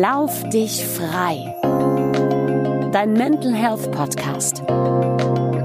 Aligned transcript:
Lauf 0.00 0.42
dich 0.48 0.84
frei. 0.84 1.54
Dein 2.90 3.12
Mental 3.12 3.54
Health 3.54 3.92
Podcast 3.92 4.64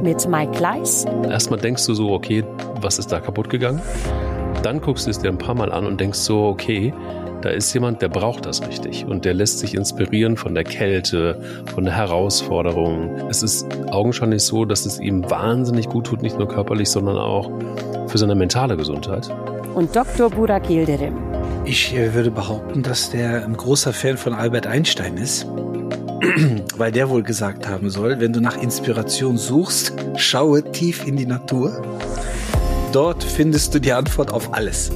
mit 0.03 0.27
Mike 0.29 0.51
Gleis. 0.51 1.05
Erstmal 1.27 1.59
denkst 1.59 1.87
du 1.87 1.95
so, 1.95 2.11
okay, 2.11 2.43
was 2.79 2.99
ist 2.99 3.11
da 3.11 3.21
kaputt 3.21 3.49
gegangen? 3.49 3.81
Dann 4.61 4.81
guckst 4.81 5.07
du 5.07 5.09
es 5.09 5.17
dir 5.17 5.29
ein 5.29 5.39
paar 5.39 5.55
Mal 5.55 5.71
an 5.71 5.87
und 5.87 5.99
denkst 5.99 6.19
so, 6.19 6.43
okay, 6.43 6.93
da 7.41 7.49
ist 7.49 7.73
jemand, 7.73 8.03
der 8.03 8.09
braucht 8.09 8.45
das 8.45 8.67
richtig 8.67 9.03
und 9.07 9.25
der 9.25 9.33
lässt 9.33 9.57
sich 9.59 9.73
inspirieren 9.73 10.37
von 10.37 10.53
der 10.53 10.63
Kälte, 10.63 11.41
von 11.73 11.85
der 11.85 11.95
Herausforderung. 11.95 13.29
Es 13.31 13.41
ist 13.41 13.65
augenscheinlich 13.89 14.43
so, 14.43 14.63
dass 14.63 14.85
es 14.85 14.99
ihm 14.99 15.27
wahnsinnig 15.27 15.89
gut 15.89 16.05
tut, 16.05 16.21
nicht 16.21 16.37
nur 16.37 16.47
körperlich, 16.47 16.91
sondern 16.91 17.17
auch 17.17 17.49
für 18.05 18.19
seine 18.19 18.35
mentale 18.35 18.77
Gesundheit. 18.77 19.27
Und 19.73 19.95
Dr. 19.95 20.29
Burak 20.29 20.69
Yildirim. 20.69 21.28
Ich 21.71 21.93
äh, 21.93 22.15
würde 22.15 22.31
behaupten, 22.31 22.81
dass 22.81 23.11
der 23.11 23.45
ein 23.45 23.55
großer 23.55 23.93
Fan 23.93 24.17
von 24.17 24.33
Albert 24.33 24.65
Einstein 24.65 25.17
ist, 25.17 25.45
weil 26.77 26.91
der 26.91 27.11
wohl 27.11 27.21
gesagt 27.21 27.67
haben 27.67 27.91
soll, 27.91 28.19
wenn 28.19 28.33
du 28.33 28.41
nach 28.41 28.59
Inspiration 28.59 29.37
suchst, 29.37 29.93
schaue 30.17 30.63
tief 30.71 31.05
in 31.05 31.15
die 31.15 31.27
Natur. 31.27 31.79
Dort 32.91 33.23
findest 33.23 33.75
du 33.75 33.79
die 33.79 33.93
Antwort 33.93 34.33
auf 34.33 34.51
alles. 34.51 34.89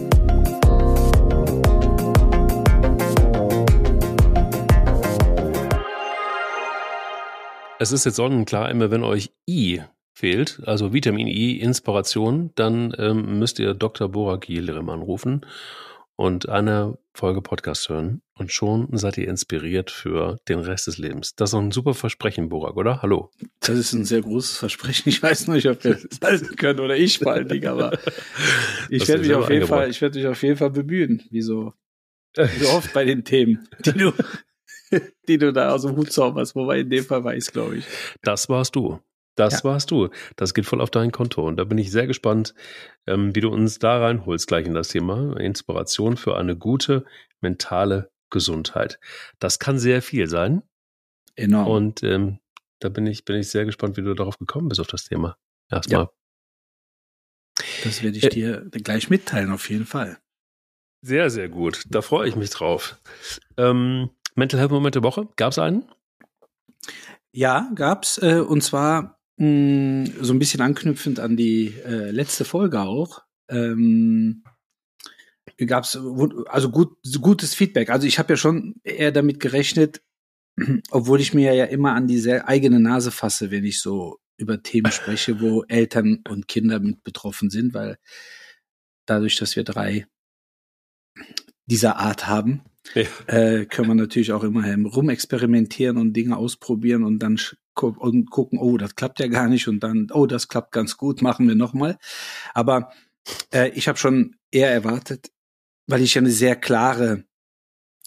Es 7.78 7.92
ist 7.92 8.04
jetzt 8.04 8.16
sonnenklar, 8.16 8.72
immer 8.72 8.90
wenn 8.90 9.04
euch 9.04 9.30
I 9.48 9.84
fehlt, 10.12 10.60
also 10.66 10.92
Vitamin 10.92 11.28
I, 11.28 11.60
Inspiration, 11.60 12.50
dann 12.56 12.96
ähm, 12.98 13.38
müsst 13.38 13.60
ihr 13.60 13.76
Dr. 13.76 14.10
Borak 14.10 14.50
Yildirim 14.50 14.90
anrufen 14.90 15.46
und 16.16 16.50
eine 16.50 16.98
Folge 17.14 17.42
Podcast 17.42 17.90
hören 17.90 18.22
und 18.36 18.52
schon 18.52 18.88
seid 18.92 19.18
ihr 19.18 19.28
inspiriert 19.28 19.92
für 19.92 20.38
den 20.48 20.60
Rest 20.60 20.88
des 20.88 20.98
Lebens. 20.98 21.36
Das 21.36 21.52
ist 21.52 21.56
ein 21.56 21.72
super 21.72 21.94
Versprechen, 21.94 22.50
Borak, 22.50 22.76
oder? 22.76 23.02
Hallo. 23.02 23.32
Das 23.60 23.78
ist 23.78 23.94
ein 23.94 24.06
sehr 24.06 24.22
großes 24.22 24.58
Versprechen. 24.58 25.10
Ich 25.10 25.22
weiß 25.22 25.48
nicht, 25.48 25.68
ob 25.68 25.84
wir 25.84 25.96
das 25.96 26.20
halten 26.22 26.56
können 26.56 26.80
oder 26.80 26.98
ich 26.98 27.20
vor 27.20 27.34
allen 27.34 27.48
Dingen, 27.48 27.68
aber 27.68 27.98
ich 28.90 29.08
werde 29.08 29.22
mich 29.22 29.34
auf 29.34 29.50
jeden 29.50 29.68
Fall, 29.68 29.90
ich 29.90 30.02
werde 30.02 30.20
mich 30.20 30.28
auf 30.28 30.42
jeden 30.42 30.58
Fall 30.58 30.72
bemühen, 30.72 31.24
wie 31.30 31.42
so, 31.42 31.74
wie 32.36 32.66
oft 32.68 32.94
bei 32.94 33.06
den 33.06 33.24
Themen, 33.26 33.68
die 33.86 33.94
du 33.94 34.14
die 35.28 35.38
du 35.38 35.54
da 35.54 35.72
aus 35.72 35.84
dem 35.84 35.96
Hut 35.96 36.12
zauberst, 36.12 36.56
wobei 36.56 36.80
in 36.80 36.90
dem 36.90 37.04
Fall 37.04 37.24
weiß, 37.24 37.52
glaube 37.52 37.78
ich. 37.78 37.86
Das 38.22 38.50
warst 38.50 38.76
du. 38.76 39.00
Das 39.36 39.64
ja. 39.64 39.64
warst 39.64 39.92
du. 39.92 40.10
Das 40.36 40.54
geht 40.54 40.66
voll 40.66 40.82
auf 40.82 40.92
dein 40.92 41.12
Konto. 41.12 41.48
Und 41.48 41.58
da 41.58 41.64
bin 41.64 41.78
ich 41.78 41.92
sehr 41.92 42.08
gespannt, 42.08 42.54
ähm, 43.08 43.36
wie 43.36 43.42
du 43.42 43.50
uns 43.50 43.80
da 43.80 44.00
reinholst, 44.00 44.48
gleich 44.48 44.66
in 44.66 44.74
das 44.74 44.90
Thema 44.90 45.38
Inspiration 45.40 46.18
für 46.18 46.38
eine 46.38 46.56
gute 46.56 47.06
mentale 47.42 48.12
Gesundheit. 48.30 49.00
Das 49.40 49.60
kann 49.60 49.80
sehr 49.80 50.02
viel 50.02 50.28
sein. 50.28 50.64
Enorm. 51.36 51.68
Und 51.68 52.04
ähm, 52.04 52.40
da 52.80 52.90
bin 52.90 53.08
ich, 53.08 53.26
bin 53.26 53.38
ich 53.38 53.50
sehr 53.50 53.66
gespannt, 53.66 53.98
wie 53.98 54.04
du 54.04 54.14
darauf 54.14 54.38
gekommen 54.38 54.70
bist, 54.70 54.82
auf 54.82 54.88
das 54.88 55.06
Thema. 55.06 55.38
Erstmal. 55.70 56.04
Ja. 56.04 56.12
Das 57.84 58.04
werde 58.04 58.18
ich 58.18 58.24
äh, 58.24 58.30
dir 58.30 58.70
gleich 58.72 59.10
mitteilen, 59.10 59.52
auf 59.52 59.70
jeden 59.70 59.86
Fall. 59.86 60.20
Sehr, 61.02 61.30
sehr 61.30 61.50
gut. 61.50 61.84
Da 61.90 62.02
freue 62.02 62.28
ich 62.28 62.36
mich 62.36 62.50
drauf. 62.50 63.00
Ähm, 63.58 64.10
Mental 64.36 64.60
Health 64.60 64.72
Moment 64.72 64.96
der 64.96 65.04
Woche, 65.04 65.28
gab 65.36 65.52
es 65.52 65.60
einen? 65.60 65.88
Ja, 67.32 67.72
gab's. 67.76 68.18
Äh, 68.20 68.40
und 68.40 68.62
zwar 68.62 69.20
mm, 69.38 70.06
so 70.22 70.34
ein 70.34 70.40
bisschen 70.40 70.62
anknüpfend 70.62 71.20
an 71.20 71.38
die 71.38 71.74
äh, 71.86 72.12
letzte 72.12 72.46
Folge 72.46 72.82
auch. 72.82 73.24
Ähm, 73.50 74.44
gab 75.66 75.84
es 75.84 75.98
also 76.48 76.70
gut, 76.70 76.98
gutes 77.22 77.54
Feedback. 77.54 77.90
Also 77.90 78.08
ich 78.08 78.20
habe 78.20 78.34
ja 78.34 78.38
schon 78.38 78.76
eher 78.84 79.12
damit 79.12 79.40
gerechnet, 79.40 80.02
obwohl 80.92 81.22
ich 81.22 81.34
mir 81.34 81.54
ja 81.54 81.66
immer 81.66 81.94
an 81.94 82.08
diese 82.08 82.48
eigene 82.48 82.80
Nase 82.80 83.12
fasse, 83.12 83.52
wenn 83.52 83.64
ich 83.64 83.82
so 83.82 84.20
über 84.38 84.62
Themen 84.62 84.92
spreche, 84.92 85.40
wo 85.42 85.64
Eltern 85.64 86.24
und 86.28 86.48
Kinder 86.48 86.80
mit 86.80 87.04
betroffen 87.04 87.50
sind, 87.50 87.74
weil 87.74 87.98
dadurch, 89.06 89.38
dass 89.38 89.56
wir 89.56 89.64
drei 89.64 90.08
dieser 91.66 91.98
Art 91.98 92.28
haben, 92.28 92.64
ja. 92.94 93.04
äh, 93.28 93.66
können 93.66 93.88
wir 93.88 93.96
natürlich 93.96 94.32
auch 94.32 94.44
immer 94.44 94.64
rumexperimentieren 94.66 95.98
und 95.98 96.14
Dinge 96.14 96.38
ausprobieren 96.38 97.04
und 97.04 97.20
dann 97.20 97.40
gu 97.76 97.88
und 97.98 98.30
gucken, 98.30 98.60
oh, 98.60 98.78
das 98.78 98.96
klappt 98.96 99.20
ja 99.20 99.28
gar 99.28 99.48
nicht 99.48 99.68
und 99.68 99.82
dann, 99.82 100.08
oh, 100.12 100.26
das 100.26 100.48
klappt 100.48 100.72
ganz 100.72 100.98
gut, 100.98 101.22
machen 101.22 101.48
wir 101.48 101.56
nochmal. 101.56 101.98
Aber 102.54 102.92
äh, 103.54 103.70
ich 103.70 103.88
habe 103.88 103.98
schon 103.98 104.36
eher 104.52 104.72
erwartet, 104.72 105.32
weil 105.88 106.02
ich 106.02 106.14
ja 106.14 106.22
eine 106.22 106.32
sehr 106.32 106.56
klare 106.56 107.26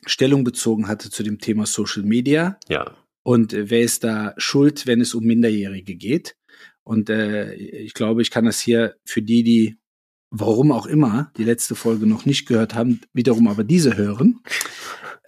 Stellung 0.06 0.44
bezogen 0.44 0.88
hatte 0.88 1.10
zu 1.10 1.22
dem 1.22 1.38
Thema 1.38 1.66
Social 1.66 2.02
Media. 2.02 2.58
Ja. 2.68 2.96
Und 3.22 3.52
äh, 3.52 3.70
wer 3.70 3.80
ist 3.80 4.04
da 4.04 4.34
schuld, 4.36 4.86
wenn 4.86 5.00
es 5.00 5.14
um 5.14 5.24
Minderjährige 5.24 5.96
geht? 5.96 6.36
Und 6.84 7.10
äh, 7.10 7.54
ich 7.54 7.94
glaube, 7.94 8.22
ich 8.22 8.30
kann 8.30 8.44
das 8.44 8.60
hier 8.60 8.96
für 9.04 9.20
die, 9.20 9.42
die 9.42 9.78
warum 10.30 10.72
auch 10.72 10.86
immer, 10.86 11.30
die 11.36 11.44
letzte 11.44 11.74
Folge 11.74 12.06
noch 12.06 12.24
nicht 12.26 12.46
gehört 12.46 12.74
haben, 12.74 13.00
wiederum 13.12 13.48
aber 13.48 13.64
diese 13.64 13.96
hören, 13.96 14.40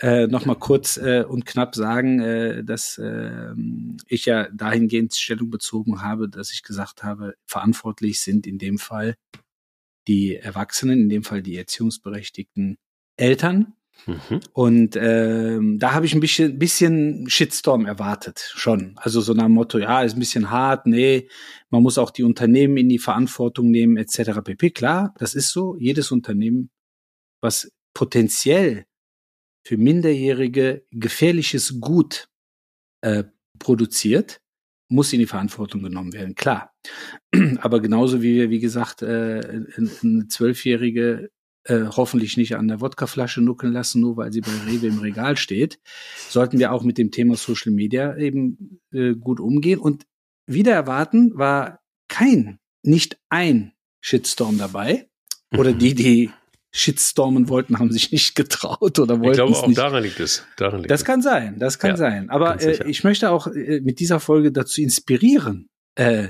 äh, 0.01 0.27
nochmal 0.27 0.57
kurz 0.57 0.97
äh, 0.97 1.25
und 1.27 1.45
knapp 1.45 1.75
sagen, 1.75 2.21
äh, 2.21 2.65
dass 2.65 2.99
äh, 2.99 3.53
ich 4.07 4.27
ja 4.27 4.49
dahingehend 4.51 5.15
Stellung 5.15 5.51
bezogen 5.51 6.03
habe, 6.03 6.29
dass 6.29 6.53
ich 6.53 6.63
gesagt 6.63 7.03
habe, 7.03 7.35
verantwortlich 7.47 8.21
sind 8.21 8.47
in 8.47 8.59
dem 8.59 8.79
Fall 8.79 9.17
die 10.07 10.37
Erwachsenen, 10.37 11.01
in 11.01 11.09
dem 11.09 11.25
Fall 11.25 11.43
die 11.43 11.57
erziehungsberechtigten 11.57 12.79
Eltern, 13.17 13.75
Mhm. 14.07 14.41
Und 14.53 14.97
ähm, 14.97 15.79
da 15.79 15.93
habe 15.95 16.07
ich 16.07 16.15
ein 16.15 16.21
bisschen, 16.21 16.59
bisschen 16.59 17.29
Shitstorm 17.29 17.87
erwartet, 17.87 18.53
schon. 18.55 18.95
Also 18.97 19.21
so 19.21 19.35
nach 19.35 19.45
dem 19.45 19.53
Motto, 19.53 19.79
ja, 19.79 20.03
ist 20.03 20.15
ein 20.15 20.21
bisschen 20.21 20.51
hart, 20.51 20.87
nee, 20.87 21.29
man 21.71 21.83
muss 21.83 21.99
auch 21.99 22.11
die 22.11 22.23
Unternehmen 22.23 22.77
in 22.77 22.89
die 22.89 22.99
Verantwortung 22.99 23.71
nehmen, 23.71 23.97
etc. 23.97 24.41
pp. 24.43 24.71
Klar, 24.71 25.15
das 25.19 25.35
ist 25.35 25.51
so. 25.51 25.77
Jedes 25.77 26.11
Unternehmen, 26.11 26.71
was 27.41 27.71
potenziell 27.95 28.87
für 29.65 29.77
Minderjährige 29.77 30.87
gefährliches 30.91 31.81
Gut 31.81 32.29
äh, 33.03 33.25
produziert, 33.59 34.41
muss 34.89 35.13
in 35.13 35.19
die 35.19 35.27
Verantwortung 35.27 35.83
genommen 35.83 36.15
werden, 36.15 36.35
klar. 36.35 36.73
Aber 37.61 37.81
genauso 37.81 38.23
wie 38.23 38.35
wir, 38.37 38.51
wie 38.51 38.61
gesagt, 38.61 39.03
äh, 39.03 39.67
eine 40.03 40.29
zwölfjährige 40.29 41.31
äh, 41.69 41.85
hoffentlich 41.87 42.37
nicht 42.37 42.57
an 42.57 42.67
der 42.69 42.81
Wodkaflasche 42.81 43.43
nuckeln 43.43 43.73
lassen, 43.73 44.01
nur 44.01 44.17
weil 44.17 44.33
sie 44.33 44.41
bei 44.41 44.51
Rewe 44.67 44.87
im 44.87 44.99
Regal 44.99 45.37
steht, 45.37 45.79
sollten 46.29 46.59
wir 46.59 46.73
auch 46.73 46.83
mit 46.83 46.99
dem 46.99 47.11
Thema 47.11 47.37
Social 47.37 47.73
Media 47.73 48.17
eben 48.17 48.81
äh, 48.93 49.15
gut 49.15 49.39
umgehen. 49.39 49.79
Und 49.79 50.07
wieder 50.47 50.73
erwarten 50.73 51.37
war 51.37 51.81
kein, 52.09 52.59
nicht 52.83 53.19
ein 53.29 53.73
Shitstorm 54.01 54.59
dabei. 54.59 55.09
Oder 55.57 55.73
mhm. 55.73 55.79
die, 55.79 55.95
die 55.95 56.31
Shitstormen 56.71 57.49
wollten, 57.49 57.79
haben 57.79 57.93
sich 57.93 58.13
nicht 58.13 58.35
getraut 58.35 58.99
oder 58.99 59.21
wollten. 59.21 59.31
Ich 59.31 59.37
glaube, 59.37 59.57
auch 59.57 59.67
nicht. 59.67 59.79
daran 59.79 60.03
liegt 60.03 60.21
es. 60.21 60.45
Daran 60.57 60.81
liegt 60.81 60.91
das 60.91 61.01
es. 61.01 61.07
kann 61.07 61.23
sein, 61.23 61.59
das 61.59 61.79
kann 61.79 61.91
ja, 61.93 61.97
sein. 61.97 62.31
Aber 62.31 62.61
äh, 62.63 62.89
ich 62.89 63.05
möchte 63.05 63.31
auch 63.31 63.47
äh, 63.47 63.81
mit 63.81 64.01
dieser 64.01 64.21
Folge 64.21 64.53
dazu 64.53 64.81
inspirieren, 64.81 65.69
äh, 65.97 66.29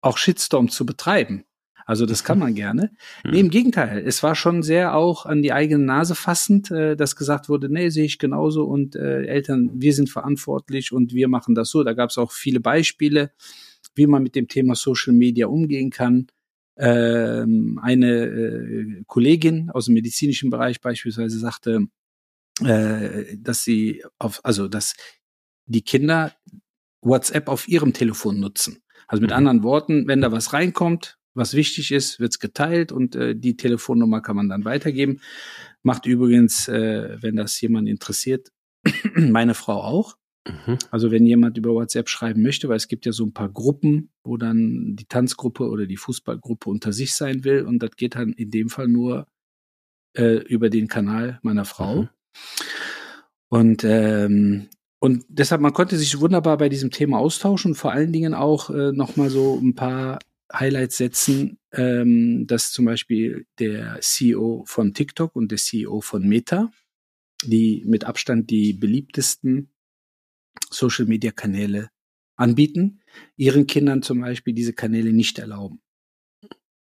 auch 0.00 0.18
Shitstorm 0.18 0.68
zu 0.68 0.84
betreiben. 0.84 1.44
Also 1.86 2.06
das 2.06 2.24
kann 2.24 2.38
man 2.38 2.54
gerne. 2.54 2.90
Mhm. 3.24 3.30
Nee, 3.30 3.40
im 3.40 3.50
Gegenteil. 3.50 4.02
Es 4.06 4.22
war 4.22 4.34
schon 4.34 4.62
sehr 4.62 4.94
auch 4.94 5.26
an 5.26 5.42
die 5.42 5.52
eigene 5.52 5.84
Nase 5.84 6.14
fassend, 6.14 6.70
äh, 6.70 6.96
dass 6.96 7.16
gesagt 7.16 7.48
wurde, 7.48 7.68
nee, 7.68 7.90
sehe 7.90 8.04
ich 8.04 8.18
genauso 8.18 8.64
und 8.64 8.96
äh, 8.96 9.24
Eltern, 9.24 9.70
wir 9.74 9.92
sind 9.92 10.10
verantwortlich 10.10 10.92
und 10.92 11.12
wir 11.12 11.28
machen 11.28 11.54
das 11.54 11.70
so. 11.70 11.84
Da 11.84 11.92
gab 11.92 12.10
es 12.10 12.18
auch 12.18 12.32
viele 12.32 12.60
Beispiele, 12.60 13.32
wie 13.94 14.06
man 14.06 14.22
mit 14.22 14.34
dem 14.34 14.48
Thema 14.48 14.74
Social 14.74 15.12
Media 15.12 15.46
umgehen 15.46 15.90
kann. 15.90 16.26
Ähm, 16.76 17.78
eine 17.82 18.24
äh, 18.24 19.02
Kollegin 19.06 19.70
aus 19.70 19.84
dem 19.86 19.94
medizinischen 19.94 20.50
Bereich 20.50 20.80
beispielsweise 20.80 21.38
sagte, 21.38 21.86
äh, 22.60 23.36
dass 23.36 23.62
sie 23.62 24.02
auf, 24.18 24.40
also 24.44 24.68
dass 24.68 24.94
die 25.66 25.82
Kinder 25.82 26.32
WhatsApp 27.00 27.48
auf 27.48 27.68
ihrem 27.68 27.92
Telefon 27.92 28.40
nutzen. 28.40 28.82
Also 29.06 29.20
mit 29.20 29.30
mhm. 29.30 29.36
anderen 29.36 29.62
Worten, 29.62 30.08
wenn 30.08 30.20
da 30.20 30.32
was 30.32 30.52
reinkommt, 30.52 31.18
was 31.34 31.54
wichtig 31.54 31.92
ist, 31.92 32.20
wird's 32.20 32.38
geteilt 32.38 32.92
und 32.92 33.16
äh, 33.16 33.34
die 33.36 33.56
Telefonnummer 33.56 34.20
kann 34.20 34.36
man 34.36 34.48
dann 34.48 34.64
weitergeben. 34.64 35.20
Macht 35.82 36.06
übrigens, 36.06 36.68
äh, 36.68 37.18
wenn 37.20 37.36
das 37.36 37.60
jemand 37.60 37.88
interessiert, 37.88 38.52
meine 39.14 39.54
Frau 39.54 39.82
auch. 39.82 40.16
Mhm. 40.46 40.78
Also 40.90 41.10
wenn 41.10 41.26
jemand 41.26 41.56
über 41.58 41.74
WhatsApp 41.74 42.08
schreiben 42.08 42.42
möchte, 42.42 42.68
weil 42.68 42.76
es 42.76 42.88
gibt 42.88 43.06
ja 43.06 43.12
so 43.12 43.24
ein 43.24 43.32
paar 43.32 43.48
Gruppen, 43.48 44.10
wo 44.22 44.36
dann 44.36 44.94
die 44.96 45.06
Tanzgruppe 45.06 45.68
oder 45.68 45.86
die 45.86 45.96
Fußballgruppe 45.96 46.70
unter 46.70 46.92
sich 46.92 47.14
sein 47.14 47.44
will 47.44 47.62
und 47.62 47.82
das 47.82 47.96
geht 47.96 48.14
dann 48.14 48.32
in 48.32 48.50
dem 48.50 48.68
Fall 48.68 48.88
nur 48.88 49.26
äh, 50.16 50.36
über 50.36 50.70
den 50.70 50.88
Kanal 50.88 51.38
meiner 51.42 51.64
Frau. 51.64 52.02
Mhm. 52.02 52.08
Und 53.48 53.84
ähm, 53.84 54.68
und 55.00 55.26
deshalb, 55.28 55.60
man 55.60 55.74
konnte 55.74 55.98
sich 55.98 56.18
wunderbar 56.18 56.56
bei 56.56 56.70
diesem 56.70 56.90
Thema 56.90 57.18
austauschen 57.18 57.72
und 57.72 57.74
vor 57.74 57.92
allen 57.92 58.10
Dingen 58.10 58.32
auch 58.32 58.70
äh, 58.70 58.90
nochmal 58.92 59.28
so 59.28 59.60
ein 59.62 59.74
paar 59.74 60.18
Highlights 60.52 60.98
setzen, 60.98 61.58
ähm, 61.72 62.46
dass 62.46 62.72
zum 62.72 62.84
Beispiel 62.84 63.46
der 63.58 63.98
CEO 64.00 64.64
von 64.66 64.94
TikTok 64.94 65.34
und 65.34 65.50
der 65.50 65.58
CEO 65.58 66.00
von 66.00 66.28
Meta 66.28 66.70
die 67.46 67.82
mit 67.86 68.04
Abstand 68.04 68.50
die 68.50 68.72
beliebtesten 68.72 69.70
Social-Media-Kanäle 70.70 71.90
anbieten, 72.36 73.00
ihren 73.36 73.66
Kindern 73.66 74.02
zum 74.02 74.20
Beispiel 74.20 74.54
diese 74.54 74.72
Kanäle 74.72 75.12
nicht 75.12 75.38
erlauben. 75.38 75.80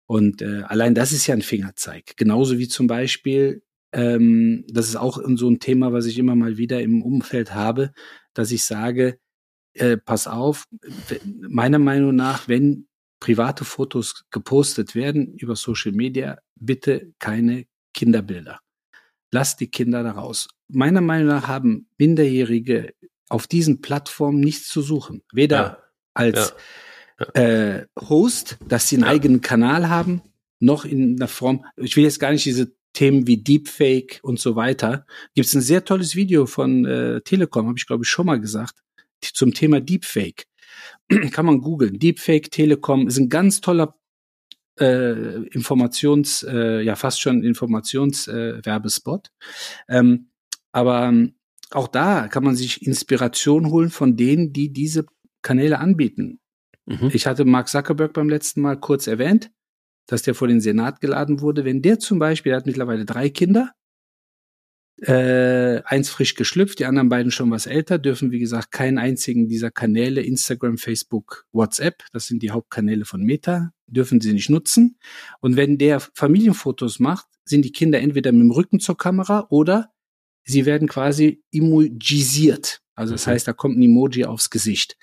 Und 0.06 0.42
äh, 0.42 0.62
allein 0.62 0.94
das 0.94 1.12
ist 1.12 1.26
ja 1.26 1.34
ein 1.34 1.42
Fingerzeig. 1.42 2.16
Genauso 2.16 2.58
wie 2.58 2.68
zum 2.68 2.86
Beispiel, 2.86 3.62
ähm, 3.92 4.64
das 4.68 4.88
ist 4.88 4.96
auch 4.96 5.20
so 5.36 5.48
ein 5.48 5.60
Thema, 5.60 5.92
was 5.92 6.06
ich 6.06 6.18
immer 6.18 6.34
mal 6.34 6.58
wieder 6.58 6.80
im 6.82 7.02
Umfeld 7.02 7.54
habe, 7.54 7.92
dass 8.34 8.50
ich 8.50 8.64
sage, 8.64 9.18
äh, 9.74 9.96
pass 9.96 10.26
auf, 10.26 10.66
meiner 11.48 11.78
Meinung 11.78 12.14
nach, 12.14 12.48
wenn 12.48 12.88
private 13.22 13.64
Fotos 13.64 14.24
gepostet 14.32 14.96
werden 14.96 15.36
über 15.36 15.54
Social 15.54 15.92
Media, 15.92 16.38
bitte 16.56 17.12
keine 17.20 17.66
Kinderbilder. 17.94 18.58
Lasst 19.30 19.60
die 19.60 19.70
Kinder 19.70 20.02
da 20.02 20.10
raus. 20.10 20.48
Meiner 20.66 21.00
Meinung 21.00 21.28
nach 21.28 21.46
haben 21.46 21.86
Minderjährige 21.98 22.94
auf 23.28 23.46
diesen 23.46 23.80
Plattformen 23.80 24.40
nichts 24.40 24.66
zu 24.66 24.82
suchen. 24.82 25.22
Weder 25.32 25.56
ja. 25.56 25.78
als 26.14 26.54
ja. 27.20 27.26
Ja. 27.36 27.42
Äh, 27.42 27.86
Host, 28.00 28.58
dass 28.66 28.88
sie 28.88 28.96
einen 28.96 29.04
eigenen 29.04 29.40
Kanal 29.40 29.88
haben, 29.88 30.22
noch 30.58 30.84
in 30.84 31.14
einer 31.14 31.28
Form, 31.28 31.64
ich 31.76 31.96
will 31.96 32.02
jetzt 32.02 32.18
gar 32.18 32.32
nicht 32.32 32.44
diese 32.44 32.74
Themen 32.92 33.28
wie 33.28 33.36
Deepfake 33.36 34.18
und 34.24 34.40
so 34.40 34.56
weiter. 34.56 35.06
Gibt 35.36 35.46
es 35.46 35.54
ein 35.54 35.60
sehr 35.60 35.84
tolles 35.84 36.16
Video 36.16 36.46
von 36.46 36.84
äh, 36.86 37.20
Telekom, 37.20 37.68
habe 37.68 37.78
ich 37.78 37.86
glaube 37.86 38.02
ich 38.02 38.10
schon 38.10 38.26
mal 38.26 38.40
gesagt, 38.40 38.82
zum 39.20 39.54
Thema 39.54 39.80
Deepfake. 39.80 40.48
Kann 41.32 41.46
man 41.46 41.60
googeln. 41.60 41.98
Deepfake 41.98 42.50
Telekom 42.50 43.06
ist 43.06 43.18
ein 43.18 43.28
ganz 43.28 43.60
toller 43.60 43.94
äh, 44.80 45.42
Informations, 45.48 46.42
äh, 46.42 46.80
ja 46.80 46.96
fast 46.96 47.20
schon 47.20 47.42
Informationswerbespot. 47.42 49.30
Äh, 49.88 49.98
ähm, 49.98 50.30
aber 50.72 51.04
ähm, 51.04 51.34
auch 51.70 51.88
da 51.88 52.28
kann 52.28 52.44
man 52.44 52.56
sich 52.56 52.86
Inspiration 52.86 53.70
holen 53.70 53.90
von 53.90 54.16
denen, 54.16 54.52
die 54.52 54.72
diese 54.72 55.06
Kanäle 55.42 55.78
anbieten. 55.78 56.40
Mhm. 56.86 57.10
Ich 57.12 57.26
hatte 57.26 57.44
Mark 57.44 57.68
Zuckerberg 57.68 58.12
beim 58.12 58.28
letzten 58.28 58.60
Mal 58.60 58.78
kurz 58.78 59.06
erwähnt, 59.06 59.50
dass 60.06 60.22
der 60.22 60.34
vor 60.34 60.48
den 60.48 60.60
Senat 60.60 61.00
geladen 61.00 61.40
wurde. 61.40 61.64
Wenn 61.64 61.82
der 61.82 61.98
zum 61.98 62.18
Beispiel, 62.18 62.50
der 62.50 62.58
hat 62.58 62.66
mittlerweile 62.66 63.04
drei 63.04 63.28
Kinder, 63.28 63.72
äh, 65.00 65.82
eins 65.84 66.10
frisch 66.10 66.34
geschlüpft, 66.34 66.78
die 66.78 66.84
anderen 66.84 67.08
beiden 67.08 67.32
schon 67.32 67.50
was 67.50 67.66
älter, 67.66 67.98
dürfen, 67.98 68.30
wie 68.30 68.38
gesagt, 68.38 68.70
keinen 68.70 68.98
einzigen 68.98 69.48
dieser 69.48 69.70
Kanäle, 69.70 70.20
Instagram, 70.20 70.78
Facebook, 70.78 71.46
WhatsApp, 71.52 72.04
das 72.12 72.26
sind 72.26 72.42
die 72.42 72.50
Hauptkanäle 72.50 73.04
von 73.04 73.22
Meta, 73.22 73.72
dürfen 73.86 74.20
sie 74.20 74.32
nicht 74.32 74.50
nutzen. 74.50 74.98
Und 75.40 75.56
wenn 75.56 75.78
der 75.78 76.00
Familienfotos 76.00 77.00
macht, 77.00 77.26
sind 77.44 77.64
die 77.64 77.72
Kinder 77.72 78.00
entweder 78.00 78.32
mit 78.32 78.42
dem 78.42 78.50
Rücken 78.50 78.80
zur 78.80 78.96
Kamera 78.96 79.46
oder 79.50 79.90
sie 80.44 80.66
werden 80.66 80.88
quasi 80.88 81.42
emojisiert. 81.52 82.80
Also 82.94 83.14
das 83.14 83.26
mhm. 83.26 83.30
heißt, 83.32 83.48
da 83.48 83.52
kommt 83.52 83.78
ein 83.78 83.82
Emoji 83.82 84.24
aufs 84.24 84.50
Gesicht. 84.50 84.96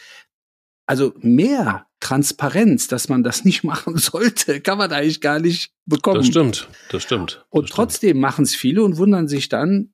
Also 0.90 1.14
mehr 1.20 1.86
Transparenz, 2.00 2.88
dass 2.88 3.10
man 3.10 3.22
das 3.22 3.46
nicht 3.46 3.64
machen 3.64 3.98
sollte, 3.98 4.60
kann 4.60 4.80
man 4.80 4.92
eigentlich 4.92 5.22
gar 5.22 5.40
nicht 5.40 5.72
bekommen. 5.86 6.18
Das 6.18 6.28
stimmt, 6.28 6.68
das 6.90 7.04
stimmt. 7.04 7.36
Das 7.36 7.46
und 7.52 7.70
trotzdem 7.70 8.20
machen 8.20 8.44
es 8.44 8.56
viele 8.56 8.84
und 8.84 8.98
wundern 8.98 9.28
sich 9.28 9.50
dann, 9.50 9.94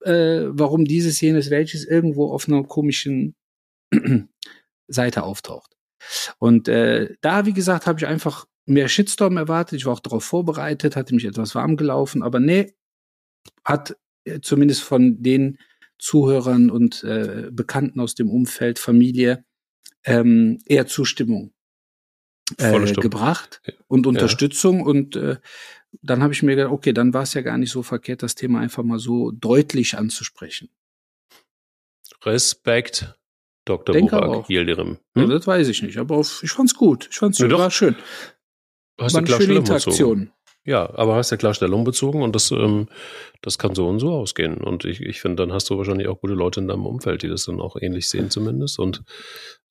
äh, 0.00 0.46
warum 0.48 0.86
dieses, 0.86 1.20
jenes, 1.20 1.50
welches 1.50 1.84
irgendwo 1.84 2.32
auf 2.32 2.48
einer 2.48 2.64
komischen 2.64 3.36
Seite 4.88 5.22
auftaucht. 5.22 5.70
Und 6.38 6.66
äh, 6.66 7.14
da, 7.20 7.46
wie 7.46 7.52
gesagt, 7.52 7.86
habe 7.86 8.00
ich 8.00 8.06
einfach 8.06 8.46
mehr 8.66 8.88
Shitstorm 8.88 9.36
erwartet. 9.36 9.78
Ich 9.78 9.86
war 9.86 9.92
auch 9.92 10.00
darauf 10.00 10.24
vorbereitet, 10.24 10.96
hatte 10.96 11.14
mich 11.14 11.26
etwas 11.26 11.54
warm 11.54 11.76
gelaufen, 11.76 12.24
aber 12.24 12.40
nee, 12.40 12.74
hat 13.64 13.96
äh, 14.24 14.40
zumindest 14.40 14.82
von 14.82 15.22
den 15.22 15.58
Zuhörern 16.00 16.70
und 16.70 17.04
äh, 17.04 17.50
Bekannten 17.52 18.00
aus 18.00 18.16
dem 18.16 18.28
Umfeld, 18.30 18.80
Familie, 18.80 19.44
ähm, 20.04 20.58
eher 20.66 20.86
Zustimmung 20.86 21.52
äh, 22.58 22.92
gebracht 22.92 23.62
und 23.88 24.06
Unterstützung. 24.06 24.80
Ja. 24.80 24.84
Und 24.84 25.16
äh, 25.16 25.36
dann 26.02 26.22
habe 26.22 26.32
ich 26.32 26.42
mir 26.42 26.56
gedacht, 26.56 26.72
okay, 26.72 26.92
dann 26.92 27.14
war 27.14 27.22
es 27.22 27.34
ja 27.34 27.40
gar 27.40 27.58
nicht 27.58 27.70
so 27.70 27.82
verkehrt, 27.82 28.22
das 28.22 28.34
Thema 28.34 28.60
einfach 28.60 28.82
mal 28.82 28.98
so 28.98 29.30
deutlich 29.30 29.96
anzusprechen. 29.96 30.70
Respekt, 32.22 33.14
Dr. 33.64 33.94
Denke 33.94 34.16
Burak 34.16 34.48
Yildirim. 34.48 34.98
Hm? 35.14 35.22
Ja, 35.22 35.26
das 35.26 35.46
weiß 35.46 35.68
ich 35.68 35.82
nicht, 35.82 35.98
aber 35.98 36.16
auf, 36.16 36.42
ich 36.42 36.50
fand's 36.50 36.74
gut. 36.74 37.08
Ich 37.10 37.18
fand's 37.18 37.38
ja, 37.38 37.50
war 37.50 37.70
schön. 37.70 37.96
Hast 39.00 39.14
war 39.14 39.20
eine 39.20 39.28
schöne 39.28 39.54
Interaktion. 39.54 40.30
Ja, 40.66 40.94
aber 40.94 41.16
hast 41.16 41.30
ja 41.30 41.36
klar 41.36 41.52
Stellung 41.52 41.84
bezogen 41.84 42.22
und 42.22 42.34
das, 42.34 42.50
ähm, 42.50 42.88
das 43.42 43.58
kann 43.58 43.74
so 43.74 43.86
und 43.86 44.00
so 44.00 44.12
ausgehen. 44.12 44.56
Und 44.56 44.84
ich, 44.86 45.00
ich 45.00 45.20
finde, 45.20 45.42
dann 45.42 45.52
hast 45.52 45.68
du 45.68 45.76
wahrscheinlich 45.76 46.08
auch 46.08 46.20
gute 46.20 46.32
Leute 46.32 46.60
in 46.60 46.68
deinem 46.68 46.86
Umfeld, 46.86 47.22
die 47.22 47.28
das 47.28 47.44
dann 47.44 47.60
auch 47.60 47.76
ähnlich 47.78 48.08
sehen 48.08 48.30
zumindest. 48.30 48.78
Und 48.78 49.02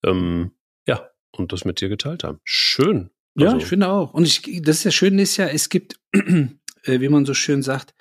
ähm, 0.03 0.51
ja, 0.87 1.09
und 1.31 1.51
das 1.51 1.65
mit 1.65 1.81
dir 1.81 1.89
geteilt 1.89 2.23
haben. 2.23 2.39
Schön. 2.43 3.09
Also. 3.35 3.47
Ja, 3.47 3.57
ich 3.57 3.65
finde 3.65 3.89
auch. 3.89 4.13
Und 4.13 4.27
ich, 4.27 4.61
das 4.61 4.77
ist 4.77 4.83
ja 4.83 4.91
schön 4.91 5.17
ist 5.17 5.37
ja, 5.37 5.47
es 5.47 5.69
gibt, 5.69 5.99
äh, 6.13 6.99
wie 6.99 7.09
man 7.09 7.25
so 7.25 7.33
schön 7.33 7.63
sagt, 7.63 7.95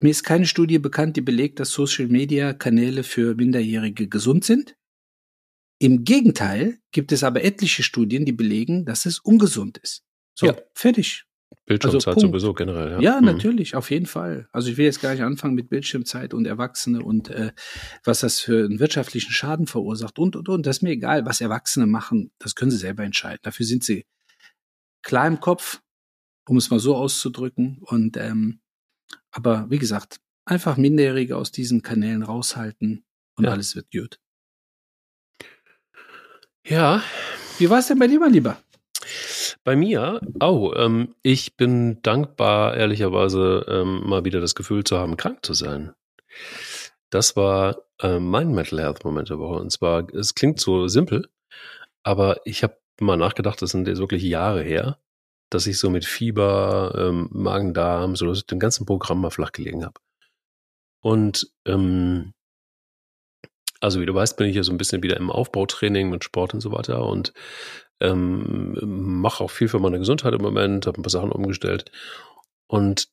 mir 0.00 0.10
ist 0.10 0.24
keine 0.24 0.46
Studie 0.46 0.80
bekannt, 0.80 1.16
die 1.16 1.20
belegt, 1.20 1.60
dass 1.60 1.70
Social 1.70 2.08
Media 2.08 2.52
Kanäle 2.54 3.04
für 3.04 3.36
Minderjährige 3.36 4.08
gesund 4.08 4.44
sind. 4.44 4.74
Im 5.78 6.04
Gegenteil 6.04 6.78
gibt 6.90 7.12
es 7.12 7.22
aber 7.22 7.44
etliche 7.44 7.84
Studien, 7.84 8.24
die 8.24 8.32
belegen, 8.32 8.84
dass 8.84 9.06
es 9.06 9.20
ungesund 9.20 9.78
ist. 9.78 10.04
So, 10.34 10.46
ja. 10.46 10.56
fertig. 10.74 11.24
Bildschirmzeit 11.72 12.14
also 12.14 12.28
sowieso 12.28 12.54
generell, 12.54 12.92
ja. 12.92 13.00
Ja, 13.00 13.20
mhm. 13.20 13.26
natürlich, 13.26 13.74
auf 13.74 13.90
jeden 13.90 14.06
Fall. 14.06 14.48
Also 14.52 14.70
ich 14.70 14.76
will 14.76 14.84
jetzt 14.84 15.00
gar 15.00 15.12
nicht 15.12 15.22
anfangen 15.22 15.54
mit 15.54 15.68
Bildschirmzeit 15.68 16.34
und 16.34 16.46
Erwachsene 16.46 17.02
und 17.02 17.30
äh, 17.30 17.52
was 18.04 18.20
das 18.20 18.40
für 18.40 18.64
einen 18.64 18.78
wirtschaftlichen 18.78 19.32
Schaden 19.32 19.66
verursacht 19.66 20.18
und 20.18 20.36
und 20.36 20.48
und. 20.48 20.66
Das 20.66 20.78
ist 20.78 20.82
mir 20.82 20.90
egal, 20.90 21.26
was 21.26 21.40
Erwachsene 21.40 21.86
machen, 21.86 22.30
das 22.38 22.54
können 22.54 22.70
sie 22.70 22.76
selber 22.76 23.04
entscheiden. 23.04 23.40
Dafür 23.42 23.66
sind 23.66 23.84
sie 23.84 24.06
klar 25.02 25.26
im 25.26 25.40
Kopf, 25.40 25.80
um 26.48 26.56
es 26.56 26.70
mal 26.70 26.80
so 26.80 26.96
auszudrücken. 26.96 27.78
Und 27.80 28.16
ähm, 28.16 28.60
aber 29.30 29.70
wie 29.70 29.78
gesagt, 29.78 30.20
einfach 30.44 30.76
Minderjährige 30.76 31.36
aus 31.36 31.52
diesen 31.52 31.82
Kanälen 31.82 32.22
raushalten 32.22 33.04
und 33.36 33.44
ja. 33.44 33.50
alles 33.50 33.74
wird 33.74 33.90
gut. 33.90 34.18
Ja. 36.66 37.02
Wie 37.58 37.68
war 37.68 37.78
es 37.80 37.88
denn 37.88 37.98
bei 37.98 38.06
dir, 38.06 38.20
mein 38.20 38.32
Lieber? 38.32 38.56
Bei 39.64 39.76
mir, 39.76 40.20
oh, 40.40 40.72
ähm, 40.76 41.14
ich 41.22 41.56
bin 41.56 42.02
dankbar, 42.02 42.76
ehrlicherweise, 42.76 43.64
ähm, 43.68 44.02
mal 44.08 44.24
wieder 44.24 44.40
das 44.40 44.56
Gefühl 44.56 44.82
zu 44.82 44.98
haben, 44.98 45.16
krank 45.16 45.44
zu 45.46 45.54
sein. 45.54 45.94
Das 47.10 47.36
war 47.36 47.82
äh, 48.00 48.18
mein 48.18 48.52
Mental 48.52 48.80
Health 48.80 49.04
Moment 49.04 49.30
der 49.30 49.38
Woche. 49.38 49.60
Und 49.60 49.70
zwar, 49.70 50.08
es 50.14 50.34
klingt 50.34 50.58
so 50.58 50.88
simpel, 50.88 51.28
aber 52.02 52.40
ich 52.44 52.64
habe 52.64 52.76
mal 53.00 53.16
nachgedacht, 53.16 53.62
das 53.62 53.70
sind 53.70 53.86
jetzt 53.86 53.98
wirklich 53.98 54.22
Jahre 54.24 54.62
her, 54.62 54.98
dass 55.50 55.66
ich 55.66 55.78
so 55.78 55.90
mit 55.90 56.04
Fieber, 56.04 56.94
ähm, 56.96 57.28
Magen-Darm, 57.30 58.16
so 58.16 58.32
dem 58.32 58.58
ganzen 58.58 58.86
Programm 58.86 59.20
mal 59.20 59.30
flach 59.30 59.52
gelegen 59.52 59.84
habe. 59.84 60.00
Und 61.02 61.52
ähm, 61.66 62.32
also 63.82 64.00
wie 64.00 64.06
du 64.06 64.14
weißt, 64.14 64.36
bin 64.36 64.46
ich 64.46 64.56
ja 64.56 64.62
so 64.62 64.72
ein 64.72 64.78
bisschen 64.78 65.02
wieder 65.02 65.16
im 65.16 65.30
Aufbautraining 65.30 66.08
mit 66.08 66.22
Sport 66.22 66.54
und 66.54 66.60
so 66.60 66.70
weiter 66.72 67.04
und 67.04 67.32
ähm, 68.00 68.78
mache 68.80 69.42
auch 69.42 69.50
viel 69.50 69.68
für 69.68 69.80
meine 69.80 69.98
Gesundheit 69.98 70.34
im 70.34 70.42
Moment, 70.42 70.86
habe 70.86 71.00
ein 71.00 71.02
paar 71.02 71.10
Sachen 71.10 71.32
umgestellt. 71.32 71.90
Und 72.68 73.08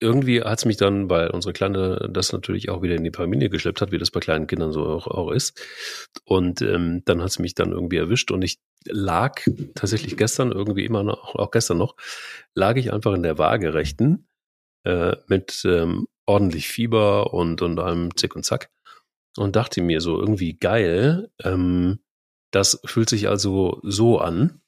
irgendwie 0.00 0.42
hat 0.42 0.58
es 0.58 0.64
mich 0.64 0.78
dann, 0.78 1.10
weil 1.10 1.28
unsere 1.28 1.52
Kleine 1.52 2.08
das 2.10 2.32
natürlich 2.32 2.70
auch 2.70 2.80
wieder 2.80 2.94
in 2.94 3.04
die 3.04 3.12
Familie 3.12 3.50
geschleppt 3.50 3.82
hat, 3.82 3.92
wie 3.92 3.98
das 3.98 4.10
bei 4.10 4.20
kleinen 4.20 4.46
Kindern 4.46 4.72
so 4.72 4.86
auch, 4.86 5.06
auch 5.06 5.30
ist. 5.30 5.60
Und 6.24 6.62
ähm, 6.62 7.02
dann 7.04 7.20
hat 7.20 7.28
es 7.28 7.38
mich 7.38 7.54
dann 7.54 7.72
irgendwie 7.72 7.98
erwischt 7.98 8.30
und 8.30 8.40
ich 8.40 8.58
lag 8.86 9.42
tatsächlich 9.74 10.16
gestern 10.16 10.50
irgendwie 10.50 10.86
immer 10.86 11.02
noch, 11.02 11.34
auch 11.34 11.50
gestern 11.50 11.76
noch, 11.76 11.96
lag 12.54 12.76
ich 12.76 12.90
einfach 12.90 13.12
in 13.12 13.22
der 13.22 13.36
Waagerechten 13.36 14.26
äh, 14.84 15.16
mit 15.26 15.62
ähm, 15.66 16.06
ordentlich 16.24 16.68
Fieber 16.68 17.34
und, 17.34 17.60
und 17.60 17.78
allem 17.78 18.16
Zick 18.16 18.34
und 18.34 18.44
Zack 18.44 18.70
und 19.36 19.56
dachte 19.56 19.82
mir 19.82 20.00
so 20.00 20.18
irgendwie 20.18 20.58
geil, 20.58 21.30
ähm, 21.42 22.00
das 22.50 22.80
fühlt 22.84 23.08
sich 23.08 23.28
also 23.28 23.80
so 23.82 24.18
an, 24.18 24.60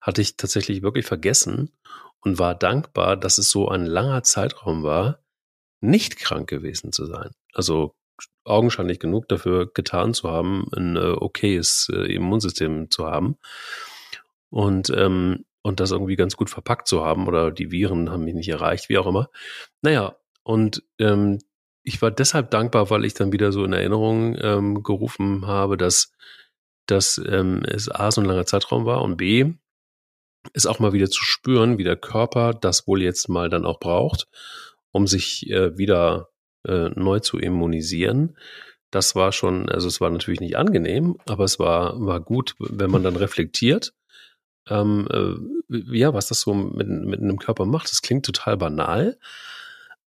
hatte 0.00 0.22
ich 0.22 0.36
tatsächlich 0.36 0.82
wirklich 0.82 1.06
vergessen 1.06 1.72
und 2.20 2.38
war 2.38 2.54
dankbar, 2.54 3.16
dass 3.16 3.38
es 3.38 3.50
so 3.50 3.68
ein 3.68 3.86
langer 3.86 4.22
Zeitraum 4.22 4.82
war, 4.82 5.22
nicht 5.80 6.18
krank 6.18 6.48
gewesen 6.48 6.92
zu 6.92 7.06
sein. 7.06 7.30
Also 7.54 7.94
augenscheinlich 8.44 8.98
genug 8.98 9.28
dafür 9.28 9.72
getan 9.72 10.12
zu 10.14 10.30
haben, 10.30 10.66
ein 10.76 10.96
äh, 10.96 11.00
okayes 11.00 11.90
äh, 11.92 12.12
Immunsystem 12.12 12.90
zu 12.90 13.06
haben 13.06 13.38
und 14.50 14.90
ähm, 14.90 15.44
und 15.62 15.80
das 15.80 15.90
irgendwie 15.90 16.16
ganz 16.16 16.36
gut 16.36 16.48
verpackt 16.48 16.88
zu 16.88 17.04
haben 17.04 17.28
oder 17.28 17.50
die 17.50 17.70
Viren 17.70 18.10
haben 18.10 18.24
mich 18.24 18.34
nicht 18.34 18.48
erreicht, 18.48 18.88
wie 18.88 18.96
auch 18.96 19.06
immer. 19.06 19.28
Naja, 19.82 20.16
und 20.42 20.82
ähm, 20.98 21.38
ich 21.82 22.02
war 22.02 22.10
deshalb 22.10 22.50
dankbar, 22.50 22.90
weil 22.90 23.04
ich 23.04 23.14
dann 23.14 23.32
wieder 23.32 23.52
so 23.52 23.64
in 23.64 23.72
Erinnerung 23.72 24.36
ähm, 24.40 24.82
gerufen 24.82 25.46
habe, 25.46 25.76
dass 25.76 26.12
dass 26.86 27.18
ähm, 27.24 27.62
es 27.66 27.88
A, 27.88 28.10
so 28.10 28.20
ein 28.20 28.26
langer 28.26 28.46
Zeitraum 28.46 28.84
war 28.84 29.02
und 29.02 29.16
B, 29.16 29.54
es 30.54 30.66
auch 30.66 30.78
mal 30.78 30.92
wieder 30.92 31.08
zu 31.10 31.22
spüren, 31.22 31.78
wie 31.78 31.84
der 31.84 31.96
Körper 31.96 32.54
das 32.54 32.86
wohl 32.86 33.02
jetzt 33.02 33.28
mal 33.28 33.48
dann 33.48 33.64
auch 33.64 33.78
braucht, 33.78 34.26
um 34.90 35.06
sich 35.06 35.48
äh, 35.50 35.76
wieder 35.76 36.30
äh, 36.66 36.88
neu 36.94 37.20
zu 37.20 37.38
immunisieren. 37.38 38.36
Das 38.90 39.14
war 39.14 39.32
schon, 39.32 39.68
also 39.68 39.86
es 39.86 40.00
war 40.00 40.10
natürlich 40.10 40.40
nicht 40.40 40.56
angenehm, 40.56 41.16
aber 41.26 41.44
es 41.44 41.58
war, 41.58 42.00
war 42.04 42.20
gut, 42.20 42.54
wenn 42.58 42.90
man 42.90 43.04
dann 43.04 43.16
reflektiert, 43.16 43.94
ähm, 44.68 45.06
äh, 45.10 45.96
ja, 45.96 46.12
was 46.12 46.26
das 46.26 46.40
so 46.40 46.54
mit, 46.54 46.88
mit 46.88 47.20
einem 47.20 47.38
Körper 47.38 47.66
macht. 47.66 47.90
Das 47.90 48.02
klingt 48.02 48.26
total 48.26 48.56
banal. 48.56 49.18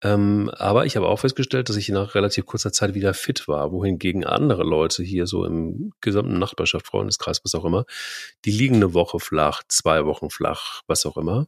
Ähm, 0.04 0.50
aber 0.56 0.86
ich 0.86 0.96
habe 0.96 1.08
auch 1.08 1.20
festgestellt, 1.20 1.70
dass 1.70 1.76
ich 1.76 1.90
nach 1.90 2.16
relativ 2.16 2.46
kurzer 2.46 2.72
Zeit 2.72 2.96
wieder 2.96 3.14
fit 3.14 3.48
war, 3.48 3.72
wohingegen 3.72 4.26
andere 4.26 4.64
Leute 4.64 5.04
hier 5.04 5.28
so 5.28 5.46
im 5.46 5.94
gesamten 6.02 6.40
Nachbarschaft, 6.40 6.88
Freundeskreis, 6.88 7.42
was 7.44 7.54
auch 7.54 7.66
immer, 7.66 7.86
die 8.46 8.52
liegen 8.52 8.78
eine 8.78 8.94
Woche 8.94 9.20
flach, 9.20 9.62
zwei 9.68 10.06
Wochen 10.06 10.30
flach, 10.30 10.82
was 10.88 11.06
auch 11.06 11.18
immer. 11.18 11.48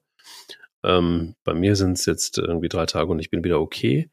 Ähm, 0.84 1.36
bei 1.44 1.54
mir 1.54 1.76
sind 1.76 1.94
es 1.94 2.06
jetzt 2.06 2.38
irgendwie 2.38 2.70
drei 2.70 2.86
Tage 2.86 3.12
und 3.12 3.20
ich 3.20 3.32
bin 3.32 3.44
wieder 3.44 3.60
okay. 3.60 4.10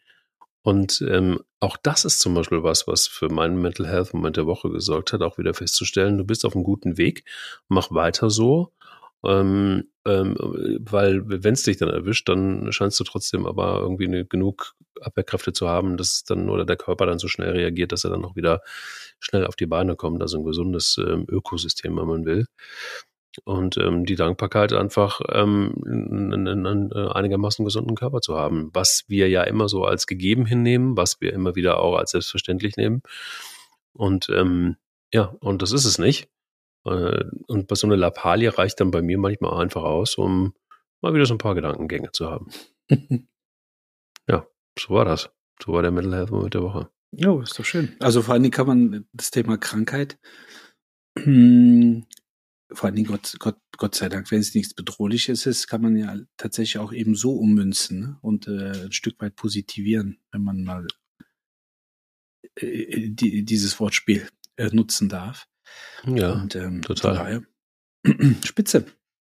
Und 0.62 1.02
ähm, 1.08 1.40
auch 1.58 1.76
das 1.76 2.04
ist 2.04 2.20
zum 2.20 2.34
Beispiel 2.34 2.62
was, 2.62 2.86
was 2.86 3.06
für 3.06 3.28
meinen 3.28 3.60
Mental 3.60 3.86
Health 3.86 4.14
Moment 4.14 4.36
der 4.36 4.46
Woche 4.46 4.70
gesorgt 4.70 5.12
hat, 5.12 5.22
auch 5.22 5.38
wieder 5.38 5.54
festzustellen, 5.54 6.18
du 6.18 6.24
bist 6.24 6.44
auf 6.44 6.54
einem 6.54 6.64
guten 6.64 6.96
Weg, 6.96 7.24
mach 7.68 7.90
weiter 7.90 8.30
so. 8.30 8.72
Ähm, 9.24 9.84
ähm, 10.06 10.36
weil 10.80 11.22
wenn 11.24 11.54
es 11.54 11.62
dich 11.62 11.76
dann 11.76 11.90
erwischt, 11.90 12.28
dann 12.28 12.72
scheinst 12.72 12.98
du 13.00 13.04
trotzdem 13.04 13.46
aber 13.46 13.80
irgendwie 13.80 14.06
eine, 14.06 14.24
genug 14.24 14.74
Abwehrkräfte 15.00 15.52
zu 15.52 15.68
haben, 15.68 15.96
dass 15.96 16.24
dann 16.24 16.48
oder 16.48 16.64
der 16.64 16.76
Körper 16.76 17.06
dann 17.06 17.18
so 17.18 17.28
schnell 17.28 17.50
reagiert, 17.50 17.92
dass 17.92 18.04
er 18.04 18.10
dann 18.10 18.24
auch 18.24 18.36
wieder 18.36 18.62
schnell 19.18 19.46
auf 19.46 19.56
die 19.56 19.66
Beine 19.66 19.96
kommt. 19.96 20.22
Also 20.22 20.38
ein 20.38 20.44
gesundes 20.44 20.98
ähm, 20.98 21.26
Ökosystem, 21.28 21.96
wenn 21.96 22.06
man 22.06 22.24
will. 22.24 22.46
Und 23.44 23.76
ähm, 23.76 24.06
die 24.06 24.16
Dankbarkeit 24.16 24.72
einfach 24.72 25.20
ähm, 25.30 25.74
einen, 25.86 26.48
einen 26.48 26.90
äh, 26.90 27.12
einigermaßen 27.12 27.64
gesunden 27.64 27.94
Körper 27.94 28.20
zu 28.20 28.36
haben, 28.36 28.70
was 28.72 29.04
wir 29.06 29.28
ja 29.28 29.44
immer 29.44 29.68
so 29.68 29.84
als 29.84 30.06
gegeben 30.06 30.46
hinnehmen, 30.46 30.96
was 30.96 31.20
wir 31.20 31.32
immer 31.32 31.54
wieder 31.54 31.78
auch 31.78 31.96
als 31.96 32.10
selbstverständlich 32.10 32.76
nehmen. 32.76 33.02
Und 33.92 34.28
ähm, 34.30 34.76
ja, 35.12 35.34
und 35.40 35.62
das 35.62 35.72
ist 35.72 35.84
es 35.84 35.98
nicht. 35.98 36.28
Äh, 36.84 37.24
und 37.46 37.66
bei 37.68 37.74
so 37.74 37.86
einer 37.86 37.96
Lappalie 37.96 38.56
reicht 38.56 38.80
dann 38.80 38.90
bei 38.90 39.02
mir 39.02 39.18
manchmal 39.18 39.60
einfach 39.60 39.82
aus, 39.82 40.16
um 40.16 40.54
mal 41.00 41.14
wieder 41.14 41.26
so 41.26 41.34
ein 41.34 41.38
paar 41.38 41.54
Gedankengänge 41.54 42.12
zu 42.12 42.30
haben. 42.30 42.48
ja, 44.28 44.46
so 44.78 44.94
war 44.94 45.04
das. 45.04 45.30
So 45.62 45.72
war 45.72 45.82
der 45.82 45.90
Mental 45.90 46.14
Health 46.14 46.30
Moment 46.30 46.54
der 46.54 46.62
Woche. 46.62 46.90
Ja, 47.12 47.40
ist 47.42 47.58
doch 47.58 47.64
schön. 47.64 47.96
Also 48.00 48.22
vor 48.22 48.34
allen 48.34 48.42
Dingen 48.42 48.52
kann 48.52 48.66
man 48.66 49.06
das 49.12 49.30
Thema 49.30 49.58
Krankheit 49.58 50.18
vor 52.72 52.86
allen 52.86 52.94
Dingen 52.94 53.08
Gott, 53.08 53.36
Gott, 53.38 53.58
Gott 53.76 53.94
sei 53.94 54.08
Dank, 54.08 54.30
wenn 54.30 54.40
es 54.40 54.54
nichts 54.54 54.74
Bedrohliches 54.74 55.46
ist, 55.46 55.66
kann 55.66 55.82
man 55.82 55.96
ja 55.96 56.16
tatsächlich 56.36 56.78
auch 56.78 56.92
eben 56.92 57.14
so 57.14 57.34
ummünzen 57.34 58.00
ne? 58.00 58.18
und 58.22 58.46
äh, 58.46 58.84
ein 58.84 58.92
Stück 58.92 59.20
weit 59.20 59.36
positivieren, 59.36 60.18
wenn 60.30 60.42
man 60.42 60.62
mal 60.62 60.86
äh, 62.56 63.08
die, 63.10 63.44
dieses 63.44 63.80
Wortspiel 63.80 64.28
äh, 64.56 64.70
nutzen 64.72 65.08
darf. 65.08 65.48
Ja, 66.06 66.32
und, 66.32 66.54
ähm, 66.56 66.82
total. 66.82 67.42
Spitze. 68.44 68.86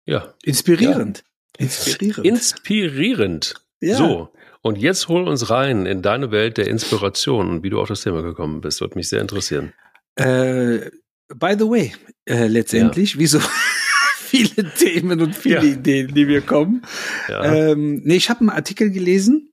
Ja. 0.07 0.35
Inspirierend. 0.43 1.25
Ja. 1.59 1.65
Inspirierend. 1.65 2.27
Inspirierend. 2.27 3.55
Ja. 3.81 3.97
So. 3.97 4.33
Und 4.63 4.79
jetzt 4.79 5.09
hol 5.09 5.29
uns 5.29 5.51
rein 5.51 5.85
in 5.85 6.01
deine 6.01 6.31
Welt 6.31 6.57
der 6.57 6.69
Inspiration 6.69 7.51
und 7.51 7.63
wie 7.63 7.71
du 7.71 7.81
auf 7.81 7.89
das 7.89 8.03
Thema 8.03 8.23
gekommen 8.23 8.63
bist. 8.63 8.81
Würde 8.81 8.97
mich 8.97 9.09
sehr 9.09 9.21
interessieren. 9.21 9.75
Äh, 10.17 10.91
by 11.29 11.55
the 11.59 11.69
way, 11.69 11.93
äh, 12.25 12.47
letztendlich, 12.47 13.15
ja. 13.15 13.21
wie 13.21 13.27
so 13.27 13.41
viele 14.17 14.73
Themen 14.73 15.21
und 15.21 15.37
viele 15.37 15.57
ja. 15.57 15.63
Ideen, 15.63 16.15
die 16.15 16.25
mir 16.25 16.41
kommen. 16.41 16.83
Ja. 17.29 17.45
Ähm, 17.45 18.01
nee, 18.05 18.17
ich 18.17 18.31
habe 18.31 18.41
einen 18.41 18.51
Artikel 18.51 18.91
gelesen 18.91 19.53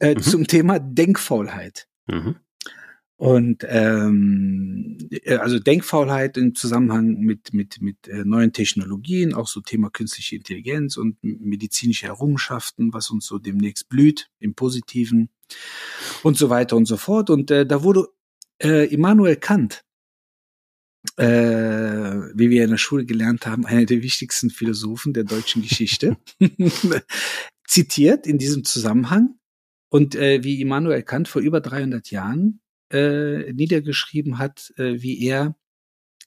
äh, 0.00 0.14
mhm. 0.14 0.22
zum 0.22 0.46
Thema 0.46 0.80
Denkfaulheit. 0.80 1.86
Mhm. 2.06 2.36
Und 3.18 3.66
ähm, 3.68 4.96
äh, 5.10 5.38
also 5.38 5.58
Denkfaulheit 5.58 6.36
im 6.36 6.54
Zusammenhang 6.54 7.18
mit 7.18 7.52
mit 7.52 7.82
mit 7.82 8.06
äh, 8.06 8.22
neuen 8.24 8.52
Technologien, 8.52 9.34
auch 9.34 9.48
so 9.48 9.60
Thema 9.60 9.90
künstliche 9.90 10.36
Intelligenz 10.36 10.96
und 10.96 11.16
medizinische 11.22 12.06
Errungenschaften, 12.06 12.92
was 12.92 13.10
uns 13.10 13.26
so 13.26 13.38
demnächst 13.38 13.88
blüht 13.88 14.30
im 14.38 14.54
Positiven 14.54 15.30
und 16.22 16.36
so 16.36 16.48
weiter 16.48 16.76
und 16.76 16.86
so 16.86 16.96
fort. 16.96 17.28
Und 17.28 17.50
äh, 17.50 17.66
da 17.66 17.82
wurde 17.82 18.06
äh, 18.62 18.86
Immanuel 18.86 19.34
Kant 19.34 19.84
äh, 21.16 21.24
wie 21.24 22.50
wir 22.50 22.62
in 22.62 22.70
der 22.70 22.78
Schule 22.78 23.04
gelernt 23.04 23.46
haben, 23.46 23.66
einer 23.66 23.84
der 23.84 24.02
wichtigsten 24.02 24.50
Philosophen 24.50 25.12
der 25.12 25.24
deutschen 25.24 25.62
Geschichte, 25.62 26.16
zitiert 27.66 28.28
in 28.28 28.38
diesem 28.38 28.64
Zusammenhang. 28.64 29.34
Und 29.90 30.14
äh, 30.14 30.44
wie 30.44 30.60
Immanuel 30.60 31.02
Kant 31.02 31.28
vor 31.28 31.42
über 31.42 31.60
300 31.60 32.10
Jahren 32.10 32.60
äh, 32.90 33.52
niedergeschrieben 33.52 34.38
hat, 34.38 34.72
äh, 34.76 35.02
wie 35.02 35.24
er 35.26 35.56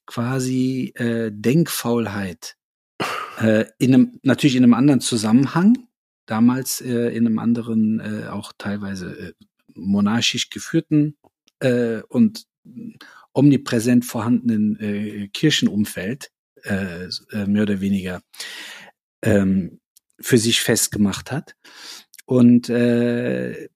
quasi 0.06 0.94
äh, 0.96 1.32
Denkfaulheit 1.34 2.58
äh, 3.39 3.65
in 3.77 3.94
einem, 3.94 4.20
natürlich 4.24 4.56
in 4.56 4.63
einem 4.63 4.74
anderen 4.74 5.01
Zusammenhang, 5.01 5.88
damals 6.25 6.82
äh, 6.82 7.10
in 7.10 7.25
einem 7.25 7.39
anderen, 7.39 8.00
äh, 8.00 8.27
auch 8.27 8.53
teilweise 8.58 9.18
äh, 9.18 9.34
monarchisch 9.74 10.50
geführten 10.50 11.18
äh, 11.60 12.01
und 12.10 12.46
omnipräsent 13.34 14.06
vorhandenen 14.06 14.80
äh, 14.80 15.27
Kirchenumfeld 15.30 16.32
äh, 16.63 17.06
äh, 17.32 17.46
mehr 17.48 17.63
oder 17.63 17.82
weniger 17.82 18.22
ähm, 19.22 19.80
für 20.20 20.38
sich 20.38 20.62
festgemacht 20.62 21.32
hat. 21.32 21.56
Und 22.25 22.70
äh, 22.70 23.70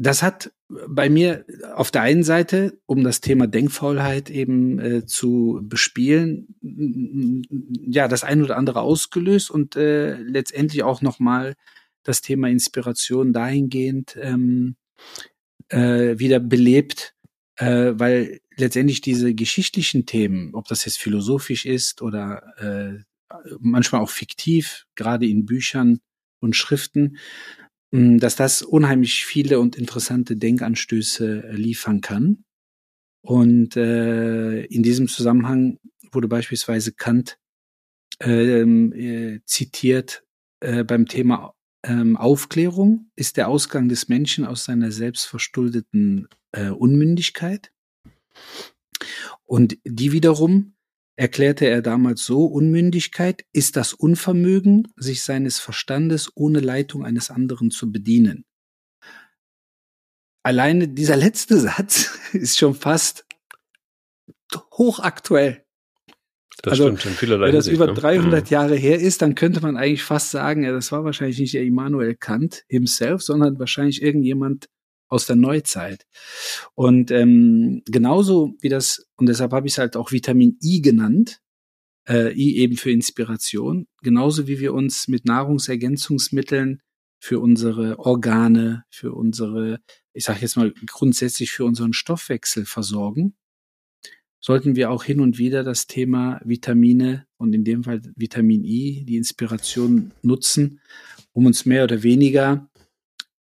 das 0.00 0.22
hat 0.22 0.52
bei 0.68 1.08
mir 1.08 1.44
auf 1.74 1.90
der 1.90 2.02
einen 2.02 2.22
Seite, 2.22 2.78
um 2.86 3.02
das 3.02 3.20
Thema 3.20 3.46
Denkfaulheit 3.46 4.30
eben 4.30 4.78
äh, 4.78 5.06
zu 5.06 5.60
bespielen, 5.62 6.54
ja, 6.60 8.06
das 8.06 8.22
ein 8.22 8.42
oder 8.42 8.56
andere 8.56 8.82
ausgelöst 8.82 9.50
und 9.50 9.76
äh, 9.76 10.14
letztendlich 10.16 10.82
auch 10.82 11.02
nochmal 11.02 11.54
das 12.02 12.20
Thema 12.20 12.48
Inspiration 12.48 13.32
dahingehend 13.32 14.16
ähm, 14.20 14.76
äh, 15.68 16.18
wieder 16.18 16.38
belebt, 16.38 17.14
äh, 17.56 17.92
weil 17.94 18.40
letztendlich 18.56 19.00
diese 19.00 19.34
geschichtlichen 19.34 20.06
Themen, 20.06 20.54
ob 20.54 20.68
das 20.68 20.84
jetzt 20.84 20.98
philosophisch 20.98 21.66
ist 21.66 22.02
oder 22.02 22.42
äh, 22.58 23.04
manchmal 23.58 24.00
auch 24.00 24.10
fiktiv, 24.10 24.86
gerade 24.94 25.26
in 25.26 25.44
Büchern 25.44 25.98
und 26.40 26.56
Schriften, 26.56 27.18
dass 27.90 28.36
das 28.36 28.62
unheimlich 28.62 29.24
viele 29.24 29.60
und 29.60 29.76
interessante 29.76 30.36
Denkanstöße 30.36 31.50
liefern 31.52 32.00
kann. 32.00 32.44
Und 33.22 33.76
äh, 33.76 34.64
in 34.64 34.82
diesem 34.82 35.08
Zusammenhang 35.08 35.78
wurde 36.12 36.28
beispielsweise 36.28 36.92
Kant 36.92 37.38
ähm, 38.20 38.92
äh, 38.92 39.40
zitiert 39.44 40.24
äh, 40.60 40.84
beim 40.84 41.06
Thema 41.06 41.54
ähm, 41.84 42.16
Aufklärung 42.16 43.10
ist 43.16 43.36
der 43.36 43.48
Ausgang 43.48 43.88
des 43.88 44.08
Menschen 44.08 44.44
aus 44.44 44.64
seiner 44.64 44.90
selbstverschuldeten 44.90 46.28
äh, 46.52 46.70
Unmündigkeit. 46.70 47.72
Und 49.44 49.78
die 49.84 50.12
wiederum 50.12 50.74
erklärte 51.18 51.66
er 51.66 51.82
damals 51.82 52.24
so, 52.24 52.46
Unmündigkeit 52.46 53.44
ist 53.52 53.76
das 53.76 53.92
Unvermögen, 53.92 54.86
sich 54.96 55.22
seines 55.22 55.58
Verstandes 55.58 56.30
ohne 56.36 56.60
Leitung 56.60 57.04
eines 57.04 57.30
anderen 57.30 57.70
zu 57.70 57.90
bedienen. 57.90 58.44
Alleine 60.44 60.88
dieser 60.88 61.16
letzte 61.16 61.58
Satz 61.58 62.16
ist 62.32 62.56
schon 62.56 62.74
fast 62.74 63.26
hochaktuell. 64.72 65.64
Das 66.62 66.72
also, 66.72 66.84
stimmt, 66.84 67.04
in 67.04 67.12
vielerlei 67.12 67.48
Wenn 67.48 67.54
das 67.54 67.66
Hinsicht, 67.66 67.90
über 67.90 68.00
300 68.00 68.32
ne? 68.32 68.40
Mhm. 68.40 68.46
Jahre 68.46 68.76
her 68.76 69.00
ist, 69.00 69.20
dann 69.20 69.34
könnte 69.34 69.60
man 69.60 69.76
eigentlich 69.76 70.04
fast 70.04 70.30
sagen, 70.30 70.62
ja, 70.64 70.72
das 70.72 70.92
war 70.92 71.04
wahrscheinlich 71.04 71.38
nicht 71.38 71.54
der 71.54 71.62
Immanuel 71.62 72.14
Kant 72.14 72.64
himself, 72.68 73.22
sondern 73.22 73.58
wahrscheinlich 73.58 74.02
irgendjemand 74.02 74.68
aus 75.08 75.26
der 75.26 75.36
Neuzeit. 75.36 76.06
Und 76.74 77.10
ähm, 77.10 77.82
genauso 77.86 78.54
wie 78.60 78.68
das, 78.68 79.06
und 79.16 79.28
deshalb 79.28 79.52
habe 79.52 79.66
ich 79.66 79.74
es 79.74 79.78
halt 79.78 79.96
auch 79.96 80.12
Vitamin 80.12 80.58
I 80.62 80.80
genannt, 80.82 81.40
äh, 82.08 82.32
I 82.32 82.58
eben 82.58 82.76
für 82.76 82.90
Inspiration, 82.90 83.86
genauso 84.02 84.46
wie 84.46 84.60
wir 84.60 84.74
uns 84.74 85.08
mit 85.08 85.24
Nahrungsergänzungsmitteln 85.24 86.80
für 87.20 87.40
unsere 87.40 87.98
Organe, 87.98 88.84
für 88.90 89.12
unsere, 89.12 89.80
ich 90.12 90.24
sage 90.24 90.40
jetzt 90.42 90.56
mal 90.56 90.72
grundsätzlich 90.86 91.50
für 91.50 91.64
unseren 91.64 91.92
Stoffwechsel 91.92 92.64
versorgen, 92.64 93.34
sollten 94.40 94.76
wir 94.76 94.90
auch 94.90 95.02
hin 95.02 95.20
und 95.20 95.38
wieder 95.38 95.64
das 95.64 95.86
Thema 95.86 96.40
Vitamine 96.44 97.26
und 97.38 97.52
in 97.54 97.64
dem 97.64 97.84
Fall 97.84 98.02
Vitamin 98.14 98.64
I, 98.64 99.04
die 99.04 99.16
Inspiration 99.16 100.12
nutzen, 100.22 100.80
um 101.32 101.46
uns 101.46 101.66
mehr 101.66 101.84
oder 101.84 102.02
weniger 102.02 102.67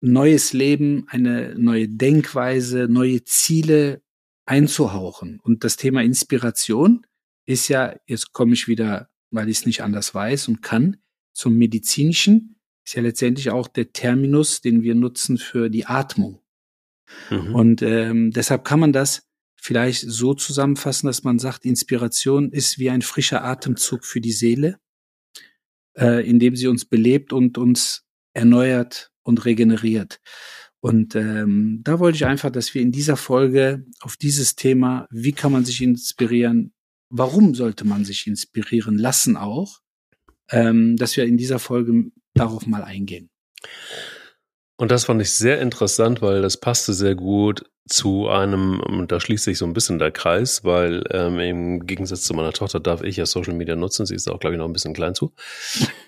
neues 0.04 0.52
Leben, 0.52 1.06
eine 1.08 1.54
neue 1.56 1.88
Denkweise, 1.88 2.88
neue 2.88 3.24
Ziele 3.24 4.02
einzuhauchen. 4.46 5.40
Und 5.40 5.64
das 5.64 5.76
Thema 5.76 6.02
Inspiration 6.02 7.06
ist 7.46 7.68
ja, 7.68 7.96
jetzt 8.06 8.32
komme 8.32 8.52
ich 8.54 8.68
wieder, 8.68 9.08
weil 9.30 9.48
ich 9.48 9.58
es 9.58 9.66
nicht 9.66 9.82
anders 9.82 10.14
weiß 10.14 10.48
und 10.48 10.62
kann, 10.62 10.98
zum 11.32 11.56
medizinischen, 11.56 12.56
ist 12.84 12.94
ja 12.94 13.02
letztendlich 13.02 13.50
auch 13.50 13.66
der 13.66 13.92
Terminus, 13.92 14.60
den 14.60 14.82
wir 14.82 14.94
nutzen 14.94 15.38
für 15.38 15.70
die 15.70 15.86
Atmung. 15.86 16.40
Mhm. 17.30 17.54
Und 17.54 17.82
ähm, 17.82 18.30
deshalb 18.30 18.64
kann 18.64 18.80
man 18.80 18.92
das 18.92 19.26
vielleicht 19.56 20.02
so 20.02 20.34
zusammenfassen, 20.34 21.06
dass 21.06 21.24
man 21.24 21.38
sagt, 21.38 21.64
Inspiration 21.64 22.52
ist 22.52 22.78
wie 22.78 22.90
ein 22.90 23.02
frischer 23.02 23.42
Atemzug 23.42 24.04
für 24.04 24.20
die 24.20 24.32
Seele, 24.32 24.78
äh, 25.96 26.28
indem 26.28 26.56
sie 26.56 26.66
uns 26.66 26.84
belebt 26.84 27.32
und 27.32 27.56
uns 27.56 28.04
erneuert 28.34 29.13
und 29.24 29.44
regeneriert. 29.44 30.20
Und 30.80 31.16
ähm, 31.16 31.80
da 31.82 31.98
wollte 31.98 32.16
ich 32.16 32.26
einfach, 32.26 32.50
dass 32.50 32.74
wir 32.74 32.82
in 32.82 32.92
dieser 32.92 33.16
Folge 33.16 33.84
auf 34.00 34.16
dieses 34.16 34.54
Thema, 34.54 35.08
wie 35.10 35.32
kann 35.32 35.50
man 35.50 35.64
sich 35.64 35.80
inspirieren, 35.82 36.74
warum 37.08 37.54
sollte 37.54 37.86
man 37.86 38.04
sich 38.04 38.26
inspirieren 38.26 38.98
lassen 38.98 39.36
auch, 39.36 39.80
ähm, 40.50 40.96
dass 40.96 41.16
wir 41.16 41.24
in 41.24 41.38
dieser 41.38 41.58
Folge 41.58 42.10
darauf 42.34 42.66
mal 42.66 42.84
eingehen. 42.84 43.30
Und 44.76 44.90
das 44.90 45.04
fand 45.04 45.22
ich 45.22 45.30
sehr 45.30 45.60
interessant, 45.60 46.20
weil 46.20 46.42
das 46.42 46.58
passte 46.58 46.92
sehr 46.92 47.14
gut 47.14 47.64
zu 47.88 48.28
einem, 48.28 48.80
und 48.80 49.12
da 49.12 49.20
schließt 49.20 49.44
sich 49.44 49.58
so 49.58 49.66
ein 49.66 49.74
bisschen 49.74 49.98
der 49.98 50.10
Kreis, 50.10 50.64
weil 50.64 51.04
ähm, 51.10 51.38
im 51.38 51.86
Gegensatz 51.86 52.22
zu 52.22 52.34
meiner 52.34 52.52
Tochter 52.52 52.80
darf 52.80 53.02
ich 53.02 53.16
ja 53.16 53.26
Social 53.26 53.54
Media 53.54 53.76
nutzen. 53.76 54.06
Sie 54.06 54.14
ist 54.14 54.28
auch, 54.28 54.40
glaube 54.40 54.54
ich, 54.54 54.58
noch 54.58 54.66
ein 54.66 54.72
bisschen 54.72 54.94
klein 54.94 55.14
zu. 55.14 55.32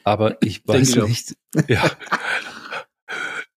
Aber 0.04 0.37
ich 0.42 0.61
weiß 0.66 0.96
nicht, 0.96 1.37
ja, 1.68 1.90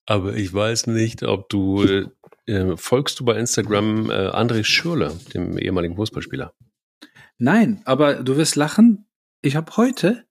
aber 0.10 0.36
ich 0.36 0.54
weiß 0.54 0.88
nicht, 0.88 1.24
ob 1.24 1.50
du 1.50 2.10
äh, 2.46 2.78
folgst 2.78 3.20
du 3.20 3.26
bei 3.26 3.38
Instagram 3.38 4.10
äh, 4.10 4.30
André 4.30 4.64
Schürle, 4.64 5.18
dem 5.34 5.58
ehemaligen 5.58 5.96
Fußballspieler. 5.96 6.54
Nein, 7.38 7.82
aber 7.86 8.16
du 8.16 8.36
wirst 8.36 8.56
lachen. 8.56 9.08
Ich 9.42 9.56
habe 9.56 9.78
heute 9.78 10.26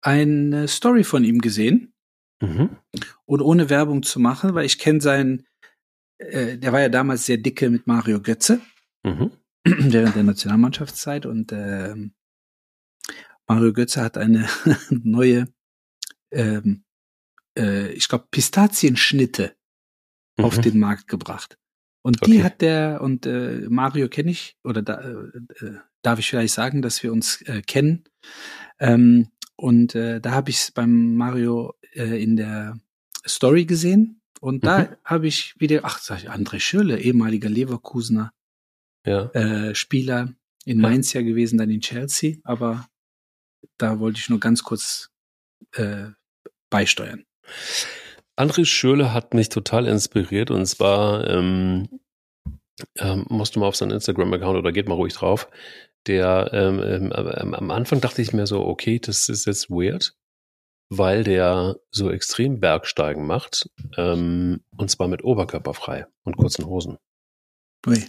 eine 0.00 0.68
Story 0.68 1.04
von 1.04 1.24
ihm 1.24 1.40
gesehen 1.40 1.94
Mhm. 2.44 2.76
Und 3.24 3.40
ohne 3.40 3.70
Werbung 3.70 4.02
zu 4.02 4.20
machen, 4.20 4.54
weil 4.54 4.66
ich 4.66 4.78
kenne 4.78 5.00
seinen, 5.00 5.46
äh, 6.18 6.58
der 6.58 6.72
war 6.72 6.80
ja 6.80 6.88
damals 6.88 7.26
sehr 7.26 7.38
dicke 7.38 7.70
mit 7.70 7.86
Mario 7.86 8.20
Götze 8.20 8.60
mhm. 9.02 9.30
während 9.64 10.16
der 10.16 10.24
Nationalmannschaftszeit 10.24 11.26
und 11.26 11.52
äh, 11.52 11.94
Mario 13.46 13.72
Götze 13.72 14.02
hat 14.02 14.18
eine 14.18 14.48
neue, 14.90 15.48
ähm, 16.30 16.83
äh, 17.58 17.92
ich 17.92 18.08
glaube, 18.08 18.26
Pistazienschnitte 18.30 19.54
mhm. 20.36 20.44
auf 20.44 20.60
den 20.60 20.78
Markt 20.78 21.08
gebracht. 21.08 21.58
Und 22.02 22.22
okay. 22.22 22.30
die 22.30 22.44
hat 22.44 22.60
der, 22.60 23.00
und 23.00 23.24
äh, 23.24 23.66
Mario 23.68 24.08
kenne 24.08 24.30
ich, 24.30 24.58
oder 24.62 24.82
da, 24.82 25.00
äh, 25.00 25.64
äh, 25.64 25.78
darf 26.02 26.18
ich 26.18 26.28
vielleicht 26.28 26.54
sagen, 26.54 26.82
dass 26.82 27.02
wir 27.02 27.12
uns 27.12 27.40
äh, 27.42 27.62
kennen. 27.62 28.04
Ähm, 28.78 29.28
und 29.56 29.94
äh, 29.94 30.20
da 30.20 30.32
habe 30.32 30.50
ich 30.50 30.56
es 30.56 30.70
beim 30.70 31.16
Mario 31.16 31.74
äh, 31.92 32.22
in 32.22 32.36
der 32.36 32.78
Story 33.26 33.64
gesehen. 33.64 34.20
Und 34.40 34.56
mhm. 34.56 34.66
da 34.66 34.96
habe 35.04 35.26
ich 35.26 35.58
wieder, 35.58 35.80
ach, 35.84 35.98
sag 35.98 36.22
ich, 36.22 36.30
André 36.30 36.60
Schürle, 36.60 37.00
ehemaliger 37.00 37.48
Leverkusener 37.48 38.32
ja. 39.06 39.30
äh, 39.30 39.74
Spieler 39.74 40.34
in 40.66 40.80
Mainz 40.80 41.12
ja. 41.12 41.20
ja 41.20 41.26
gewesen, 41.26 41.56
dann 41.56 41.70
in 41.70 41.80
Chelsea. 41.80 42.36
Aber 42.44 42.86
da 43.78 43.98
wollte 43.98 44.18
ich 44.18 44.28
nur 44.28 44.40
ganz 44.40 44.62
kurz 44.62 45.10
äh, 45.72 46.08
beisteuern. 46.68 47.24
André 48.36 48.64
Schürle 48.64 49.12
hat 49.12 49.34
mich 49.34 49.48
total 49.48 49.86
inspiriert 49.86 50.50
und 50.50 50.66
zwar 50.66 51.28
ähm, 51.28 51.88
ähm, 52.98 53.26
musst 53.28 53.54
du 53.54 53.60
mal 53.60 53.66
auf 53.66 53.76
seinen 53.76 53.92
Instagram-Account 53.92 54.58
oder 54.58 54.72
geht 54.72 54.88
mal 54.88 54.94
ruhig 54.94 55.14
drauf. 55.14 55.48
Der 56.06 56.50
ähm, 56.52 57.12
ähm, 57.12 57.12
am 57.54 57.70
Anfang 57.70 58.00
dachte 58.00 58.20
ich 58.20 58.32
mir 58.32 58.46
so, 58.46 58.64
okay, 58.66 58.98
das 58.98 59.28
ist 59.28 59.46
jetzt 59.46 59.70
weird, 59.70 60.14
weil 60.90 61.24
der 61.24 61.76
so 61.90 62.10
extrem 62.10 62.60
Bergsteigen 62.60 63.26
macht, 63.26 63.70
ähm, 63.96 64.62
und 64.76 64.90
zwar 64.90 65.08
mit 65.08 65.24
Oberkörper 65.24 65.72
frei 65.72 66.06
und 66.24 66.36
kurzen 66.36 66.66
Hosen. 66.66 66.98
Ui. 67.86 68.04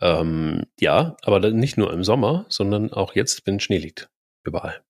Ähm, 0.00 0.64
ja, 0.80 1.16
aber 1.22 1.50
nicht 1.50 1.76
nur 1.76 1.92
im 1.92 2.04
Sommer, 2.04 2.46
sondern 2.48 2.92
auch 2.92 3.14
jetzt, 3.14 3.46
wenn 3.46 3.60
Schnee 3.60 3.78
liegt. 3.78 4.08
Überall. 4.42 4.82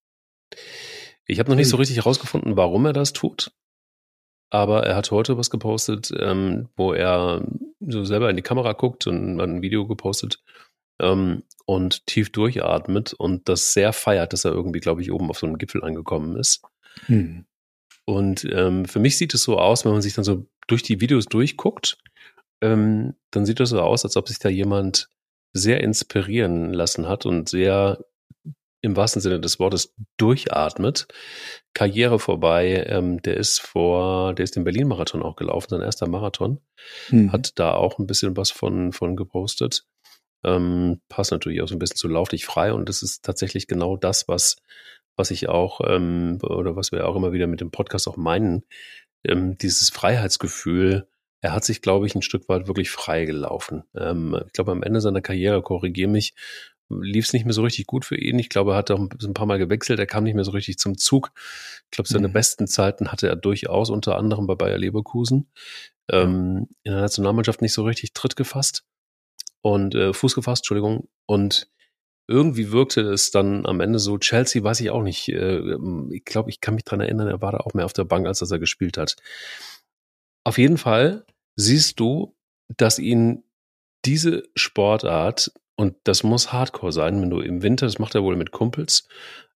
Ich 1.26 1.38
habe 1.38 1.50
noch 1.50 1.56
nicht 1.56 1.68
so 1.68 1.76
richtig 1.76 1.96
herausgefunden, 1.96 2.56
warum 2.56 2.84
er 2.87 2.92
das 2.92 3.12
tut. 3.12 3.52
Aber 4.50 4.87
er 4.87 4.94
hat 4.94 5.10
heute 5.10 5.37
was 5.37 5.50
gepostet, 5.50 6.12
ähm, 6.18 6.68
wo 6.76 6.92
er 6.92 7.46
so 7.80 8.04
selber 8.04 8.30
in 8.30 8.37
die 8.37 8.42
Kamera 8.42 8.72
guckt 8.72 9.06
und 9.06 9.40
ein 9.40 9.62
Video 9.62 9.87
gepostet, 9.87 10.42
ähm, 11.00 11.42
und 11.66 12.06
tief 12.06 12.30
durchatmet 12.30 13.14
und 13.14 13.48
das 13.48 13.72
sehr 13.72 13.92
feiert, 13.92 14.32
dass 14.32 14.44
er 14.44 14.52
irgendwie, 14.52 14.80
glaube 14.80 15.02
ich, 15.02 15.10
oben 15.10 15.30
auf 15.30 15.38
so 15.38 15.46
einem 15.46 15.58
Gipfel 15.58 15.82
angekommen 15.82 16.37
ist. 16.37 16.62
Hm. 17.06 17.46
Und 18.04 18.44
ähm, 18.52 18.84
für 18.84 18.98
mich 18.98 19.16
sieht 19.16 19.32
es 19.34 19.42
so 19.42 19.58
aus, 19.58 19.84
wenn 19.84 19.92
man 19.92 20.02
sich 20.02 20.14
dann 20.14 20.24
so 20.24 20.46
durch 20.66 20.82
die 20.82 21.00
Videos 21.00 21.24
durchguckt, 21.26 21.98
ähm, 22.60 23.14
dann 23.30 23.46
sieht 23.46 23.60
es 23.60 23.70
so 23.70 23.80
aus, 23.80 24.04
als 24.04 24.16
ob 24.16 24.28
sich 24.28 24.38
da 24.38 24.48
jemand 24.48 25.08
sehr 25.52 25.82
inspirieren 25.82 26.72
lassen 26.72 27.08
hat 27.08 27.26
und 27.26 27.48
sehr 27.48 28.04
im 28.85 28.97
wahrsten 28.97 29.23
Sinne 29.23 29.40
des 29.40 29.59
Wortes 29.59 29.94
durchatmet. 30.18 31.09
Karriere 31.73 32.18
vorbei, 32.18 32.85
ähm, 32.87 33.20
der 33.23 33.37
ist 33.37 33.61
vor, 33.61 34.35
der 34.35 34.44
ist 34.44 34.57
den 34.57 34.64
Berlin-Marathon 34.64 35.23
auch 35.23 35.37
gelaufen, 35.37 35.70
sein 35.70 35.81
erster 35.81 36.07
Marathon, 36.07 36.61
mhm. 37.11 37.33
hat 37.33 37.59
da 37.59 37.73
auch 37.73 37.99
ein 37.99 38.07
bisschen 38.07 38.37
was 38.37 38.51
von, 38.51 38.92
von 38.92 39.16
gepostet. 39.16 39.87
Ähm, 40.44 41.01
passt 41.09 41.33
natürlich 41.33 41.62
auch 41.62 41.68
so 41.68 41.75
ein 41.75 41.79
bisschen 41.79 41.97
zu 41.97 42.09
Lauf 42.09 42.29
dich 42.29 42.44
frei 42.44 42.73
und 42.73 42.88
das 42.88 43.03
ist 43.03 43.25
tatsächlich 43.25 43.66
genau 43.66 43.97
das, 43.97 44.29
was, 44.29 44.57
was 45.16 45.31
ich 45.31 45.49
auch, 45.49 45.81
ähm, 45.87 46.38
oder 46.42 46.77
was 46.77 46.92
wir 46.92 47.09
auch 47.09 47.16
immer 47.16 47.33
wieder 47.33 47.47
mit 47.47 47.62
dem 47.62 47.70
Podcast 47.70 48.07
auch 48.07 48.18
meinen, 48.18 48.64
ähm, 49.25 49.57
dieses 49.57 49.88
Freiheitsgefühl, 49.88 51.09
er 51.40 51.53
hat 51.53 51.64
sich, 51.64 51.83
glaube 51.83 52.07
ich, 52.07 52.14
ein 52.14 52.23
Stück 52.23 52.49
weit 52.49 52.68
wirklich 52.68 52.90
frei 52.90 53.25
gelaufen. 53.25 53.85
Ähm, 53.94 54.38
ich 54.47 54.53
glaube, 54.53 54.73
am 54.73 54.83
Ende 54.83 55.01
seiner 55.01 55.20
Karriere, 55.20 55.62
korrigiere 55.62 56.11
mich, 56.11 56.35
lief 56.88 57.27
es 57.27 57.33
nicht 57.33 57.44
mehr 57.44 57.55
so 57.55 57.62
richtig 57.62 57.87
gut 57.87 58.05
für 58.05 58.16
ihn. 58.16 58.38
Ich 58.38 58.49
glaube, 58.49 58.73
er 58.73 58.77
hat 58.77 58.90
auch 58.90 58.99
ein 58.99 59.35
paar 59.35 59.47
Mal 59.47 59.59
gewechselt, 59.59 59.99
er 59.99 60.07
kam 60.07 60.25
nicht 60.25 60.35
mehr 60.35 60.44
so 60.44 60.51
richtig 60.51 60.79
zum 60.79 60.99
Zug. 60.99 61.33
Ich 61.85 61.90
glaube, 61.90 62.09
seine 62.09 62.29
mhm. 62.29 62.33
besten 62.33 62.66
Zeiten 62.66 63.11
hatte 63.11 63.29
er 63.29 63.37
durchaus 63.37 63.90
unter 63.90 64.16
anderem 64.16 64.47
bei 64.47 64.55
Bayer 64.55 64.79
Leverkusen. 64.79 65.49
Ähm, 66.11 66.68
in 66.83 66.92
der 66.92 67.01
Nationalmannschaft 67.01 67.62
nicht 67.62 67.73
so 67.73 67.85
richtig 67.85 68.12
Tritt 68.12 68.37
gefasst 68.37 68.85
und 69.62 69.94
äh, 69.94 70.12
Fuß 70.12 70.35
gefasst, 70.35 70.61
Entschuldigung. 70.62 71.09
Und 71.27 71.68
irgendwie 72.27 72.73
wirkte 72.73 73.01
es 73.01 73.31
dann 73.31 73.66
am 73.66 73.81
Ende 73.81 73.99
so, 73.99 74.18
Chelsea 74.18 74.62
weiß 74.62 74.81
ich 74.81 74.90
auch 74.90 75.03
nicht. 75.03 75.29
Äh, 75.29 75.77
ich 76.11 76.25
glaube, 76.25 76.51
ich 76.51 76.61
kann 76.61 76.75
mich 76.75 76.85
dran 76.85 77.01
erinnern, 77.01 77.29
er 77.29 77.40
war 77.40 77.53
da 77.53 77.59
auch 77.59 77.75
mehr 77.75 77.87
auf 77.87 77.92
der 77.92 78.05
Bank, 78.05 78.27
als 78.27 78.38
dass 78.38 78.51
er 78.51 78.59
gespielt 78.59 78.99
hat. 78.99 79.16
Auf 80.44 80.59
jeden 80.59 80.77
Fall 80.79 81.25
siehst 81.57 82.01
du, 82.01 82.37
dass 82.77 82.99
ihn 82.99 83.44
diese 84.05 84.44
Sportart, 84.55 85.53
und 85.76 85.96
das 86.04 86.22
muss 86.22 86.52
Hardcore 86.52 86.92
sein, 86.92 87.20
wenn 87.20 87.30
du 87.30 87.40
im 87.40 87.62
Winter, 87.62 87.87
das 87.87 87.98
macht 87.98 88.14
er 88.14 88.22
wohl 88.22 88.37
mit 88.37 88.50
Kumpels, 88.50 89.08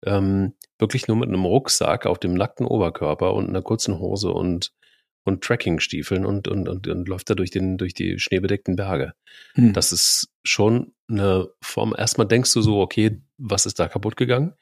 ähm, 0.05 0.55
wirklich 0.79 1.09
nur 1.09 1.17
mit 1.17 1.29
einem 1.29 1.45
Rucksack 1.45 2.07
auf 2.07 2.19
dem 2.19 2.35
nackten 2.35 2.67
Oberkörper 2.67 3.35
und 3.35 3.49
einer 3.49 3.63
kurzen 3.63 3.99
Hose 3.99 4.31
und 4.31 4.73
und 5.25 5.43
Trekkingstiefeln 5.43 6.25
und, 6.25 6.49
und, 6.49 6.69
und, 6.69 6.87
und 6.87 7.09
läuft 7.09 7.31
da 7.31 7.35
durch, 7.35 7.51
den, 7.51 7.79
durch 7.79 7.95
die 7.95 8.19
schneebedeckten 8.19 8.77
Berge. 8.77 9.15
Hm. 9.55 9.73
Das 9.73 9.91
ist 9.91 10.29
schon 10.45 10.93
eine 11.09 11.49
Form. 11.63 11.95
Erstmal 11.97 12.29
denkst 12.29 12.53
du 12.53 12.61
so, 12.61 12.81
okay, 12.81 13.23
was 13.39 13.67
ist 13.67 13.81
da 13.81 13.89
kaputt 13.89 14.17
gegangen? 14.17 14.55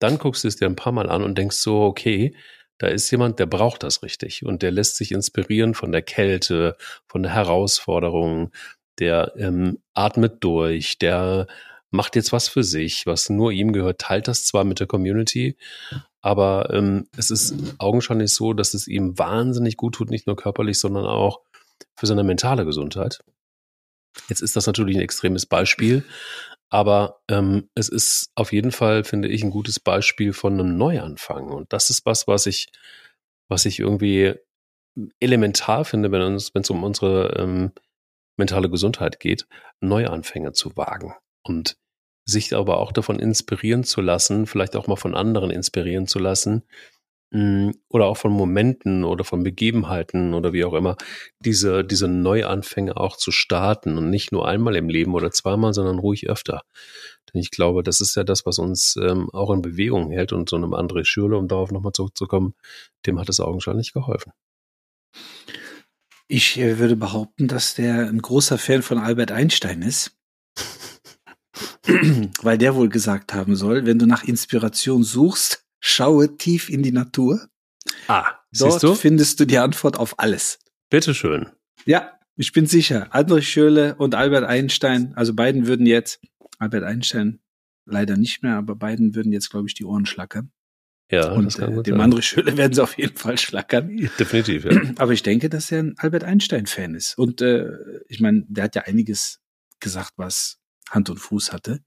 Dann 0.00 0.18
guckst 0.18 0.44
du 0.44 0.48
es 0.48 0.56
dir 0.56 0.66
ein 0.66 0.76
paar 0.76 0.92
Mal 0.92 1.08
an 1.08 1.22
und 1.22 1.38
denkst 1.38 1.56
so, 1.56 1.82
okay, 1.82 2.36
da 2.78 2.88
ist 2.88 3.08
jemand, 3.12 3.38
der 3.38 3.46
braucht 3.46 3.84
das 3.84 4.02
richtig 4.02 4.44
und 4.44 4.62
der 4.62 4.72
lässt 4.72 4.96
sich 4.96 5.12
inspirieren 5.12 5.74
von 5.74 5.92
der 5.92 6.02
Kälte, 6.02 6.76
von 7.06 7.22
der 7.22 7.32
Herausforderung, 7.32 8.50
der 8.98 9.32
ähm, 9.36 9.78
atmet 9.94 10.42
durch, 10.42 10.98
der 10.98 11.46
macht 11.90 12.16
jetzt 12.16 12.32
was 12.32 12.48
für 12.48 12.64
sich, 12.64 13.06
was 13.06 13.30
nur 13.30 13.52
ihm 13.52 13.72
gehört, 13.72 14.00
teilt 14.00 14.28
das 14.28 14.44
zwar 14.44 14.64
mit 14.64 14.80
der 14.80 14.86
Community, 14.86 15.56
aber 16.20 16.70
ähm, 16.72 17.06
es 17.16 17.30
ist 17.30 17.54
augenscheinlich 17.78 18.34
so, 18.34 18.52
dass 18.52 18.74
es 18.74 18.88
ihm 18.88 19.18
wahnsinnig 19.18 19.76
gut 19.76 19.94
tut, 19.94 20.10
nicht 20.10 20.26
nur 20.26 20.36
körperlich, 20.36 20.80
sondern 20.80 21.06
auch 21.06 21.40
für 21.96 22.06
seine 22.06 22.24
mentale 22.24 22.64
Gesundheit. 22.64 23.22
Jetzt 24.28 24.40
ist 24.40 24.56
das 24.56 24.66
natürlich 24.66 24.96
ein 24.96 25.02
extremes 25.02 25.46
Beispiel, 25.46 26.04
aber 26.70 27.20
ähm, 27.28 27.68
es 27.74 27.88
ist 27.88 28.30
auf 28.34 28.52
jeden 28.52 28.72
Fall, 28.72 29.04
finde 29.04 29.28
ich, 29.28 29.44
ein 29.44 29.50
gutes 29.50 29.78
Beispiel 29.78 30.32
von 30.32 30.54
einem 30.54 30.76
Neuanfang. 30.76 31.48
Und 31.50 31.72
das 31.72 31.90
ist 31.90 32.06
was, 32.06 32.26
was 32.26 32.46
ich, 32.46 32.68
was 33.48 33.66
ich 33.66 33.80
irgendwie 33.80 34.34
elementar 35.20 35.84
finde, 35.84 36.10
wenn 36.10 36.34
es 36.34 36.70
um 36.70 36.82
unsere 36.82 37.36
ähm, 37.38 37.72
mentale 38.36 38.70
Gesundheit 38.70 39.20
geht, 39.20 39.46
Neuanfänge 39.80 40.52
zu 40.52 40.76
wagen. 40.76 41.14
Und 41.42 41.76
sich 42.24 42.54
aber 42.54 42.78
auch 42.78 42.92
davon 42.92 43.18
inspirieren 43.18 43.84
zu 43.84 44.00
lassen, 44.00 44.46
vielleicht 44.46 44.76
auch 44.76 44.86
mal 44.86 44.96
von 44.96 45.14
anderen 45.14 45.50
inspirieren 45.50 46.06
zu 46.06 46.18
lassen 46.18 46.62
mm, 47.30 47.70
oder 47.88 48.06
auch 48.06 48.16
von 48.16 48.32
Momenten 48.32 49.04
oder 49.04 49.24
von 49.24 49.42
Begebenheiten 49.42 50.32
oder 50.34 50.52
wie 50.52 50.64
auch 50.64 50.72
immer, 50.74 50.96
diese, 51.40 51.84
diese 51.84 52.08
Neuanfänge 52.08 52.96
auch 52.96 53.16
zu 53.16 53.30
starten 53.30 53.98
und 53.98 54.08
nicht 54.10 54.32
nur 54.32 54.48
einmal 54.48 54.76
im 54.76 54.88
Leben 54.88 55.14
oder 55.14 55.30
zweimal, 55.30 55.74
sondern 55.74 55.98
ruhig 55.98 56.28
öfter. 56.28 56.62
Denn 57.32 57.40
ich 57.40 57.50
glaube, 57.50 57.82
das 57.82 58.00
ist 58.00 58.14
ja 58.16 58.24
das, 58.24 58.46
was 58.46 58.58
uns 58.58 58.96
ähm, 58.96 59.28
auch 59.32 59.50
in 59.50 59.60
Bewegung 59.60 60.10
hält 60.10 60.32
und 60.32 60.48
so 60.48 60.56
einem 60.56 60.72
André 60.72 61.04
Schürle, 61.04 61.36
um 61.36 61.48
darauf 61.48 61.72
nochmal 61.72 61.92
zurückzukommen, 61.92 62.54
dem 63.06 63.18
hat 63.20 63.28
es 63.28 63.40
augenscheinlich 63.40 63.92
geholfen. 63.92 64.32
Ich 66.26 66.58
äh, 66.58 66.78
würde 66.78 66.96
behaupten, 66.96 67.48
dass 67.48 67.74
der 67.74 68.08
ein 68.08 68.20
großer 68.20 68.58
Fan 68.58 68.82
von 68.82 68.98
Albert 68.98 69.30
Einstein 69.30 69.82
ist. 69.82 70.16
Weil 72.42 72.58
der 72.58 72.74
wohl 72.74 72.88
gesagt 72.88 73.34
haben 73.34 73.56
soll, 73.56 73.86
wenn 73.86 73.98
du 73.98 74.06
nach 74.06 74.24
Inspiration 74.24 75.04
suchst, 75.04 75.64
schaue 75.80 76.36
tief 76.36 76.70
in 76.70 76.82
die 76.82 76.92
Natur. 76.92 77.48
Ah, 78.08 78.26
Dort 78.52 78.82
du? 78.82 78.94
findest 78.94 79.38
du 79.40 79.44
die 79.44 79.58
Antwort 79.58 79.98
auf 79.98 80.18
alles. 80.18 80.58
Bitteschön. 80.90 81.48
Ja, 81.84 82.18
ich 82.36 82.52
bin 82.52 82.66
sicher. 82.66 83.14
Albrecht 83.14 83.48
Schöle 83.48 83.94
und 83.96 84.14
Albert 84.14 84.44
Einstein, 84.44 85.12
also 85.14 85.34
beiden 85.34 85.66
würden 85.66 85.86
jetzt, 85.86 86.20
Albert 86.58 86.84
Einstein 86.84 87.40
leider 87.84 88.16
nicht 88.16 88.42
mehr, 88.42 88.56
aber 88.56 88.74
beiden 88.76 89.14
würden 89.14 89.32
jetzt, 89.32 89.50
glaube 89.50 89.68
ich, 89.68 89.74
die 89.74 89.84
Ohren 89.84 90.06
schlackern. 90.06 90.50
Ja, 91.10 91.32
und 91.32 91.58
äh, 91.58 91.82
dem. 91.82 92.00
André 92.00 92.22
Schöle 92.22 92.56
werden 92.56 92.72
sie 92.72 92.82
auf 92.82 92.96
jeden 92.96 93.16
Fall 93.16 93.38
schlackern. 93.38 94.10
Definitiv, 94.18 94.64
ja. 94.64 94.80
Aber 94.96 95.12
ich 95.12 95.22
denke, 95.22 95.48
dass 95.48 95.70
er 95.70 95.80
ein 95.80 95.94
Albert 95.98 96.24
Einstein-Fan 96.24 96.94
ist. 96.94 97.18
Und 97.18 97.42
äh, 97.42 97.70
ich 98.08 98.20
meine, 98.20 98.44
der 98.48 98.64
hat 98.64 98.74
ja 98.74 98.82
einiges 98.82 99.40
gesagt, 99.80 100.12
was 100.16 100.58
Hand 100.90 101.10
und 101.10 101.18
Fuß 101.18 101.52
hatte. 101.52 101.80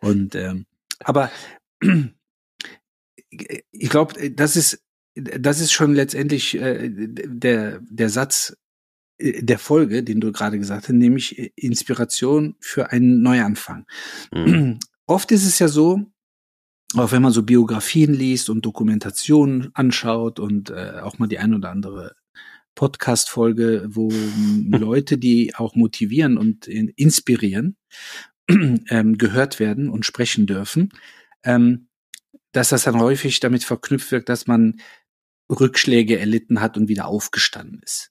Und 0.00 0.34
ähm, 0.34 0.66
aber 1.00 1.30
ich 3.30 3.90
glaube, 3.90 4.30
das 4.30 4.56
ist 4.56 4.82
das 5.14 5.60
ist 5.60 5.72
schon 5.72 5.94
letztendlich 5.94 6.54
äh, 6.54 6.88
der 6.90 7.80
der 7.80 8.08
Satz 8.08 8.56
äh, 9.18 9.42
der 9.42 9.58
Folge, 9.58 10.02
den 10.02 10.20
du 10.20 10.32
gerade 10.32 10.58
gesagt 10.58 10.84
hast, 10.88 10.94
nämlich 10.94 11.38
Inspiration 11.56 12.56
für 12.60 12.90
einen 12.90 13.22
Neuanfang. 13.22 13.86
Mhm. 14.32 14.78
Oft 15.06 15.32
ist 15.32 15.44
es 15.44 15.58
ja 15.58 15.68
so, 15.68 16.11
auch 16.96 17.12
wenn 17.12 17.22
man 17.22 17.32
so 17.32 17.42
Biografien 17.42 18.12
liest 18.14 18.50
und 18.50 18.64
Dokumentationen 18.66 19.70
anschaut 19.74 20.38
und 20.38 20.70
äh, 20.70 21.00
auch 21.02 21.18
mal 21.18 21.26
die 21.28 21.38
ein 21.38 21.54
oder 21.54 21.70
andere 21.70 22.14
Podcast-Folge, 22.74 23.86
wo 23.88 24.10
Leute, 24.70 25.18
die 25.18 25.54
auch 25.54 25.74
motivieren 25.74 26.38
und 26.38 26.66
in, 26.66 26.88
inspirieren, 26.88 27.76
ähm, 28.48 29.18
gehört 29.18 29.60
werden 29.60 29.88
und 29.88 30.04
sprechen 30.06 30.46
dürfen, 30.46 30.90
ähm, 31.44 31.88
dass 32.52 32.70
das 32.70 32.84
dann 32.84 32.98
häufig 33.00 33.40
damit 33.40 33.64
verknüpft 33.64 34.12
wird, 34.12 34.28
dass 34.28 34.46
man 34.46 34.80
Rückschläge 35.50 36.18
erlitten 36.18 36.60
hat 36.60 36.76
und 36.76 36.88
wieder 36.88 37.06
aufgestanden 37.06 37.80
ist. 37.82 38.10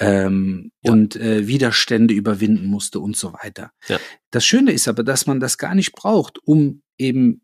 Ähm, 0.00 0.70
Ja. 0.84 0.92
und 0.92 1.16
äh, 1.16 1.48
Widerstände 1.48 2.14
überwinden 2.14 2.66
musste 2.66 3.00
und 3.00 3.16
so 3.16 3.32
weiter. 3.32 3.72
Ja. 3.88 3.98
Das 4.30 4.46
Schöne 4.46 4.70
ist 4.70 4.86
aber, 4.86 5.02
dass 5.02 5.26
man 5.26 5.40
das 5.40 5.58
gar 5.58 5.74
nicht 5.74 5.92
braucht, 5.92 6.38
um 6.44 6.82
eben 6.98 7.42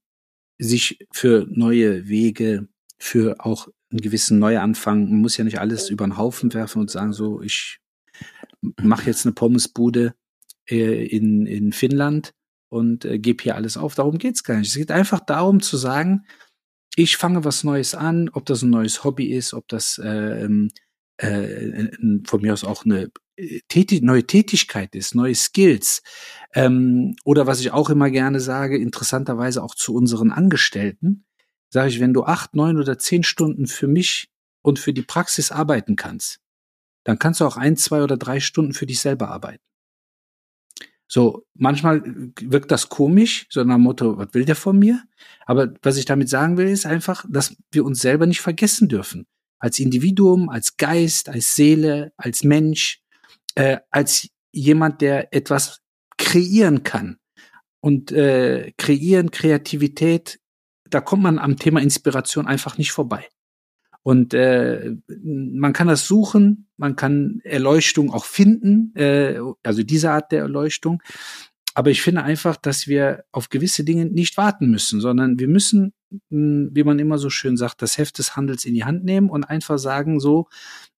sich 0.58 0.98
für 1.12 1.46
neue 1.50 2.08
Wege, 2.08 2.68
für 2.98 3.36
auch 3.44 3.68
einen 3.90 4.00
gewissen 4.00 4.38
Neuanfang, 4.38 5.04
man 5.04 5.20
muss 5.20 5.36
ja 5.36 5.44
nicht 5.44 5.60
alles 5.60 5.90
über 5.90 6.06
den 6.06 6.16
Haufen 6.16 6.52
werfen 6.54 6.80
und 6.80 6.90
sagen, 6.90 7.12
so, 7.12 7.42
ich 7.42 7.78
mache 8.80 9.06
jetzt 9.06 9.26
eine 9.26 9.34
Pommesbude 9.34 10.14
äh, 10.68 11.06
in, 11.06 11.46
in 11.46 11.72
Finnland 11.72 12.32
und 12.68 13.04
äh, 13.04 13.18
gebe 13.18 13.42
hier 13.42 13.56
alles 13.56 13.76
auf. 13.76 13.94
Darum 13.94 14.18
geht's 14.18 14.42
gar 14.42 14.58
nicht. 14.58 14.68
Es 14.68 14.76
geht 14.76 14.90
einfach 14.90 15.20
darum 15.20 15.60
zu 15.60 15.76
sagen, 15.76 16.24
ich 16.96 17.16
fange 17.16 17.44
was 17.44 17.64
Neues 17.64 17.94
an, 17.94 18.28
ob 18.30 18.46
das 18.46 18.62
ein 18.62 18.70
neues 18.70 19.04
Hobby 19.04 19.32
ist, 19.32 19.52
ob 19.54 19.68
das 19.68 20.00
ähm, 20.02 20.70
äh, 21.18 21.88
von 22.26 22.40
mir 22.40 22.52
aus 22.52 22.64
auch 22.64 22.84
eine 22.84 23.10
äh, 23.36 23.60
Tätig 23.68 24.02
neue 24.02 24.26
Tätigkeit 24.26 24.94
ist, 24.94 25.14
neue 25.14 25.34
Skills. 25.34 26.02
Ähm, 26.54 27.16
oder 27.24 27.46
was 27.46 27.60
ich 27.60 27.72
auch 27.72 27.90
immer 27.90 28.10
gerne 28.10 28.40
sage, 28.40 28.78
interessanterweise 28.78 29.62
auch 29.62 29.74
zu 29.74 29.94
unseren 29.94 30.30
Angestellten, 30.30 31.24
sage 31.68 31.88
ich, 31.88 32.00
wenn 32.00 32.14
du 32.14 32.24
acht, 32.24 32.54
neun 32.54 32.78
oder 32.78 32.96
zehn 32.98 33.24
Stunden 33.24 33.66
für 33.66 33.88
mich 33.88 34.30
und 34.62 34.78
für 34.78 34.92
die 34.92 35.02
Praxis 35.02 35.50
arbeiten 35.50 35.96
kannst, 35.96 36.40
dann 37.02 37.18
kannst 37.18 37.40
du 37.40 37.44
auch 37.44 37.56
ein, 37.56 37.76
zwei 37.76 38.02
oder 38.02 38.16
drei 38.16 38.38
Stunden 38.38 38.72
für 38.72 38.86
dich 38.86 39.00
selber 39.00 39.28
arbeiten. 39.28 39.62
So, 41.06 41.44
manchmal 41.54 42.02
wirkt 42.40 42.70
das 42.70 42.88
komisch, 42.88 43.46
so 43.50 43.62
nach 43.62 43.74
dem 43.74 43.82
Motto, 43.82 44.16
was 44.16 44.32
will 44.32 44.44
der 44.44 44.56
von 44.56 44.78
mir? 44.78 45.02
Aber 45.44 45.74
was 45.82 45.96
ich 45.96 46.06
damit 46.06 46.28
sagen 46.28 46.56
will, 46.56 46.68
ist 46.68 46.86
einfach, 46.86 47.26
dass 47.28 47.56
wir 47.72 47.84
uns 47.84 48.00
selber 48.00 48.26
nicht 48.26 48.40
vergessen 48.40 48.88
dürfen. 48.88 49.26
Als 49.58 49.78
Individuum, 49.78 50.48
als 50.48 50.76
Geist, 50.76 51.28
als 51.28 51.54
Seele, 51.54 52.12
als 52.16 52.42
Mensch, 52.42 53.02
äh, 53.54 53.78
als 53.90 54.28
jemand, 54.50 55.02
der 55.02 55.34
etwas 55.34 55.83
kreieren 56.16 56.82
kann. 56.82 57.18
Und 57.80 58.12
äh, 58.12 58.72
kreieren, 58.78 59.30
Kreativität, 59.30 60.40
da 60.88 61.00
kommt 61.00 61.22
man 61.22 61.38
am 61.38 61.56
Thema 61.56 61.80
Inspiration 61.80 62.46
einfach 62.46 62.78
nicht 62.78 62.92
vorbei. 62.92 63.28
Und 64.02 64.34
äh, 64.34 64.96
man 65.08 65.72
kann 65.72 65.88
das 65.88 66.06
suchen, 66.06 66.68
man 66.76 66.94
kann 66.94 67.40
Erleuchtung 67.42 68.12
auch 68.12 68.26
finden, 68.26 68.94
äh, 68.96 69.40
also 69.62 69.82
diese 69.82 70.10
Art 70.10 70.30
der 70.30 70.40
Erleuchtung. 70.40 71.02
Aber 71.74 71.90
ich 71.90 72.02
finde 72.02 72.22
einfach, 72.22 72.56
dass 72.56 72.86
wir 72.86 73.24
auf 73.32 73.48
gewisse 73.48 73.82
Dinge 73.82 74.04
nicht 74.04 74.36
warten 74.36 74.70
müssen, 74.70 75.00
sondern 75.00 75.38
wir 75.38 75.48
müssen, 75.48 75.94
mh, 76.28 76.68
wie 76.72 76.84
man 76.84 76.98
immer 76.98 77.18
so 77.18 77.30
schön 77.30 77.56
sagt, 77.56 77.80
das 77.80 77.96
Heft 77.96 78.18
des 78.18 78.36
Handels 78.36 78.66
in 78.66 78.74
die 78.74 78.84
Hand 78.84 79.04
nehmen 79.04 79.30
und 79.30 79.44
einfach 79.44 79.78
sagen, 79.78 80.20
so, 80.20 80.48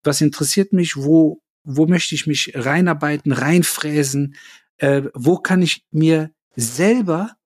was 0.02 0.20
interessiert 0.20 0.72
mich, 0.72 0.96
wo, 0.96 1.40
wo 1.62 1.86
möchte 1.86 2.14
ich 2.16 2.26
mich 2.26 2.52
reinarbeiten, 2.54 3.32
reinfräsen, 3.32 4.34
äh, 4.78 5.02
wo 5.14 5.38
kann 5.38 5.62
ich 5.62 5.84
mir 5.90 6.30
selber, 6.54 7.36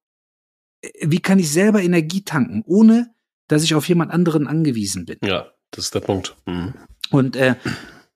äh, 0.83 0.89
wie 1.03 1.21
kann 1.21 1.39
ich 1.39 1.51
selber 1.51 1.83
Energie 1.83 2.23
tanken, 2.23 2.63
ohne 2.67 3.15
dass 3.49 3.65
ich 3.65 3.75
auf 3.75 3.89
jemand 3.89 4.13
anderen 4.13 4.47
angewiesen 4.47 5.07
bin. 5.07 5.19
Ja, 5.25 5.51
das 5.73 5.87
ist 5.87 5.95
der 5.95 6.01
Punkt. 6.01 6.37
Mhm. 6.47 6.75
Und 7.11 7.37
äh, 7.37 7.57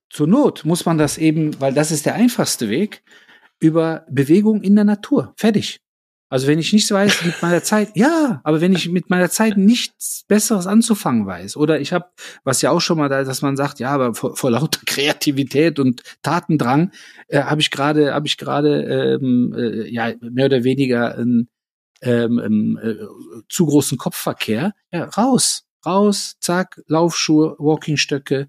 zur 0.09 0.29
Not 0.29 0.64
muss 0.64 0.87
man 0.87 0.96
das 0.96 1.18
eben, 1.18 1.61
weil 1.61 1.74
das 1.74 1.90
ist 1.90 2.07
der 2.07 2.14
einfachste 2.14 2.68
Weg, 2.68 3.03
über 3.59 4.07
Bewegung 4.09 4.62
in 4.62 4.77
der 4.77 4.85
Natur. 4.85 5.35
Fertig. 5.37 5.81
Also 6.35 6.49
wenn 6.49 6.59
ich 6.59 6.73
nichts 6.73 6.90
weiß 6.90 7.27
mit 7.27 7.40
meiner 7.42 7.62
Zeit, 7.62 7.92
ja, 7.94 8.40
aber 8.42 8.61
wenn 8.61 8.73
ich 8.73 8.88
mit 8.88 9.09
meiner 9.09 9.31
Zeit 9.31 9.57
nichts 9.57 10.25
Besseres 10.27 10.66
anzufangen 10.66 11.27
weiß, 11.27 11.57
oder 11.57 11.81
ich 11.81 11.92
habe, 11.92 12.07
was 12.42 12.61
ja 12.61 12.73
auch 12.73 12.81
schon 12.81 12.99
mal 12.99 13.09
da, 13.09 13.23
dass 13.23 13.40
man 13.40 13.57
sagt, 13.57 13.79
ja, 13.79 13.90
aber 13.90 14.14
vor, 14.14 14.35
vor 14.35 14.51
lauter 14.51 14.81
Kreativität 14.85 15.79
und 15.79 16.03
Tatendrang 16.23 16.90
äh, 17.29 17.40
habe 17.44 17.61
ich 17.61 17.70
gerade, 17.70 18.14
habe 18.14 18.27
ich 18.27 18.37
gerade 18.37 18.83
ähm, 18.83 19.55
äh, 19.57 19.88
ja 19.88 20.12
mehr 20.23 20.47
oder 20.47 20.64
weniger 20.64 21.14
einen 21.14 21.51
ähm, 22.03 22.81
äh, 22.83 22.97
zu 23.49 23.66
großen 23.66 23.97
Kopfverkehr. 23.97 24.73
Ja, 24.90 25.05
raus, 25.05 25.68
raus, 25.87 26.35
zack, 26.40 26.83
Laufschuhe, 26.88 27.55
Walkingstöcke, 27.61 28.49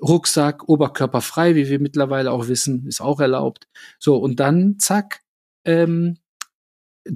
Rucksack, 0.00 0.70
Oberkörper 0.70 1.20
frei, 1.20 1.54
wie 1.54 1.68
wir 1.68 1.80
mittlerweile 1.80 2.32
auch 2.32 2.48
wissen, 2.48 2.86
ist 2.86 3.02
auch 3.02 3.20
erlaubt. 3.20 3.68
So, 3.98 4.16
und 4.16 4.40
dann, 4.40 4.78
zack, 4.78 5.20
ähm, 5.66 6.16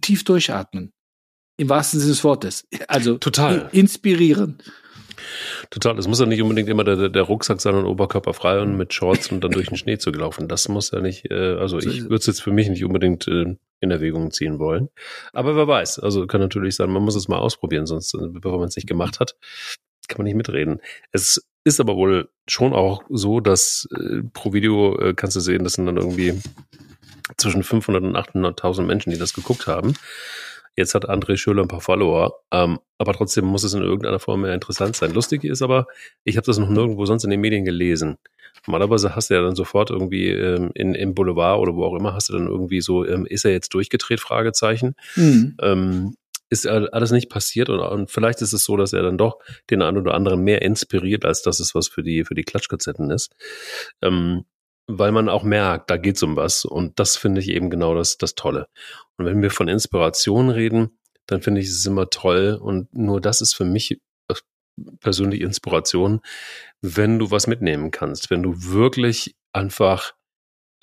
tief 0.01 0.25
durchatmen. 0.25 0.93
Im 1.57 1.69
wahrsten 1.69 2.01
Sinne 2.01 2.13
des 2.13 2.25
Wortes. 2.25 2.67
Also 2.89 3.19
Total. 3.19 3.69
inspirieren. 3.73 4.59
Total. 5.71 5.99
Es 5.99 6.09
muss 6.09 6.21
ja 6.21 6.27
nicht 6.27 6.43
unbedingt 6.43 6.69
immer 6.69 6.85
der, 6.85 7.09
der 7.09 7.23
Rucksack 7.23 7.61
sein 7.61 7.75
und 7.75 7.85
Oberkörper 7.85 8.33
frei 8.33 8.61
und 8.61 8.77
mit 8.77 8.95
Shorts 8.95 9.31
und 9.31 9.45
dann 9.45 9.51
durch 9.51 9.69
den 9.69 9.77
Schnee 9.77 9.99
zu 9.99 10.13
gelaufen. 10.13 10.49
Das 10.49 10.69
muss 10.69 10.91
ja 10.91 11.01
nicht, 11.01 11.31
äh, 11.31 11.57
also 11.57 11.79
So 11.79 11.89
ich 11.89 12.03
würde 12.05 12.17
es 12.17 12.27
jetzt 12.27 12.43
für 12.43 12.53
mich 12.53 12.69
nicht 12.69 12.85
unbedingt 12.85 13.29
äh, 13.29 13.57
in 13.81 13.91
Erwägung 13.91 14.31
ziehen 14.31 14.59
wollen. 14.59 14.89
Aber 15.33 15.57
wer 15.57 15.69
weiß, 15.69 15.99
also 15.99 16.27
kann 16.27 16.41
natürlich 16.41 16.77
sein, 16.77 16.91
man 16.91 17.03
muss 17.03 17.17
es 17.17 17.29
mal 17.29 17.39
ausprobieren, 17.39 17.87
sonst, 17.87 18.15
äh, 18.15 18.29
bevor 18.29 18.59
man 18.59 18.69
es 18.69 18.77
nicht 18.77 18.89
gemacht 18.89 19.21
hat, 19.21 19.37
kann 20.09 20.19
man 20.19 20.25
nicht 20.25 20.37
mitreden. 20.37 20.81
Es 21.13 21.47
ist 21.65 21.81
aber 21.81 21.97
wohl 21.97 22.29
schon 22.49 22.73
auch 22.73 23.03
so, 23.09 23.41
dass 23.41 23.89
äh, 23.95 24.23
pro 24.33 24.53
Video 24.53 24.99
äh, 24.99 25.15
kannst 25.15 25.37
du 25.37 25.41
sehen, 25.41 25.65
das 25.65 25.75
sind 25.75 25.87
dann 25.87 25.97
irgendwie 25.97 26.41
zwischen 27.37 27.63
500 27.63 28.03
und 28.03 28.17
800.000 28.17 28.83
Menschen, 28.83 29.11
die 29.11 29.19
das 29.19 29.35
geguckt 29.35 29.67
haben. 29.67 29.95
Jetzt 30.77 30.95
hat 30.95 31.09
André 31.09 31.37
Schöler 31.37 31.63
ein 31.63 31.69
paar 31.69 31.81
Follower, 31.81 32.41
ähm, 32.53 32.79
aber 32.97 33.13
trotzdem 33.13 33.45
muss 33.45 33.65
es 33.65 33.75
in 33.75 33.83
irgendeiner 33.83 34.21
Form 34.21 34.43
mehr 34.43 34.55
interessant 34.55 34.97
sein. 34.97 35.13
Lustig 35.13 35.45
ist 35.45 35.63
aber, 35.63 35.87
ich 36.25 36.37
habe 36.37 36.47
das 36.47 36.59
noch 36.59 36.69
nirgendwo 36.69 37.05
sonst 37.07 37.25
in 37.25 37.31
den 37.31 37.41
Medien 37.41 37.65
gelesen. 37.65 38.19
Normalerweise 38.67 39.15
hast 39.17 39.31
du 39.31 39.35
ja 39.35 39.43
dann 39.43 39.57
sofort 39.57 39.91
irgendwie 39.91 40.29
ähm, 40.29 40.71
in, 40.75 40.95
im 40.95 41.15
Boulevard 41.15 41.59
oder 41.61 41.75
wo 41.75 41.85
auch 41.85 41.97
immer, 41.97 42.15
hast 42.15 42.29
du 42.29 42.35
dann 42.35 42.47
irgendwie 42.47 42.81
so, 42.81 43.05
ähm, 43.05 43.27
ist 43.27 43.45
er 43.45 43.53
jetzt 43.53 43.75
durchgedreht, 43.75 44.21
Fragezeichen. 44.21 44.95
Mhm. 45.17 45.57
Ähm, 45.61 46.15
ist 46.51 46.67
alles 46.67 47.13
nicht 47.13 47.31
passiert 47.31 47.69
und, 47.69 47.79
und 47.79 48.11
vielleicht 48.11 48.43
ist 48.43 48.53
es 48.53 48.65
so, 48.65 48.77
dass 48.77 48.93
er 48.93 49.03
dann 49.03 49.17
doch 49.17 49.39
den 49.71 49.83
einen 49.83 49.99
oder 49.99 50.15
anderen 50.15 50.43
mehr 50.43 50.63
inspiriert, 50.63 51.25
als 51.25 51.43
dass 51.43 51.61
es 51.61 51.77
was 51.77 51.87
für 51.87 52.03
die, 52.03 52.25
für 52.25 52.35
die 52.35 52.43
Klatschkazetten 52.43 53.11
ist. 53.11 53.37
Weil 54.99 55.13
man 55.13 55.29
auch 55.29 55.43
merkt, 55.43 55.91
da 55.91 55.97
geht's 55.97 56.23
um 56.23 56.37
was. 56.37 56.65
Und 56.65 56.99
das 56.99 57.17
finde 57.17 57.41
ich 57.41 57.49
eben 57.49 57.71
genau 57.71 57.95
das, 57.95 58.19
das 58.19 58.35
Tolle. 58.35 58.69
Und 59.17 59.27
wenn 59.27 59.43
wir 59.43 59.51
von 59.51 59.69
Inspiration 59.69 60.51
reden, 60.51 60.99
dann 61.27 61.43
finde 61.43 61.61
ich 61.61 61.69
es 61.69 61.87
immer 61.87 62.11
toll. 62.11 62.59
Und 62.61 62.93
nur 62.95 63.21
das 63.21 63.41
ist 63.41 63.55
für 63.55 63.65
mich 63.65 63.93
äh, 64.29 64.35
persönlich 65.01 65.41
Inspiration, 65.41 66.21
wenn 66.81 67.19
du 67.19 67.31
was 67.31 67.47
mitnehmen 67.47 67.91
kannst, 67.91 68.31
wenn 68.31 68.43
du 68.43 68.55
wirklich 68.57 69.37
einfach 69.53 70.13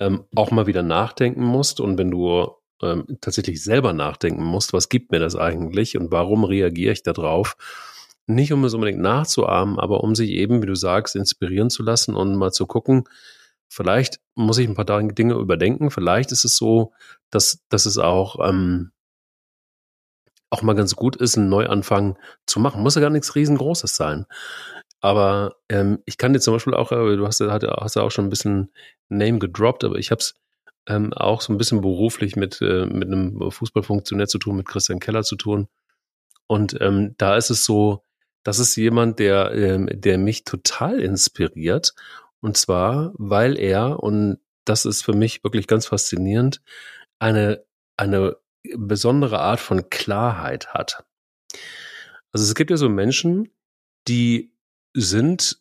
ähm, 0.00 0.24
auch 0.34 0.50
mal 0.50 0.66
wieder 0.66 0.82
nachdenken 0.82 1.44
musst 1.44 1.80
und 1.80 1.98
wenn 1.98 2.10
du 2.10 2.50
ähm, 2.82 3.18
tatsächlich 3.20 3.62
selber 3.62 3.92
nachdenken 3.92 4.44
musst, 4.44 4.72
was 4.72 4.88
gibt 4.88 5.10
mir 5.10 5.18
das 5.18 5.36
eigentlich 5.36 5.96
und 5.98 6.10
warum 6.10 6.44
reagiere 6.44 6.92
ich 6.92 7.02
darauf? 7.02 7.56
Nicht 8.26 8.52
um 8.52 8.64
es 8.64 8.74
unbedingt 8.74 9.00
nachzuahmen, 9.00 9.78
aber 9.78 10.04
um 10.04 10.14
sich 10.14 10.30
eben, 10.30 10.62
wie 10.62 10.66
du 10.66 10.76
sagst, 10.76 11.16
inspirieren 11.16 11.70
zu 11.70 11.82
lassen 11.82 12.14
und 12.14 12.36
mal 12.36 12.52
zu 12.52 12.66
gucken, 12.66 13.04
vielleicht 13.68 14.20
muss 14.34 14.58
ich 14.58 14.68
ein 14.68 14.74
paar 14.74 14.84
Dinge 14.84 15.34
überdenken. 15.34 15.90
Vielleicht 15.90 16.32
ist 16.32 16.44
es 16.44 16.56
so, 16.56 16.92
dass, 17.30 17.60
dass 17.68 17.86
es 17.86 17.98
auch, 17.98 18.36
ähm, 18.48 18.92
auch 20.50 20.62
mal 20.62 20.74
ganz 20.74 20.96
gut 20.96 21.16
ist, 21.16 21.36
einen 21.36 21.48
Neuanfang 21.48 22.18
zu 22.46 22.60
machen. 22.60 22.82
Muss 22.82 22.94
ja 22.94 23.00
gar 23.00 23.10
nichts 23.10 23.34
riesengroßes 23.34 23.94
sein. 23.94 24.26
Aber 25.00 25.56
ähm, 25.68 25.98
ich 26.06 26.18
kann 26.18 26.32
dir 26.32 26.40
zum 26.40 26.54
Beispiel 26.54 26.74
auch, 26.74 26.90
äh, 26.90 27.16
du 27.16 27.26
hast, 27.26 27.40
hast 27.40 27.96
ja 27.96 28.02
auch 28.02 28.10
schon 28.10 28.26
ein 28.26 28.30
bisschen 28.30 28.72
Name 29.08 29.38
gedroppt, 29.38 29.84
aber 29.84 29.96
ich 29.96 30.10
habe 30.10 30.20
es 30.20 30.34
ähm, 30.88 31.12
auch 31.12 31.40
so 31.40 31.52
ein 31.52 31.58
bisschen 31.58 31.80
beruflich 31.80 32.34
mit, 32.34 32.60
äh, 32.62 32.86
mit 32.86 33.08
einem 33.08 33.50
Fußballfunktionär 33.50 34.26
zu 34.26 34.38
tun, 34.38 34.56
mit 34.56 34.66
Christian 34.66 35.00
Keller 35.00 35.22
zu 35.22 35.36
tun. 35.36 35.68
Und 36.46 36.80
ähm, 36.80 37.14
da 37.18 37.36
ist 37.36 37.50
es 37.50 37.64
so, 37.64 38.02
das 38.42 38.58
ist 38.58 38.74
jemand, 38.76 39.18
der, 39.18 39.52
ähm, 39.52 39.88
der 39.92 40.18
mich 40.18 40.44
total 40.44 41.00
inspiriert. 41.00 41.92
Und 42.40 42.56
zwar, 42.56 43.12
weil 43.14 43.58
er, 43.58 44.00
und 44.02 44.38
das 44.64 44.84
ist 44.84 45.02
für 45.02 45.14
mich 45.14 45.42
wirklich 45.44 45.66
ganz 45.66 45.86
faszinierend, 45.86 46.62
eine, 47.18 47.64
eine 47.96 48.36
besondere 48.76 49.40
Art 49.40 49.60
von 49.60 49.90
Klarheit 49.90 50.74
hat. 50.74 51.04
Also 52.32 52.44
es 52.44 52.54
gibt 52.54 52.70
ja 52.70 52.76
so 52.76 52.88
Menschen, 52.88 53.50
die 54.06 54.52
sind 54.94 55.60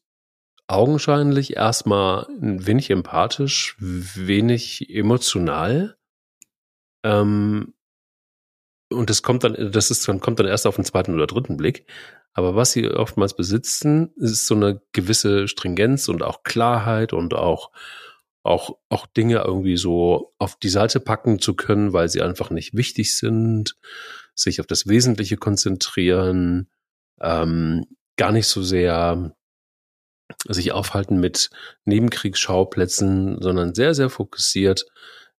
augenscheinlich 0.68 1.56
erstmal 1.56 2.28
wenig 2.40 2.90
empathisch, 2.90 3.78
wenig 3.80 4.90
emotional. 4.90 5.98
Ähm, 7.04 7.74
und 8.90 9.10
das 9.10 9.22
kommt 9.22 9.44
dann, 9.44 9.72
das 9.72 9.92
ist 9.92 10.08
dann, 10.08 10.20
kommt 10.20 10.40
dann 10.40 10.48
erst 10.48 10.66
auf 10.68 10.76
den 10.76 10.86
zweiten 10.86 11.14
oder 11.14 11.28
dritten 11.28 11.58
Blick. 11.58 11.86
Aber 12.34 12.56
was 12.56 12.72
sie 12.72 12.88
oftmals 12.90 13.36
besitzen, 13.36 14.14
ist 14.16 14.48
so 14.48 14.56
eine 14.56 14.82
gewisse 14.94 15.48
Stringenz 15.48 16.08
und 16.08 16.24
auch 16.24 16.44
Klarheit 16.44 17.12
und 17.14 17.34
auch, 17.34 17.72
auch, 18.44 18.78
auch 18.90 19.08
Dinge 19.08 19.44
irgendwie 19.46 19.78
so 19.78 20.34
auf 20.38 20.56
die 20.58 20.70
Seite 20.70 21.00
packen 21.00 21.40
zu 21.40 21.56
können, 21.56 21.94
weil 21.94 22.10
sie 22.10 22.22
einfach 22.22 22.50
nicht 22.50 22.76
wichtig 22.76 23.18
sind, 23.18 23.76
sich 24.36 24.62
auf 24.62 24.68
das 24.68 24.88
Wesentliche 24.88 25.38
konzentrieren, 25.38 26.70
ähm, 27.20 27.86
gar 28.18 28.32
nicht 28.32 28.48
so 28.48 28.62
sehr 28.62 29.36
sich 30.48 30.72
aufhalten 30.72 31.20
mit 31.20 31.50
Nebenkriegsschauplätzen, 31.86 33.42
sondern 33.42 33.74
sehr, 33.74 33.96
sehr 33.96 34.10
fokussiert, 34.10 34.86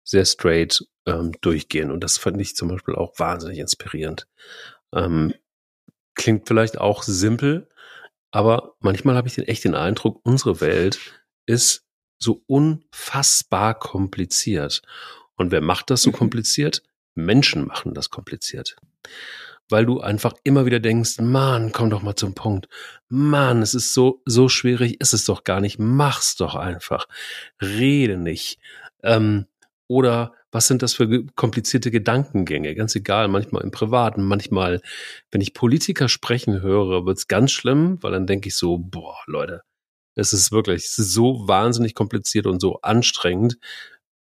sehr 0.02 0.24
straight 0.24 0.84
ähm, 1.08 1.32
durchgehen. 1.40 1.90
Und 1.90 2.04
das 2.04 2.18
fand 2.18 2.40
ich 2.40 2.54
zum 2.54 2.68
Beispiel 2.68 2.94
auch 2.94 3.18
wahnsinnig 3.18 3.58
inspirierend. 3.58 4.28
Ähm, 4.92 5.34
klingt 6.14 6.46
vielleicht 6.48 6.78
auch 6.78 7.02
simpel, 7.02 7.68
aber 8.30 8.74
manchmal 8.80 9.16
habe 9.16 9.28
ich 9.28 9.34
den 9.34 9.44
echt 9.44 9.64
den 9.64 9.74
Eindruck, 9.74 10.20
unsere 10.24 10.60
Welt 10.60 10.98
ist 11.46 11.84
so 12.18 12.42
unfassbar 12.46 13.78
kompliziert. 13.78 14.82
Und 15.36 15.50
wer 15.50 15.60
macht 15.60 15.90
das 15.90 16.02
so 16.02 16.10
mhm. 16.10 16.14
kompliziert? 16.14 16.82
Menschen 17.14 17.66
machen 17.66 17.94
das 17.94 18.10
kompliziert 18.10 18.76
weil 19.68 19.86
du 19.86 20.00
einfach 20.00 20.32
immer 20.44 20.66
wieder 20.66 20.80
denkst, 20.80 21.18
Mann, 21.20 21.72
komm 21.72 21.90
doch 21.90 22.02
mal 22.02 22.16
zum 22.16 22.34
Punkt. 22.34 22.68
Mann, 23.08 23.62
es 23.62 23.74
ist 23.74 23.92
so, 23.92 24.22
so 24.24 24.48
schwierig, 24.48 25.00
ist 25.00 25.12
es 25.12 25.24
doch 25.24 25.44
gar 25.44 25.60
nicht. 25.60 25.78
Mach's 25.78 26.36
doch 26.36 26.54
einfach. 26.54 27.06
Rede 27.60 28.16
nicht. 28.16 28.58
Ähm, 29.02 29.46
oder 29.86 30.32
was 30.50 30.66
sind 30.66 30.82
das 30.82 30.94
für 30.94 31.26
komplizierte 31.34 31.90
Gedankengänge? 31.90 32.74
Ganz 32.74 32.94
egal, 32.94 33.28
manchmal 33.28 33.62
im 33.62 33.70
Privaten, 33.70 34.24
manchmal, 34.24 34.80
wenn 35.30 35.40
ich 35.40 35.54
Politiker 35.54 36.08
sprechen 36.08 36.62
höre, 36.62 37.04
wird's 37.06 37.28
ganz 37.28 37.52
schlimm, 37.52 38.02
weil 38.02 38.12
dann 38.12 38.26
denke 38.26 38.48
ich 38.48 38.56
so, 38.56 38.78
boah, 38.78 39.16
Leute, 39.26 39.62
es 40.14 40.32
ist 40.32 40.52
wirklich 40.52 40.84
es 40.84 40.98
ist 40.98 41.12
so 41.12 41.46
wahnsinnig 41.48 41.94
kompliziert 41.94 42.46
und 42.46 42.60
so 42.60 42.80
anstrengend. 42.82 43.58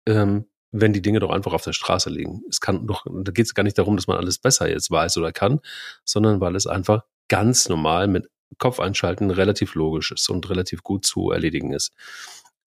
Ähm, 0.07 0.47
wenn 0.73 0.93
die 0.93 1.03
Dinge 1.03 1.21
doch 1.21 1.31
einfach 1.31 1.53
auf 1.53 1.65
der 1.65 1.73
Straße 1.73 2.11
liegen. 2.11 2.43
Es 2.49 2.61
kann 2.61 2.87
doch, 2.87 3.07
da 3.07 3.33
geht 3.33 3.47
es 3.47 3.55
gar 3.55 3.63
nicht 3.63 3.79
darum, 3.79 3.97
dass 3.97 4.07
man 4.07 4.19
alles 4.19 4.39
besser 4.39 4.69
jetzt 4.69 4.91
weiß 4.91 5.17
oder 5.17 5.33
kann, 5.33 5.61
sondern 6.05 6.41
weil 6.41 6.57
es 6.57 6.67
einfach 6.67 7.05
ganz 7.29 7.69
normal 7.69 8.09
mit 8.09 8.29
Kopf 8.59 8.81
einschalten 8.81 9.31
relativ 9.31 9.75
logisch 9.75 10.13
ist 10.13 10.29
und 10.29 10.49
relativ 10.51 10.83
gut 10.83 11.05
zu 11.05 11.31
erledigen 11.31 11.73
ist. 11.73 11.93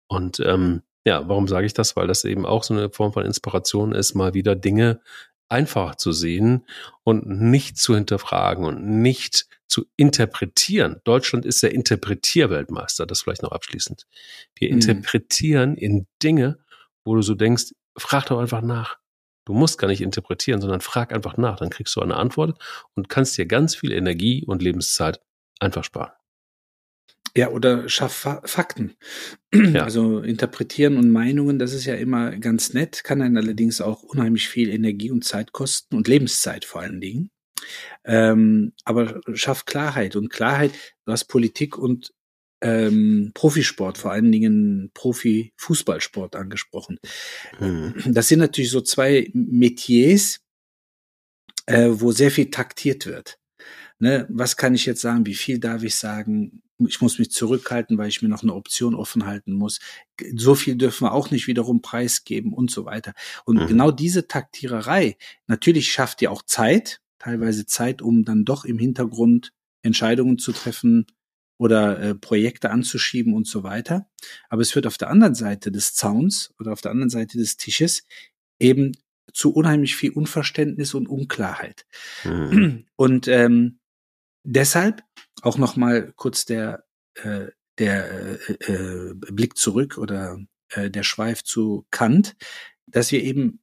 Und 0.08 0.39
ähm, 0.39 0.82
ja, 1.05 1.27
warum 1.27 1.47
sage 1.47 1.65
ich 1.65 1.73
das? 1.73 1.95
Weil 1.95 2.07
das 2.07 2.25
eben 2.25 2.45
auch 2.45 2.63
so 2.63 2.73
eine 2.73 2.89
Form 2.89 3.13
von 3.13 3.25
Inspiration 3.25 3.93
ist, 3.93 4.15
mal 4.15 4.33
wieder 4.33 4.55
Dinge 4.55 5.01
einfach 5.47 5.95
zu 5.95 6.12
sehen 6.12 6.65
und 7.03 7.27
nicht 7.27 7.77
zu 7.77 7.95
hinterfragen 7.95 8.65
und 8.65 8.85
nicht 8.85 9.47
zu 9.67 9.85
interpretieren. 9.95 11.01
Deutschland 11.03 11.45
ist 11.45 11.63
der 11.63 11.73
Interpretierweltmeister, 11.73 13.05
das 13.05 13.21
vielleicht 13.21 13.43
noch 13.43 13.51
abschließend. 13.51 14.05
Wir 14.55 14.69
mhm. 14.69 14.75
interpretieren 14.75 15.75
in 15.75 16.07
Dinge, 16.21 16.59
wo 17.03 17.15
du 17.15 17.21
so 17.21 17.35
denkst, 17.35 17.73
frag 17.97 18.27
doch 18.27 18.39
einfach 18.39 18.62
nach. 18.62 18.97
Du 19.45 19.53
musst 19.53 19.79
gar 19.79 19.88
nicht 19.88 20.01
interpretieren, 20.01 20.62
sondern 20.62 20.81
frag 20.81 21.13
einfach 21.13 21.38
nach. 21.38 21.57
Dann 21.57 21.71
kriegst 21.71 21.95
du 21.95 22.01
eine 22.01 22.17
Antwort 22.17 22.62
und 22.93 23.09
kannst 23.09 23.38
dir 23.38 23.47
ganz 23.47 23.75
viel 23.75 23.91
Energie 23.91 24.45
und 24.45 24.62
Lebenszeit 24.62 25.19
einfach 25.59 25.83
sparen. 25.83 26.12
Ja, 27.35 27.49
oder 27.49 27.87
schaff 27.89 28.41
Fakten. 28.45 28.95
Ja. 29.53 29.83
Also 29.83 30.19
interpretieren 30.19 30.97
und 30.97 31.09
Meinungen, 31.09 31.57
das 31.57 31.73
ist 31.73 31.85
ja 31.85 31.95
immer 31.95 32.37
ganz 32.37 32.73
nett, 32.73 33.03
kann 33.03 33.21
einen 33.21 33.37
allerdings 33.37 33.81
auch 33.81 34.03
unheimlich 34.03 34.47
viel 34.47 34.69
Energie 34.69 35.09
und 35.09 35.23
Zeit 35.25 35.53
kosten 35.53 35.95
und 35.95 36.07
Lebenszeit 36.07 36.65
vor 36.65 36.81
allen 36.81 37.01
Dingen. 37.01 37.31
Ähm, 38.05 38.73
aber 38.83 39.21
schafft 39.33 39.65
Klarheit 39.65 40.15
und 40.15 40.29
Klarheit, 40.29 40.71
du 41.05 41.11
hast 41.11 41.25
Politik 41.25 41.77
und 41.77 42.13
ähm, 42.61 43.31
Profisport, 43.33 43.97
vor 43.97 44.11
allen 44.11 44.31
Dingen 44.31 44.91
Profi-Fußballsport 44.93 46.35
angesprochen. 46.35 46.99
Mhm. 47.59 47.95
Das 48.07 48.27
sind 48.27 48.39
natürlich 48.39 48.71
so 48.71 48.81
zwei 48.81 49.29
Metiers, 49.33 50.41
äh, 51.65 51.89
wo 51.89 52.11
sehr 52.11 52.31
viel 52.31 52.51
taktiert 52.51 53.05
wird. 53.05 53.38
Ne, 53.99 54.25
was 54.29 54.55
kann 54.55 54.73
ich 54.73 54.85
jetzt 54.85 55.01
sagen? 55.01 55.25
Wie 55.25 55.35
viel 55.35 55.59
darf 55.59 55.83
ich 55.83 55.95
sagen? 55.95 56.62
Ich 56.88 57.01
muss 57.01 57.19
mich 57.19 57.31
zurückhalten, 57.31 57.97
weil 57.97 58.07
ich 58.07 58.21
mir 58.21 58.29
noch 58.29 58.43
eine 58.43 58.53
Option 58.53 58.95
offen 58.95 59.25
halten 59.25 59.53
muss. 59.53 59.79
So 60.35 60.55
viel 60.55 60.77
dürfen 60.77 61.03
wir 61.03 61.12
auch 61.12 61.31
nicht 61.31 61.47
wiederum 61.47 61.81
preisgeben 61.81 62.53
und 62.53 62.71
so 62.71 62.85
weiter. 62.85 63.13
Und 63.43 63.57
mhm. 63.57 63.67
genau 63.67 63.91
diese 63.91 64.27
Taktiererei, 64.27 65.17
natürlich 65.47 65.91
schafft 65.91 66.21
ihr 66.21 66.31
auch 66.31 66.43
Zeit, 66.43 67.01
teilweise 67.19 67.65
Zeit, 67.65 68.01
um 68.01 68.23
dann 68.23 68.45
doch 68.45 68.63
im 68.63 68.79
Hintergrund 68.79 69.51
Entscheidungen 69.81 70.38
zu 70.38 70.53
treffen, 70.53 71.05
oder 71.59 71.99
äh, 71.99 72.15
Projekte 72.15 72.71
anzuschieben 72.71 73.33
und 73.33 73.45
so 73.45 73.63
weiter. 73.63 74.07
Aber 74.47 74.62
es 74.62 74.73
wird 74.75 74.88
auf 74.88 74.97
der 74.97 75.09
anderen 75.09 75.35
Seite 75.35 75.71
des 75.71 75.93
Zauns 75.93 76.53
oder 76.57 76.71
auf 76.71 76.81
der 76.81 76.91
anderen 76.91 77.09
Seite 77.09 77.38
des 77.38 77.57
Tisches 77.57 78.05
eben 78.59 78.93
zu 79.33 79.53
unheimlich 79.53 79.95
viel 79.95 80.12
Unverständnis 80.12 80.93
und 80.93 81.07
Unklarheit. 81.07 81.85
Mhm. 82.23 82.85
Und 82.95 83.27
ähm, 83.27 83.78
deshalb 84.49 85.03
auch 85.41 85.57
noch 85.57 85.75
mal 85.75 86.12
kurz 86.15 86.45
der 86.45 86.83
äh, 87.15 87.47
der 87.77 88.39
äh, 88.49 88.73
äh, 88.73 89.13
Blick 89.13 89.57
zurück 89.57 89.97
oder 89.97 90.39
äh, 90.69 90.89
der 90.89 91.03
Schweif 91.03 91.43
zu 91.43 91.85
Kant, 91.91 92.35
dass 92.88 93.12
wir 93.12 93.23
eben 93.23 93.62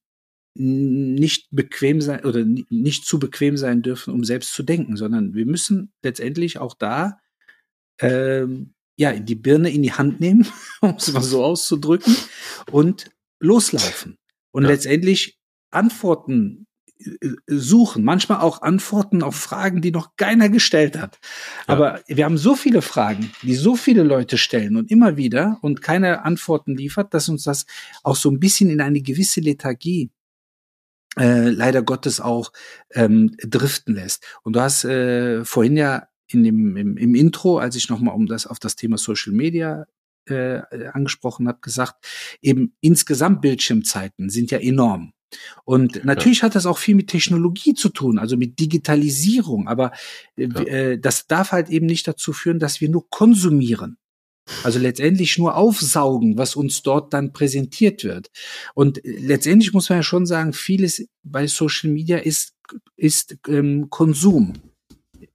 nicht 0.54 1.48
bequem 1.50 2.00
sein 2.00 2.24
oder 2.24 2.42
nicht 2.44 3.04
zu 3.04 3.18
bequem 3.18 3.58
sein 3.58 3.82
dürfen, 3.82 4.14
um 4.14 4.24
selbst 4.24 4.54
zu 4.54 4.62
denken, 4.62 4.96
sondern 4.96 5.34
wir 5.34 5.44
müssen 5.44 5.92
letztendlich 6.02 6.58
auch 6.58 6.74
da 6.74 7.20
ähm, 8.00 8.72
ja, 8.96 9.12
die 9.12 9.34
Birne 9.34 9.70
in 9.70 9.82
die 9.82 9.92
Hand 9.92 10.20
nehmen, 10.20 10.46
um 10.80 10.94
es 10.96 11.12
mal 11.12 11.22
so 11.22 11.44
auszudrücken, 11.44 12.16
und 12.70 13.10
loslaufen. 13.38 14.16
Und 14.50 14.62
ja. 14.62 14.70
letztendlich 14.70 15.38
Antworten 15.70 16.65
suchen, 17.46 18.04
manchmal 18.04 18.40
auch 18.40 18.62
Antworten 18.62 19.22
auf 19.22 19.36
Fragen, 19.36 19.80
die 19.82 19.90
noch 19.90 20.16
keiner 20.16 20.48
gestellt 20.48 20.98
hat. 20.98 21.18
Ja. 21.68 21.74
Aber 21.74 22.00
wir 22.06 22.24
haben 22.24 22.38
so 22.38 22.54
viele 22.54 22.82
Fragen, 22.82 23.30
die 23.42 23.54
so 23.54 23.76
viele 23.76 24.02
Leute 24.02 24.38
stellen 24.38 24.76
und 24.76 24.90
immer 24.90 25.16
wieder 25.16 25.58
und 25.62 25.82
keine 25.82 26.24
Antworten 26.24 26.76
liefert, 26.76 27.12
dass 27.12 27.28
uns 27.28 27.44
das 27.44 27.66
auch 28.02 28.16
so 28.16 28.30
ein 28.30 28.40
bisschen 28.40 28.70
in 28.70 28.80
eine 28.80 29.00
gewisse 29.02 29.40
Lethargie 29.40 30.10
äh, 31.18 31.48
leider 31.48 31.82
Gottes 31.82 32.20
auch 32.20 32.52
ähm, 32.92 33.36
driften 33.38 33.94
lässt. 33.94 34.24
Und 34.42 34.56
du 34.56 34.60
hast 34.60 34.84
äh, 34.84 35.44
vorhin 35.44 35.76
ja 35.76 36.08
in 36.28 36.42
dem, 36.42 36.76
im, 36.76 36.96
im 36.96 37.14
Intro, 37.14 37.58
als 37.58 37.76
ich 37.76 37.88
nochmal 37.88 38.14
um 38.14 38.26
das 38.26 38.46
auf 38.46 38.58
das 38.58 38.76
Thema 38.76 38.98
Social 38.98 39.32
Media 39.32 39.86
äh, 40.26 40.62
angesprochen 40.92 41.48
habe, 41.48 41.58
gesagt, 41.60 42.06
eben 42.42 42.74
insgesamt 42.80 43.40
Bildschirmzeiten 43.40 44.30
sind 44.30 44.50
ja 44.50 44.58
enorm. 44.58 45.12
Und 45.64 46.04
natürlich 46.04 46.38
ja. 46.38 46.44
hat 46.44 46.54
das 46.54 46.66
auch 46.66 46.78
viel 46.78 46.94
mit 46.94 47.08
Technologie 47.08 47.74
zu 47.74 47.88
tun, 47.88 48.18
also 48.18 48.36
mit 48.36 48.58
Digitalisierung, 48.58 49.68
aber 49.68 49.92
äh, 50.36 50.48
ja. 50.48 50.60
äh, 50.62 50.98
das 50.98 51.26
darf 51.26 51.52
halt 51.52 51.68
eben 51.68 51.86
nicht 51.86 52.06
dazu 52.06 52.32
führen, 52.32 52.58
dass 52.58 52.80
wir 52.80 52.88
nur 52.88 53.08
konsumieren. 53.10 53.98
Also 54.62 54.78
letztendlich 54.78 55.38
nur 55.38 55.56
aufsaugen, 55.56 56.38
was 56.38 56.54
uns 56.54 56.82
dort 56.82 57.12
dann 57.12 57.32
präsentiert 57.32 58.04
wird. 58.04 58.30
Und 58.74 59.00
letztendlich 59.02 59.72
muss 59.72 59.88
man 59.88 59.98
ja 59.98 60.02
schon 60.04 60.24
sagen, 60.24 60.52
vieles 60.52 61.04
bei 61.24 61.48
Social 61.48 61.90
Media 61.90 62.18
ist, 62.18 62.54
ist 62.96 63.36
ähm, 63.48 63.90
Konsum 63.90 64.54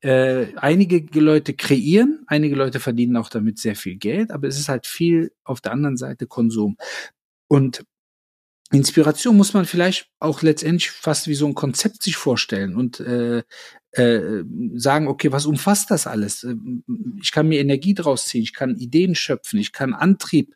äh, 0.01 0.47
einige 0.55 1.19
Leute 1.19 1.53
kreieren, 1.53 2.23
einige 2.27 2.55
Leute 2.55 2.79
verdienen 2.79 3.17
auch 3.17 3.29
damit 3.29 3.59
sehr 3.59 3.75
viel 3.75 3.95
Geld, 3.95 4.31
aber 4.31 4.47
es 4.47 4.59
ist 4.59 4.69
halt 4.69 4.87
viel 4.87 5.31
auf 5.43 5.61
der 5.61 5.71
anderen 5.71 5.97
Seite 5.97 6.27
Konsum. 6.27 6.77
Und 7.47 7.83
Inspiration 8.71 9.35
muss 9.35 9.53
man 9.53 9.65
vielleicht 9.65 10.09
auch 10.19 10.41
letztendlich 10.41 10.91
fast 10.91 11.27
wie 11.27 11.35
so 11.35 11.45
ein 11.45 11.55
Konzept 11.55 12.01
sich 12.01 12.15
vorstellen 12.15 12.75
und 12.75 13.01
äh, 13.01 13.43
äh, 13.91 14.43
sagen, 14.75 15.07
okay, 15.07 15.31
was 15.33 15.45
umfasst 15.45 15.91
das 15.91 16.07
alles? 16.07 16.47
Ich 17.21 17.31
kann 17.33 17.49
mir 17.49 17.59
Energie 17.59 17.93
draus 17.93 18.25
ziehen, 18.25 18.43
ich 18.43 18.53
kann 18.53 18.77
Ideen 18.77 19.13
schöpfen, 19.13 19.59
ich 19.59 19.73
kann 19.73 19.93
Antrieb, 19.93 20.55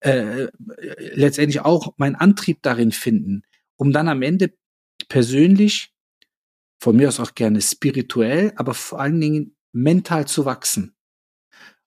äh, 0.00 0.48
letztendlich 1.14 1.60
auch 1.60 1.94
meinen 1.96 2.16
Antrieb 2.16 2.58
darin 2.62 2.90
finden, 2.90 3.42
um 3.76 3.92
dann 3.92 4.08
am 4.08 4.22
Ende 4.22 4.52
persönlich, 5.08 5.91
von 6.82 6.96
mir 6.96 7.06
aus 7.06 7.20
auch 7.20 7.36
gerne 7.36 7.60
spirituell, 7.60 8.52
aber 8.56 8.74
vor 8.74 8.98
allen 8.98 9.20
Dingen 9.20 9.54
mental 9.72 10.26
zu 10.26 10.44
wachsen. 10.44 10.96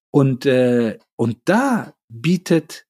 Und, 0.09 0.45
äh, 0.45 0.99
und 1.17 1.39
da 1.43 1.93
bietet 2.07 2.87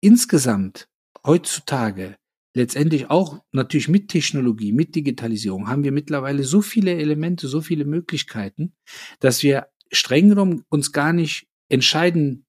insgesamt 0.00 0.88
heutzutage 1.26 2.16
letztendlich 2.54 3.10
auch 3.10 3.42
natürlich 3.50 3.88
mit 3.88 4.08
Technologie, 4.08 4.72
mit 4.72 4.94
Digitalisierung 4.94 5.66
haben 5.66 5.82
wir 5.82 5.90
mittlerweile 5.90 6.44
so 6.44 6.62
viele 6.62 6.94
Elemente, 6.94 7.48
so 7.48 7.62
viele 7.62 7.84
Möglichkeiten, 7.84 8.76
dass 9.18 9.42
wir 9.42 9.66
streng 9.90 10.28
genommen 10.28 10.64
uns 10.68 10.92
gar 10.92 11.12
nicht 11.12 11.48
entscheiden 11.68 12.46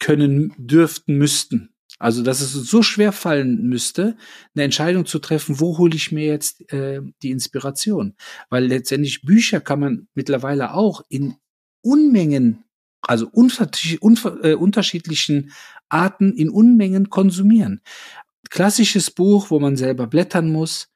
können 0.00 0.54
dürften, 0.56 1.18
müssten. 1.18 1.74
Also, 1.98 2.22
dass 2.22 2.40
es 2.40 2.54
uns 2.54 2.70
so 2.70 2.82
schwer 2.82 3.12
fallen 3.12 3.68
müsste, 3.68 4.16
eine 4.54 4.64
Entscheidung 4.64 5.04
zu 5.04 5.18
treffen, 5.18 5.58
wo 5.58 5.78
hole 5.78 5.96
ich 5.96 6.12
mir 6.12 6.26
jetzt 6.26 6.72
äh, 6.72 7.00
die 7.22 7.30
Inspiration? 7.30 8.14
Weil 8.50 8.66
letztendlich 8.66 9.22
Bücher 9.22 9.60
kann 9.60 9.80
man 9.80 10.08
mittlerweile 10.14 10.74
auch 10.74 11.02
in 11.08 11.36
Unmengen, 11.82 12.64
also 13.02 13.28
unver 13.30 13.68
unver 14.00 14.44
äh, 14.44 14.54
unterschiedlichen 14.54 15.52
Arten 15.88 16.32
in 16.32 16.50
Unmengen 16.50 17.10
konsumieren. 17.10 17.80
Klassisches 18.50 19.10
Buch, 19.10 19.50
wo 19.50 19.58
man 19.58 19.76
selber 19.76 20.06
blättern 20.06 20.50
muss, 20.52 20.88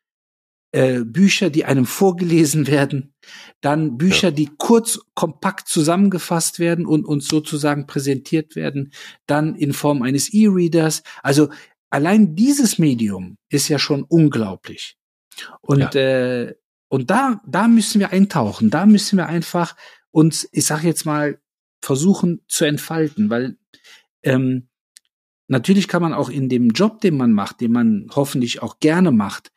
äh, 0.72 1.04
Bücher, 1.04 1.50
die 1.50 1.64
einem 1.64 1.86
vorgelesen 1.86 2.66
werden, 2.66 3.14
dann 3.60 3.98
Bücher, 3.98 4.28
ja. 4.28 4.34
die 4.34 4.50
kurz, 4.56 5.00
kompakt 5.14 5.68
zusammengefasst 5.68 6.58
werden 6.58 6.86
und 6.86 7.04
uns 7.04 7.28
sozusagen 7.28 7.86
präsentiert 7.86 8.56
werden, 8.56 8.92
dann 9.26 9.54
in 9.54 9.74
Form 9.74 10.02
eines 10.02 10.32
E-Readers. 10.32 11.02
Also 11.22 11.50
allein 11.90 12.34
dieses 12.34 12.78
Medium 12.78 13.36
ist 13.50 13.68
ja 13.68 13.78
schon 13.78 14.02
unglaublich. 14.02 14.96
Und 15.60 15.94
ja. 15.94 16.00
äh, 16.00 16.54
und 16.88 17.10
da 17.10 17.40
da 17.46 17.68
müssen 17.68 18.00
wir 18.00 18.10
eintauchen. 18.10 18.70
Da 18.70 18.84
müssen 18.84 19.16
wir 19.16 19.26
einfach 19.26 19.76
uns, 20.10 20.48
ich 20.52 20.66
sag 20.66 20.84
jetzt 20.84 21.06
mal, 21.06 21.38
versuchen 21.82 22.42
zu 22.48 22.64
entfalten, 22.64 23.28
weil 23.30 23.56
ähm, 24.22 24.68
natürlich 25.48 25.88
kann 25.88 26.02
man 26.02 26.14
auch 26.14 26.30
in 26.30 26.48
dem 26.48 26.70
Job, 26.70 27.00
den 27.00 27.16
man 27.16 27.32
macht, 27.32 27.60
den 27.60 27.72
man 27.72 28.06
hoffentlich 28.14 28.62
auch 28.62 28.78
gerne 28.78 29.10
macht, 29.10 29.52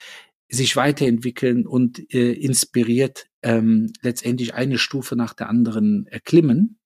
sich 0.50 0.76
weiterentwickeln 0.76 1.66
und 1.66 2.14
äh, 2.14 2.34
inspiriert 2.34 3.28
ähm, 3.42 3.92
letztendlich 4.02 4.54
eine 4.54 4.78
Stufe 4.78 5.16
nach 5.16 5.34
der 5.34 5.50
anderen 5.50 6.08
erklimmen. 6.08 6.80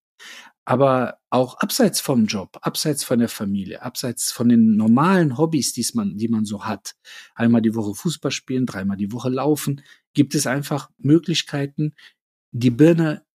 Aber 0.65 1.17
auch 1.31 1.57
abseits 1.57 1.99
vom 1.99 2.25
Job, 2.25 2.59
abseits 2.61 3.03
von 3.03 3.19
der 3.19 3.29
Familie, 3.29 3.81
abseits 3.81 4.31
von 4.31 4.49
den 4.49 4.75
normalen 4.75 5.37
Hobbys, 5.37 5.73
die 5.73 5.85
man, 5.93 6.15
die 6.17 6.27
man 6.27 6.45
so 6.45 6.65
hat, 6.65 6.95
einmal 7.33 7.61
die 7.61 7.73
Woche 7.73 7.95
Fußball 7.95 8.31
spielen, 8.31 8.67
dreimal 8.67 8.97
die 8.97 9.11
Woche 9.11 9.29
laufen, 9.29 9.81
gibt 10.13 10.35
es 10.35 10.45
einfach 10.45 10.91
Möglichkeiten, 10.97 11.95
die 12.51 12.69
Birne 12.69 13.25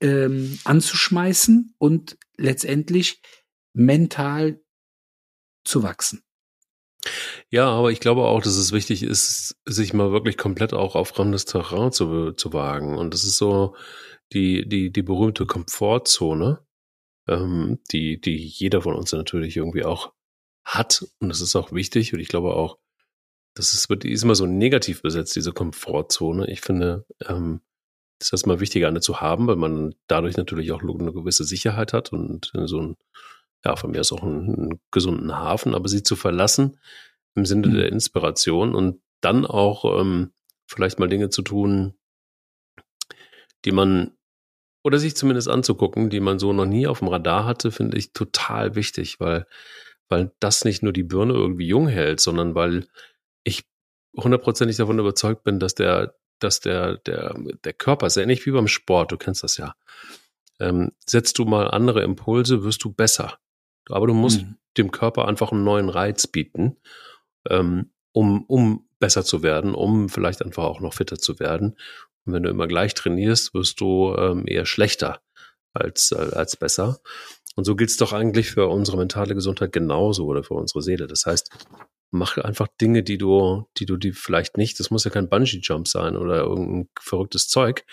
ähm, 0.00 0.58
anzuschmeißen 0.64 1.74
und 1.78 2.18
letztendlich 2.36 3.22
mental 3.72 4.60
zu 5.64 5.82
wachsen. 5.82 6.22
Ja, 7.50 7.68
aber 7.68 7.90
ich 7.90 8.00
glaube 8.00 8.22
auch, 8.22 8.42
dass 8.42 8.56
es 8.56 8.72
wichtig 8.72 9.02
ist, 9.02 9.56
sich 9.66 9.92
mal 9.92 10.12
wirklich 10.12 10.36
komplett 10.36 10.72
auch 10.72 10.94
auf 10.94 11.08
fremdes 11.08 11.44
Terrain 11.44 11.92
zu, 11.92 12.32
zu 12.32 12.52
wagen. 12.52 12.96
Und 12.96 13.12
das 13.12 13.24
ist 13.24 13.38
so 13.38 13.74
die, 14.32 14.68
die, 14.68 14.92
die 14.92 15.02
berühmte 15.02 15.46
Komfortzone, 15.46 16.64
ähm, 17.28 17.80
die, 17.90 18.20
die 18.20 18.36
jeder 18.36 18.82
von 18.82 18.94
uns 18.94 19.12
natürlich 19.12 19.56
irgendwie 19.56 19.84
auch 19.84 20.12
hat. 20.64 21.04
Und 21.18 21.28
das 21.28 21.40
ist 21.40 21.56
auch 21.56 21.72
wichtig. 21.72 22.14
Und 22.14 22.20
ich 22.20 22.28
glaube 22.28 22.54
auch, 22.54 22.78
das 23.54 23.74
ist, 23.74 23.88
die 24.02 24.12
ist 24.12 24.22
immer 24.22 24.34
so 24.34 24.46
negativ 24.46 25.02
besetzt, 25.02 25.36
diese 25.36 25.52
Komfortzone. 25.52 26.50
Ich 26.50 26.60
finde, 26.60 27.04
ähm, 27.26 27.60
ist 28.20 28.32
erstmal 28.32 28.60
wichtiger, 28.60 28.88
eine 28.88 29.00
zu 29.00 29.20
haben, 29.20 29.46
weil 29.48 29.56
man 29.56 29.94
dadurch 30.06 30.36
natürlich 30.36 30.72
auch 30.72 30.82
eine 30.82 31.12
gewisse 31.12 31.44
Sicherheit 31.44 31.92
hat 31.92 32.12
und 32.12 32.52
so 32.54 32.80
ein 32.80 32.96
ja, 33.64 33.76
von 33.76 33.90
mir 33.92 34.00
ist 34.00 34.12
auch 34.12 34.22
einen, 34.22 34.54
einen 34.54 34.80
gesunden 34.90 35.36
Hafen, 35.36 35.74
aber 35.74 35.88
sie 35.88 36.02
zu 36.02 36.16
verlassen 36.16 36.78
im 37.34 37.46
Sinne 37.46 37.68
mhm. 37.68 37.74
der 37.74 37.88
Inspiration 37.88 38.74
und 38.74 39.00
dann 39.20 39.46
auch 39.46 40.00
ähm, 40.00 40.32
vielleicht 40.66 40.98
mal 40.98 41.08
Dinge 41.08 41.30
zu 41.30 41.42
tun, 41.42 41.94
die 43.64 43.72
man 43.72 44.16
oder 44.84 44.98
sich 44.98 45.16
zumindest 45.16 45.48
anzugucken, 45.48 46.10
die 46.10 46.20
man 46.20 46.38
so 46.38 46.52
noch 46.52 46.66
nie 46.66 46.86
auf 46.86 46.98
dem 46.98 47.08
Radar 47.08 47.44
hatte, 47.44 47.70
finde 47.70 47.96
ich 47.96 48.12
total 48.12 48.74
wichtig, 48.74 49.20
weil, 49.20 49.46
weil 50.08 50.32
das 50.40 50.64
nicht 50.64 50.82
nur 50.82 50.92
die 50.92 51.04
Birne 51.04 51.34
irgendwie 51.34 51.68
jung 51.68 51.86
hält, 51.86 52.20
sondern 52.20 52.54
weil 52.54 52.88
ich 53.44 53.64
hundertprozentig 54.16 54.76
davon 54.76 54.98
überzeugt 54.98 55.44
bin, 55.44 55.60
dass 55.60 55.74
der, 55.74 56.16
dass 56.40 56.60
der, 56.60 56.96
der, 56.98 57.36
der 57.64 57.72
Körper 57.72 58.06
ist 58.06 58.16
ähnlich 58.16 58.44
wie 58.44 58.50
beim 58.50 58.66
Sport, 58.66 59.12
du 59.12 59.16
kennst 59.16 59.44
das 59.44 59.56
ja. 59.56 59.74
Ähm, 60.58 60.90
setzt 61.06 61.38
du 61.38 61.44
mal 61.44 61.68
andere 61.68 62.02
Impulse, 62.02 62.64
wirst 62.64 62.82
du 62.84 62.92
besser. 62.92 63.38
Aber 63.88 64.06
du 64.06 64.14
musst 64.14 64.42
mhm. 64.42 64.56
dem 64.76 64.90
Körper 64.90 65.28
einfach 65.28 65.52
einen 65.52 65.64
neuen 65.64 65.88
Reiz 65.88 66.26
bieten, 66.26 66.76
ähm, 67.48 67.90
um, 68.12 68.44
um 68.44 68.88
besser 68.98 69.24
zu 69.24 69.42
werden, 69.42 69.74
um 69.74 70.08
vielleicht 70.08 70.42
einfach 70.42 70.64
auch 70.64 70.80
noch 70.80 70.94
fitter 70.94 71.18
zu 71.18 71.40
werden. 71.40 71.76
Und 72.24 72.34
wenn 72.34 72.42
du 72.42 72.50
immer 72.50 72.68
gleich 72.68 72.94
trainierst, 72.94 73.54
wirst 73.54 73.80
du 73.80 74.14
ähm, 74.16 74.44
eher 74.46 74.66
schlechter 74.66 75.20
als, 75.72 76.12
äh, 76.12 76.30
als 76.34 76.56
besser. 76.56 77.00
Und 77.56 77.64
so 77.64 77.76
gilt 77.76 77.90
es 77.90 77.96
doch 77.96 78.12
eigentlich 78.12 78.50
für 78.50 78.68
unsere 78.68 78.96
mentale 78.96 79.34
Gesundheit 79.34 79.72
genauso 79.72 80.26
oder 80.26 80.42
für 80.42 80.54
unsere 80.54 80.82
Seele. 80.82 81.06
Das 81.06 81.26
heißt, 81.26 81.50
mach 82.12 82.38
einfach 82.38 82.68
Dinge, 82.80 83.02
die 83.02 83.18
du, 83.18 83.66
die 83.78 83.86
du 83.86 83.96
die 83.96 84.12
vielleicht 84.12 84.56
nicht, 84.56 84.78
das 84.78 84.90
muss 84.90 85.04
ja 85.04 85.10
kein 85.10 85.28
Bungee-Jump 85.28 85.88
sein 85.88 86.16
oder 86.16 86.40
irgendein 86.40 86.88
verrücktes 87.00 87.48
Zeug, 87.48 87.84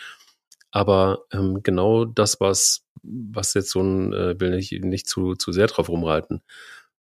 aber 0.72 1.26
ähm, 1.32 1.62
genau 1.64 2.06
das, 2.06 2.40
was, 2.40 2.86
was 3.04 3.54
jetzt 3.54 3.72
so 3.72 3.82
ein, 3.82 4.14
äh, 4.14 4.40
will 4.40 4.54
ich 4.54 4.72
nicht 4.72 5.08
zu, 5.08 5.36
zu 5.36 5.52
sehr 5.52 5.68
drauf 5.68 5.90
rumreiten, 5.90 6.42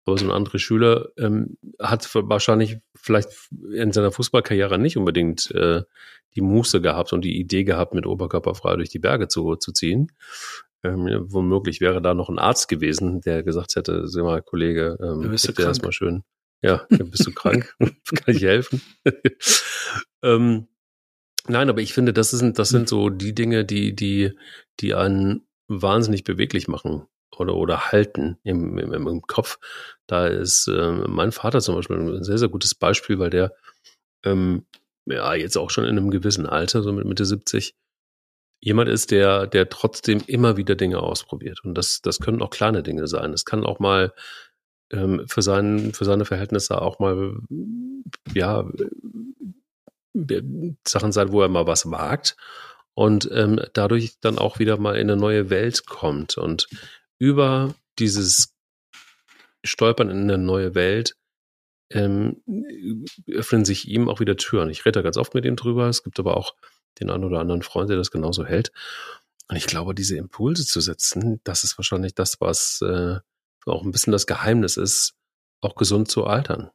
aber 0.04 0.18
so 0.18 0.24
ein 0.24 0.32
anderer 0.32 0.58
Schüler 0.58 1.08
ähm, 1.16 1.56
hat 1.78 2.08
wahrscheinlich 2.14 2.78
vielleicht 2.94 3.30
in 3.72 3.92
seiner 3.92 4.12
Fußballkarriere 4.12 4.78
nicht 4.78 4.96
unbedingt 4.96 5.50
äh, 5.52 5.82
die 6.34 6.40
Muße 6.40 6.80
gehabt 6.80 7.12
und 7.12 7.24
die 7.24 7.38
Idee 7.38 7.64
gehabt, 7.64 7.94
mit 7.94 8.06
Oberkörper 8.06 8.54
frei 8.54 8.76
durch 8.76 8.88
die 8.88 8.98
Berge 8.98 9.28
zu, 9.28 9.56
zu 9.56 9.72
ziehen. 9.72 10.10
Ähm, 10.82 11.08
womöglich 11.28 11.80
wäre 11.80 12.02
da 12.02 12.14
noch 12.14 12.28
ein 12.28 12.40
Arzt 12.40 12.68
gewesen, 12.68 13.20
der 13.20 13.44
gesagt 13.44 13.76
hätte, 13.76 14.08
sag 14.08 14.24
mal, 14.24 14.42
Kollege, 14.42 14.98
ähm, 15.00 15.30
bist 15.30 15.56
du 15.56 15.62
erstmal 15.62 15.92
schön. 15.92 16.24
Ja, 16.62 16.86
bist 16.88 17.26
du 17.26 17.30
krank? 17.34 17.74
Kann 17.78 18.34
ich 18.34 18.42
helfen? 18.42 18.82
ähm, 20.22 20.66
Nein, 21.48 21.68
aber 21.68 21.80
ich 21.80 21.92
finde, 21.92 22.12
das 22.12 22.30
sind, 22.30 22.58
das 22.58 22.68
sind 22.68 22.88
so 22.88 23.10
die 23.10 23.34
Dinge, 23.34 23.64
die, 23.64 23.94
die, 23.96 24.30
die 24.78 24.94
einen 24.94 25.42
wahnsinnig 25.80 26.24
beweglich 26.24 26.68
machen 26.68 27.06
oder, 27.36 27.54
oder 27.54 27.92
halten 27.92 28.38
im, 28.42 28.78
im, 28.78 28.92
im 28.92 29.22
Kopf. 29.22 29.58
Da 30.06 30.26
ist 30.26 30.68
äh, 30.68 30.92
mein 30.92 31.32
Vater 31.32 31.60
zum 31.60 31.76
Beispiel 31.76 31.96
ein 31.96 32.24
sehr, 32.24 32.38
sehr 32.38 32.48
gutes 32.48 32.74
Beispiel, 32.74 33.18
weil 33.18 33.30
der 33.30 33.54
ähm, 34.24 34.66
ja 35.06 35.34
jetzt 35.34 35.56
auch 35.56 35.70
schon 35.70 35.84
in 35.84 35.96
einem 35.96 36.10
gewissen 36.10 36.46
Alter, 36.46 36.82
so 36.82 36.92
mit 36.92 37.06
Mitte 37.06 37.24
70, 37.24 37.74
jemand 38.60 38.88
ist, 38.88 39.10
der, 39.10 39.46
der 39.46 39.68
trotzdem 39.68 40.22
immer 40.26 40.56
wieder 40.56 40.76
Dinge 40.76 41.00
ausprobiert. 41.00 41.60
Und 41.64 41.74
das, 41.74 42.00
das 42.00 42.20
können 42.20 42.42
auch 42.42 42.50
kleine 42.50 42.82
Dinge 42.82 43.08
sein. 43.08 43.32
Es 43.32 43.44
kann 43.44 43.64
auch 43.64 43.80
mal 43.80 44.12
ähm, 44.92 45.24
für, 45.26 45.42
seinen, 45.42 45.94
für 45.94 46.04
seine 46.04 46.24
Verhältnisse 46.24 46.80
auch 46.80 46.98
mal 46.98 47.36
ja 48.34 48.64
Sachen 50.86 51.12
sein, 51.12 51.32
wo 51.32 51.42
er 51.42 51.48
mal 51.48 51.66
was 51.66 51.90
wagt 51.90 52.36
und 52.94 53.28
ähm, 53.32 53.60
dadurch 53.72 54.18
dann 54.20 54.38
auch 54.38 54.58
wieder 54.58 54.76
mal 54.76 54.96
in 54.96 55.10
eine 55.10 55.20
neue 55.20 55.50
Welt 55.50 55.86
kommt. 55.86 56.36
Und 56.36 56.68
über 57.18 57.74
dieses 57.98 58.54
Stolpern 59.64 60.10
in 60.10 60.22
eine 60.22 60.38
neue 60.38 60.74
Welt 60.74 61.16
ähm, 61.90 62.42
öffnen 63.30 63.64
sich 63.64 63.88
ihm 63.88 64.08
auch 64.08 64.20
wieder 64.20 64.36
Türen. 64.36 64.70
Ich 64.70 64.84
rede 64.84 64.98
da 64.98 65.02
ganz 65.02 65.16
oft 65.16 65.34
mit 65.34 65.44
ihm 65.44 65.56
drüber. 65.56 65.88
Es 65.88 66.02
gibt 66.02 66.18
aber 66.18 66.36
auch 66.36 66.54
den 67.00 67.10
einen 67.10 67.24
oder 67.24 67.40
anderen 67.40 67.62
Freund, 67.62 67.90
der 67.90 67.96
das 67.96 68.10
genauso 68.10 68.44
hält. 68.44 68.72
Und 69.48 69.56
ich 69.56 69.66
glaube, 69.66 69.94
diese 69.94 70.16
Impulse 70.16 70.64
zu 70.64 70.80
setzen, 70.80 71.40
das 71.44 71.64
ist 71.64 71.78
wahrscheinlich 71.78 72.14
das, 72.14 72.40
was 72.40 72.80
äh, 72.82 73.18
auch 73.66 73.82
ein 73.82 73.90
bisschen 73.90 74.12
das 74.12 74.26
Geheimnis 74.26 74.76
ist, 74.76 75.14
auch 75.60 75.74
gesund 75.74 76.08
zu 76.08 76.24
altern. 76.24 76.70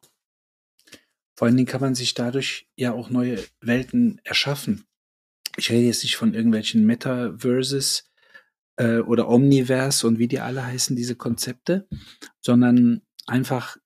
Vor 1.36 1.47
allen 1.47 1.57
Dingen 1.57 1.68
kann 1.68 1.82
man 1.82 1.95
sich 1.95 2.13
dadurch 2.13 2.68
ja 2.76 2.93
auch 2.93 3.09
neue 3.09 3.43
Welten 3.61 4.20
erschaffen. 4.24 4.86
Ich 5.58 5.72
rede 5.72 5.88
jetzt 5.88 6.03
nicht 6.03 6.16
von 6.16 6.34
irgendwelchen 6.34 6.86
Metaverses 6.86 8.10
äh, 8.78 8.99
oder 8.99 9.28
Omniverse 9.28 10.08
und 10.08 10.20
wie 10.20 10.28
die 10.28 10.39
alle 10.39 10.66
heißen, 10.66 10.95
diese 10.95 11.16
Konzepte, 11.16 11.88
sondern 12.41 13.01
einfach, 13.26 13.78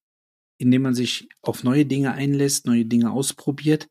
indem 0.58 0.84
man 0.84 0.94
sich 0.94 1.30
auf 1.42 1.64
neue 1.64 1.86
Dinge 1.86 2.14
einlässt, 2.14 2.66
neue 2.66 2.86
Dinge 2.86 3.12
ausprobiert, 3.12 3.90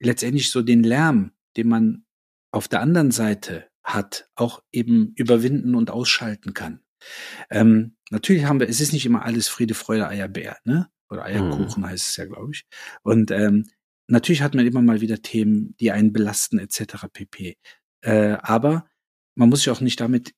letztendlich 0.00 0.50
so 0.50 0.62
den 0.62 0.82
Lärm, 0.82 1.32
den 1.56 1.68
man 1.68 2.04
auf 2.52 2.68
der 2.68 2.80
anderen 2.80 3.10
Seite 3.10 3.68
hat, 3.82 4.30
auch 4.34 4.62
eben 4.72 5.12
überwinden 5.16 5.74
und 5.74 5.90
ausschalten 5.90 6.54
kann. 6.54 6.80
Ähm, 7.50 7.96
natürlich 8.10 8.44
haben 8.44 8.60
wir, 8.60 8.68
es 8.68 8.80
ist 8.80 8.92
nicht 8.92 9.06
immer 9.06 9.24
alles 9.24 9.48
Friede, 9.48 9.74
Freude, 9.74 10.08
Eierbär, 10.08 10.58
ne? 10.64 10.88
Oder 11.10 11.24
Eierkuchen 11.24 11.82
mhm. 11.82 11.86
heißt 11.86 12.10
es 12.10 12.16
ja, 12.16 12.26
glaube 12.26 12.52
ich. 12.52 12.66
Und 13.02 13.30
ähm, 13.30 13.66
natürlich 14.08 14.42
hat 14.42 14.54
man 14.54 14.66
immer 14.66 14.82
mal 14.82 15.00
wieder 15.00 15.22
Themen, 15.22 15.74
die 15.78 15.92
einen 15.92 16.12
belasten, 16.12 16.58
etc. 16.58 17.06
pp. 17.12 17.56
Äh, 18.00 18.36
aber 18.40 18.88
man 19.34 19.48
muss 19.48 19.60
sich 19.60 19.70
auch 19.70 19.80
nicht 19.80 20.00
damit 20.00 20.34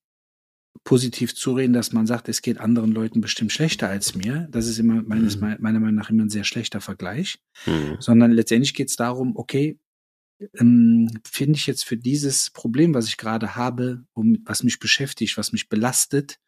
positiv 0.84 1.34
zureden, 1.34 1.72
dass 1.72 1.92
man 1.92 2.06
sagt, 2.06 2.28
es 2.28 2.42
geht 2.42 2.58
anderen 2.58 2.92
Leuten 2.92 3.20
bestimmt 3.20 3.52
schlechter 3.52 3.88
als 3.88 4.14
mir. 4.14 4.48
Das 4.50 4.66
ist 4.66 4.78
immer 4.78 5.02
meines, 5.02 5.36
mhm. 5.36 5.56
meiner 5.60 5.80
Meinung 5.80 5.96
nach 5.96 6.10
immer 6.10 6.24
ein 6.24 6.30
sehr 6.30 6.44
schlechter 6.44 6.80
Vergleich. 6.80 7.38
Mhm. 7.66 7.96
Sondern 7.98 8.32
letztendlich 8.32 8.74
geht 8.74 8.88
es 8.88 8.96
darum, 8.96 9.36
okay, 9.36 9.78
ähm, 10.58 11.10
finde 11.24 11.58
ich 11.58 11.66
jetzt 11.66 11.84
für 11.84 11.96
dieses 11.96 12.50
Problem, 12.50 12.94
was 12.94 13.08
ich 13.08 13.16
gerade 13.16 13.56
habe, 13.56 14.04
um, 14.14 14.38
was 14.44 14.62
mich 14.62 14.78
beschäftigt, 14.78 15.36
was 15.36 15.52
mich 15.52 15.68
belastet, 15.68 16.40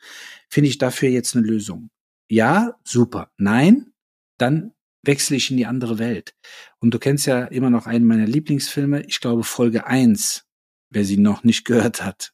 finde 0.49 0.71
ich 0.71 0.79
dafür 0.79 1.11
jetzt 1.11 1.37
eine 1.37 1.47
Lösung. 1.47 1.91
Ja, 2.31 2.79
super. 2.85 3.31
Nein, 3.37 3.93
dann 4.39 4.73
wechsle 5.03 5.37
ich 5.37 5.51
in 5.51 5.57
die 5.57 5.67
andere 5.67 5.99
Welt. 5.99 6.35
Und 6.79 6.95
du 6.95 6.99
kennst 6.99 7.27
ja 7.27 7.45
immer 7.45 7.71
noch 7.71 7.87
einen 7.87 8.07
meiner 8.07 8.27
Lieblingsfilme, 8.27 9.03
ich 9.07 9.21
glaube 9.21 9.45
Folge 9.45 9.87
eins, 9.87 10.45
wer 10.91 11.05
sie 11.05 11.17
noch 11.17 11.45
nicht 11.45 11.65
gehört 11.65 12.05
hat, 12.05 12.33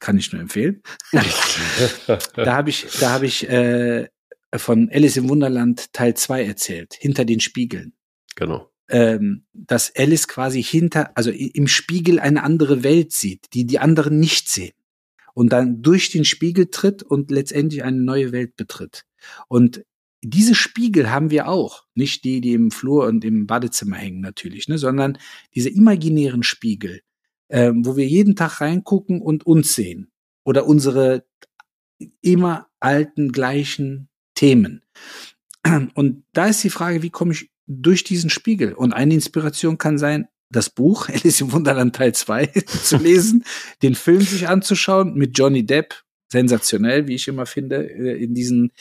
kann 0.00 0.18
ich 0.18 0.32
nur 0.32 0.40
empfehlen. 0.40 0.82
da 2.34 2.54
habe 2.54 2.70
ich, 2.70 2.86
da 3.00 3.10
habe 3.10 3.26
ich 3.26 3.48
äh, 3.48 4.08
von 4.54 4.90
Alice 4.92 5.16
im 5.16 5.28
Wunderland 5.28 5.92
Teil 5.92 6.14
zwei 6.14 6.44
erzählt, 6.44 6.94
hinter 6.94 7.24
den 7.24 7.40
Spiegeln. 7.40 7.94
Genau 8.34 8.70
ähm, 8.88 9.44
dass 9.52 9.92
Alice 9.96 10.28
quasi 10.28 10.62
hinter, 10.62 11.16
also 11.16 11.30
im 11.30 11.66
Spiegel 11.66 12.20
eine 12.20 12.42
andere 12.42 12.82
Welt 12.82 13.12
sieht, 13.12 13.52
die 13.54 13.66
die 13.66 13.78
anderen 13.78 14.18
nicht 14.18 14.48
sehen. 14.48 14.72
Und 15.34 15.52
dann 15.52 15.82
durch 15.82 16.10
den 16.10 16.24
Spiegel 16.24 16.70
tritt 16.70 17.02
und 17.02 17.30
letztendlich 17.30 17.82
eine 17.82 18.00
neue 18.00 18.32
Welt 18.32 18.56
betritt. 18.56 19.04
Und 19.48 19.84
diese 20.22 20.54
Spiegel 20.54 21.10
haben 21.10 21.30
wir 21.30 21.48
auch. 21.48 21.84
Nicht 21.94 22.24
die, 22.24 22.40
die 22.40 22.52
im 22.52 22.70
Flur 22.70 23.06
und 23.06 23.24
im 23.24 23.46
Badezimmer 23.46 23.96
hängen 23.96 24.20
natürlich, 24.20 24.68
ne, 24.68 24.78
sondern 24.78 25.18
diese 25.54 25.68
imaginären 25.68 26.42
Spiegel, 26.42 27.00
ähm, 27.48 27.84
wo 27.84 27.96
wir 27.96 28.06
jeden 28.06 28.36
Tag 28.36 28.60
reingucken 28.60 29.20
und 29.20 29.46
uns 29.46 29.74
sehen. 29.74 30.10
Oder 30.44 30.66
unsere 30.66 31.24
immer 32.20 32.68
alten, 32.80 33.32
gleichen 33.32 34.08
Themen. 34.34 34.82
Und 35.94 36.24
da 36.32 36.46
ist 36.46 36.62
die 36.62 36.70
Frage, 36.70 37.02
wie 37.02 37.10
komme 37.10 37.32
ich 37.32 37.50
durch 37.66 38.04
diesen 38.04 38.30
Spiegel. 38.30 38.74
Und 38.74 38.92
eine 38.92 39.14
Inspiration 39.14 39.78
kann 39.78 39.98
sein, 39.98 40.28
das 40.50 40.70
Buch 40.70 41.08
Alice 41.08 41.40
im 41.40 41.52
Wunderland 41.52 41.96
Teil 41.96 42.14
2 42.14 42.46
zu 42.84 42.96
lesen, 42.98 43.44
den 43.82 43.94
Film 43.94 44.20
sich 44.20 44.48
anzuschauen 44.48 45.14
mit 45.14 45.36
Johnny 45.36 45.66
Depp, 45.66 46.02
sensationell, 46.30 47.06
wie 47.08 47.14
ich 47.14 47.28
immer 47.28 47.46
finde, 47.46 47.88
äh, 47.88 48.22
in 48.22 48.34
diesen 48.34 48.72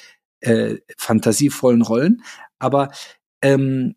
äh, 0.45 0.79
fantasievollen 0.97 1.81
Rollen. 1.81 2.23
Aber 2.59 2.91
ähm, 3.41 3.95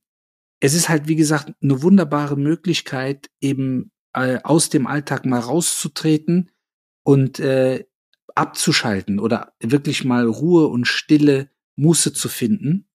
es 0.60 0.74
ist 0.74 0.88
halt, 0.88 1.08
wie 1.08 1.16
gesagt, 1.16 1.52
eine 1.62 1.82
wunderbare 1.82 2.36
Möglichkeit, 2.36 3.30
eben 3.40 3.90
äh, 4.12 4.38
aus 4.42 4.68
dem 4.70 4.86
Alltag 4.86 5.24
mal 5.24 5.40
rauszutreten 5.40 6.50
und 7.04 7.38
äh, 7.38 7.84
abzuschalten 8.34 9.18
oder 9.20 9.54
wirklich 9.60 10.04
mal 10.04 10.26
Ruhe 10.26 10.68
und 10.68 10.86
Stille, 10.86 11.50
Muße 11.76 12.12
zu 12.12 12.28
finden 12.28 12.88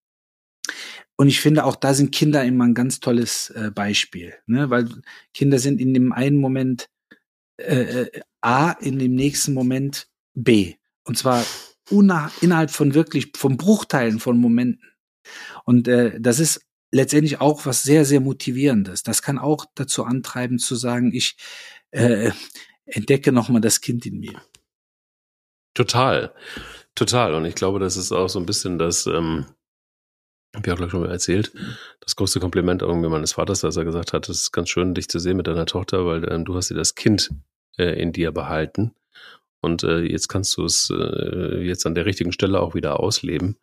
und 1.15 1.27
ich 1.27 1.41
finde, 1.41 1.65
auch 1.65 1.75
da 1.75 1.93
sind 1.93 2.11
Kinder 2.11 2.43
immer 2.43 2.65
ein 2.65 2.73
ganz 2.73 2.99
tolles 2.99 3.49
äh, 3.51 3.71
Beispiel, 3.71 4.33
ne? 4.47 4.69
weil 4.69 4.89
Kinder 5.33 5.59
sind 5.59 5.79
in 5.79 5.93
dem 5.93 6.11
einen 6.11 6.37
Moment 6.37 6.89
äh, 7.57 8.03
äh 8.03 8.21
A, 8.41 8.71
in 8.71 8.99
dem 8.99 9.15
nächsten 9.15 9.53
Moment 9.53 10.09
B. 10.33 10.75
Und 11.05 11.17
zwar 11.17 11.45
innerhalb 11.89 12.71
von 12.71 12.93
wirklich, 12.93 13.31
von 13.36 13.57
Bruchteilen 13.57 14.19
von 14.19 14.38
Momenten. 14.38 14.89
Und 15.65 15.88
äh, 15.88 16.19
das 16.19 16.39
ist 16.39 16.65
letztendlich 16.91 17.41
auch 17.41 17.65
was 17.65 17.84
sehr, 17.84 18.05
sehr 18.05 18.19
motivierendes. 18.19 19.03
Das 19.03 19.21
kann 19.21 19.39
auch 19.39 19.65
dazu 19.75 20.03
antreiben 20.03 20.59
zu 20.59 20.75
sagen, 20.75 21.11
ich 21.13 21.36
äh, 21.91 22.31
entdecke 22.86 23.31
nochmal 23.31 23.61
das 23.61 23.81
Kind 23.81 24.05
in 24.05 24.19
mir. 24.19 24.41
Total, 25.73 26.34
total. 26.93 27.34
Und 27.34 27.45
ich 27.45 27.55
glaube, 27.55 27.79
das 27.79 27.97
ist 27.97 28.11
auch 28.11 28.29
so 28.29 28.39
ein 28.39 28.45
bisschen 28.45 28.77
das, 28.77 29.07
ähm, 29.07 29.45
hab 30.55 30.67
ich 30.67 30.71
auch 30.71 30.77
gleich 30.77 30.91
schon 30.91 31.01
mal 31.01 31.11
erzählt, 31.11 31.51
das 31.99 32.15
größte 32.15 32.39
Kompliment 32.39 32.84
irgendwie 32.84 33.09
meines 33.09 33.34
Vaters, 33.34 33.61
dass 33.61 33.75
er 33.75 33.86
gesagt 33.86 34.13
hat, 34.13 34.29
es 34.29 34.41
ist 34.41 34.51
ganz 34.51 34.69
schön, 34.69 34.93
dich 34.93 35.09
zu 35.09 35.17
sehen 35.17 35.38
mit 35.38 35.47
deiner 35.47 35.65
Tochter, 35.65 36.05
weil 36.05 36.31
ähm, 36.31 36.45
du 36.45 36.55
hast 36.55 36.69
dir 36.69 36.75
das 36.75 36.93
Kind 36.93 37.31
äh, 37.77 37.99
in 37.99 38.13
dir 38.13 38.31
behalten. 38.31 38.93
Und 39.64 39.84
äh, 39.84 40.01
jetzt 40.01 40.28
kannst 40.28 40.57
du 40.57 40.66
es 40.66 40.91
äh, 40.93 41.61
jetzt 41.61 41.86
an 41.86 41.95
der 41.95 42.05
richtigen 42.05 42.34
Stelle 42.34 42.59
auch 42.59 42.76
wieder 42.76 42.99
ausleben. 42.99 43.57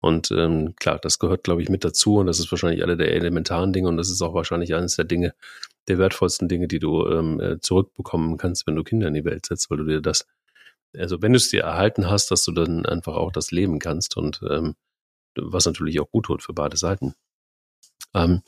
Und 0.00 0.30
ähm, 0.30 0.74
klar, 0.76 0.98
das 0.98 1.18
gehört, 1.18 1.44
glaube 1.44 1.60
ich, 1.60 1.68
mit 1.68 1.84
dazu. 1.84 2.16
Und 2.16 2.26
das 2.26 2.38
ist 2.38 2.50
wahrscheinlich 2.50 2.82
alle 2.82 2.96
der 2.96 3.12
elementaren 3.14 3.70
Dinge. 3.74 3.88
Und 3.88 3.98
das 3.98 4.08
ist 4.08 4.22
auch 4.22 4.32
wahrscheinlich 4.32 4.74
eines 4.74 4.96
der 4.96 5.04
Dinge, 5.04 5.34
der 5.88 5.98
wertvollsten 5.98 6.48
Dinge, 6.48 6.68
die 6.68 6.78
du 6.78 7.06
ähm, 7.06 7.38
äh, 7.38 7.60
zurückbekommen 7.60 8.38
kannst, 8.38 8.66
wenn 8.66 8.76
du 8.76 8.82
Kinder 8.82 9.08
in 9.08 9.14
die 9.14 9.26
Welt 9.26 9.44
setzt, 9.44 9.70
weil 9.70 9.76
du 9.76 9.84
dir 9.84 10.00
das, 10.00 10.26
also 10.96 11.20
wenn 11.20 11.32
du 11.32 11.36
es 11.36 11.50
dir 11.50 11.64
erhalten 11.64 12.08
hast, 12.08 12.30
dass 12.30 12.44
du 12.44 12.52
dann 12.52 12.86
einfach 12.86 13.14
auch 13.14 13.30
das 13.30 13.50
leben 13.50 13.78
kannst. 13.78 14.16
Und 14.16 14.40
ähm, 14.48 14.74
was 15.36 15.66
natürlich 15.66 16.00
auch 16.00 16.10
gut 16.10 16.24
tut 16.24 16.42
für 16.42 16.54
beide 16.54 16.78
Seiten. 16.78 17.14
Ähm, 18.14 18.40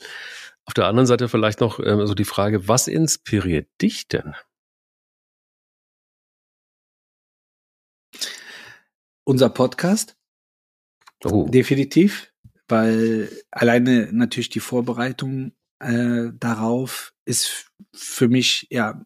auf 0.65 0.73
der 0.73 0.87
anderen 0.87 1.05
Seite 1.05 1.29
vielleicht 1.29 1.61
noch 1.61 1.79
ähm, 1.79 2.07
so 2.07 2.15
die 2.15 2.25
Frage, 2.25 2.67
was 2.67 2.87
inspiriert 2.87 3.67
dich 3.79 4.07
denn? 4.07 4.33
Unser 9.25 9.49
Podcast. 9.49 10.15
Oh. 11.23 11.47
Definitiv, 11.49 12.31
weil 12.67 13.29
alleine 13.51 14.09
natürlich 14.13 14.49
die 14.49 14.59
Vorbereitung 14.59 15.53
äh, 15.79 16.31
darauf 16.35 17.13
ist 17.25 17.71
für 17.93 18.27
mich 18.27 18.67
ja 18.69 19.03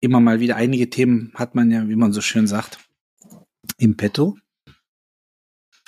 immer 0.00 0.20
mal 0.20 0.40
wieder 0.40 0.56
einige 0.56 0.90
Themen 0.90 1.32
hat 1.34 1.54
man 1.54 1.70
ja, 1.70 1.88
wie 1.88 1.96
man 1.96 2.12
so 2.12 2.20
schön 2.20 2.46
sagt, 2.46 2.78
im 3.78 3.96
Petto. 3.96 4.36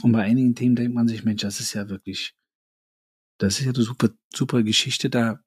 Und 0.02 0.12
bei 0.12 0.22
einigen 0.22 0.54
Themen 0.54 0.76
denkt 0.76 0.94
man 0.94 1.08
sich, 1.08 1.24
Mensch, 1.24 1.42
das 1.42 1.60
ist 1.60 1.72
ja 1.72 1.88
wirklich, 1.88 2.34
das 3.38 3.58
ist 3.58 3.66
ja 3.66 3.72
eine 3.72 3.82
super, 3.82 4.10
super 4.32 4.62
Geschichte, 4.62 5.10
da 5.10 5.40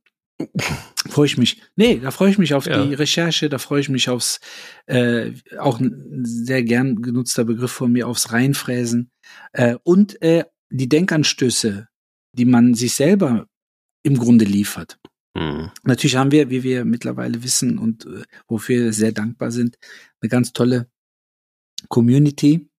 freue 1.07 1.25
ich 1.27 1.37
mich. 1.37 1.61
Nee, 1.75 1.99
da 1.99 2.11
freue 2.11 2.29
ich 2.29 2.37
mich 2.37 2.53
auf 2.53 2.65
ja. 2.65 2.83
die 2.83 2.93
Recherche, 2.93 3.49
da 3.49 3.57
freue 3.57 3.81
ich 3.81 3.89
mich 3.89 4.09
aufs, 4.09 4.39
äh, 4.85 5.31
auch 5.59 5.79
ein 5.79 6.25
sehr 6.25 6.63
gern 6.63 7.01
genutzter 7.01 7.45
Begriff 7.45 7.71
von 7.71 7.91
mir, 7.91 8.07
aufs 8.07 8.31
Reinfräsen. 8.31 9.11
Äh, 9.53 9.77
und 9.83 10.21
äh, 10.21 10.45
die 10.69 10.89
Denkanstöße, 10.89 11.87
die 12.33 12.45
man 12.45 12.73
sich 12.73 12.95
selber 12.95 13.47
im 14.03 14.17
Grunde 14.17 14.45
liefert. 14.45 14.99
Mhm. 15.35 15.71
Natürlich 15.83 16.15
haben 16.15 16.31
wir, 16.31 16.49
wie 16.49 16.63
wir 16.63 16.85
mittlerweile 16.85 17.43
wissen 17.43 17.77
und 17.77 18.05
äh, 18.05 18.23
wofür 18.47 18.85
wir 18.85 18.93
sehr 18.93 19.11
dankbar 19.11 19.51
sind, 19.51 19.77
eine 20.21 20.29
ganz 20.29 20.53
tolle 20.53 20.89
Community, 21.89 22.69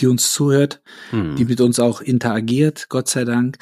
die 0.00 0.06
uns 0.06 0.32
zuhört, 0.32 0.80
hm. 1.10 1.36
die 1.36 1.44
mit 1.44 1.60
uns 1.60 1.80
auch 1.80 2.00
interagiert, 2.00 2.88
Gott 2.88 3.08
sei 3.08 3.24
Dank. 3.24 3.58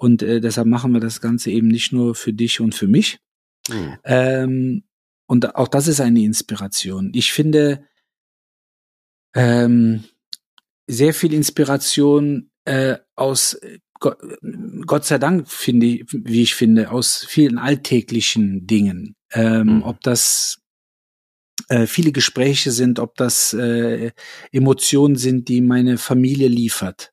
Und 0.00 0.22
äh, 0.22 0.40
deshalb 0.40 0.66
machen 0.66 0.92
wir 0.92 1.00
das 1.00 1.20
Ganze 1.20 1.50
eben 1.50 1.68
nicht 1.68 1.92
nur 1.92 2.14
für 2.14 2.32
dich 2.32 2.60
und 2.60 2.74
für 2.74 2.88
mich. 2.88 3.18
Hm. 3.68 3.98
Ähm, 4.04 4.84
und 5.26 5.54
auch 5.56 5.68
das 5.68 5.88
ist 5.88 6.00
eine 6.00 6.22
Inspiration. 6.22 7.10
Ich 7.14 7.34
finde 7.34 7.86
ähm, 9.34 10.04
sehr 10.86 11.12
viel 11.12 11.34
Inspiration 11.34 12.50
äh, 12.64 12.96
aus 13.14 13.60
Gott, 13.98 14.16
Gott 14.86 15.04
sei 15.04 15.18
Dank 15.18 15.50
finde 15.50 15.84
ich, 15.84 16.06
wie 16.10 16.42
ich 16.42 16.54
finde, 16.54 16.90
aus 16.90 17.26
vielen 17.28 17.58
alltäglichen 17.58 18.66
Dingen. 18.66 19.16
Ähm, 19.32 19.68
hm. 19.68 19.82
Ob 19.82 20.00
das 20.00 20.62
äh, 21.68 21.86
viele 21.86 22.12
Gespräche 22.12 22.70
sind, 22.70 22.98
ob 23.00 23.16
das 23.16 23.52
äh, 23.52 24.12
Emotionen 24.50 25.16
sind, 25.16 25.48
die 25.48 25.60
meine 25.60 25.98
Familie 25.98 26.48
liefert. 26.48 27.09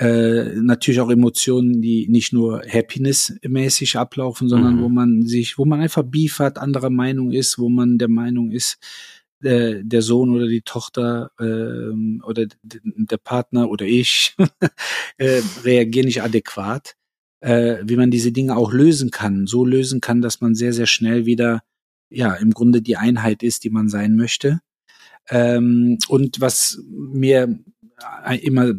Äh, 0.00 0.54
natürlich 0.54 1.00
auch 1.00 1.10
Emotionen, 1.10 1.82
die 1.82 2.08
nicht 2.08 2.32
nur 2.32 2.62
Happiness-mäßig 2.66 3.98
ablaufen, 3.98 4.48
sondern 4.48 4.76
mhm. 4.76 4.82
wo 4.82 4.88
man 4.88 5.26
sich, 5.26 5.58
wo 5.58 5.66
man 5.66 5.80
einfach 5.80 6.04
Beef 6.04 6.38
hat, 6.38 6.56
anderer 6.56 6.88
Meinung 6.88 7.32
ist, 7.32 7.58
wo 7.58 7.68
man 7.68 7.98
der 7.98 8.08
Meinung 8.08 8.50
ist, 8.50 8.78
äh, 9.42 9.82
der 9.82 10.00
Sohn 10.00 10.30
oder 10.30 10.46
die 10.46 10.62
Tochter 10.62 11.32
äh, 11.38 12.22
oder 12.22 12.46
der 12.62 13.16
Partner 13.18 13.68
oder 13.68 13.84
ich 13.84 14.34
äh, 15.18 15.42
reagieren 15.64 16.06
nicht 16.06 16.22
adäquat, 16.22 16.94
äh, 17.40 17.76
wie 17.84 17.96
man 17.96 18.10
diese 18.10 18.32
Dinge 18.32 18.56
auch 18.56 18.72
lösen 18.72 19.10
kann, 19.10 19.46
so 19.46 19.66
lösen 19.66 20.00
kann, 20.00 20.22
dass 20.22 20.40
man 20.40 20.54
sehr, 20.54 20.72
sehr 20.72 20.86
schnell 20.86 21.26
wieder 21.26 21.60
ja 22.08 22.32
im 22.36 22.52
Grunde 22.52 22.80
die 22.80 22.96
Einheit 22.96 23.42
ist, 23.42 23.64
die 23.64 23.70
man 23.70 23.90
sein 23.90 24.16
möchte. 24.16 24.60
Ähm, 25.28 25.98
und 26.08 26.40
was 26.40 26.82
mir 26.88 27.58
immer 28.40 28.72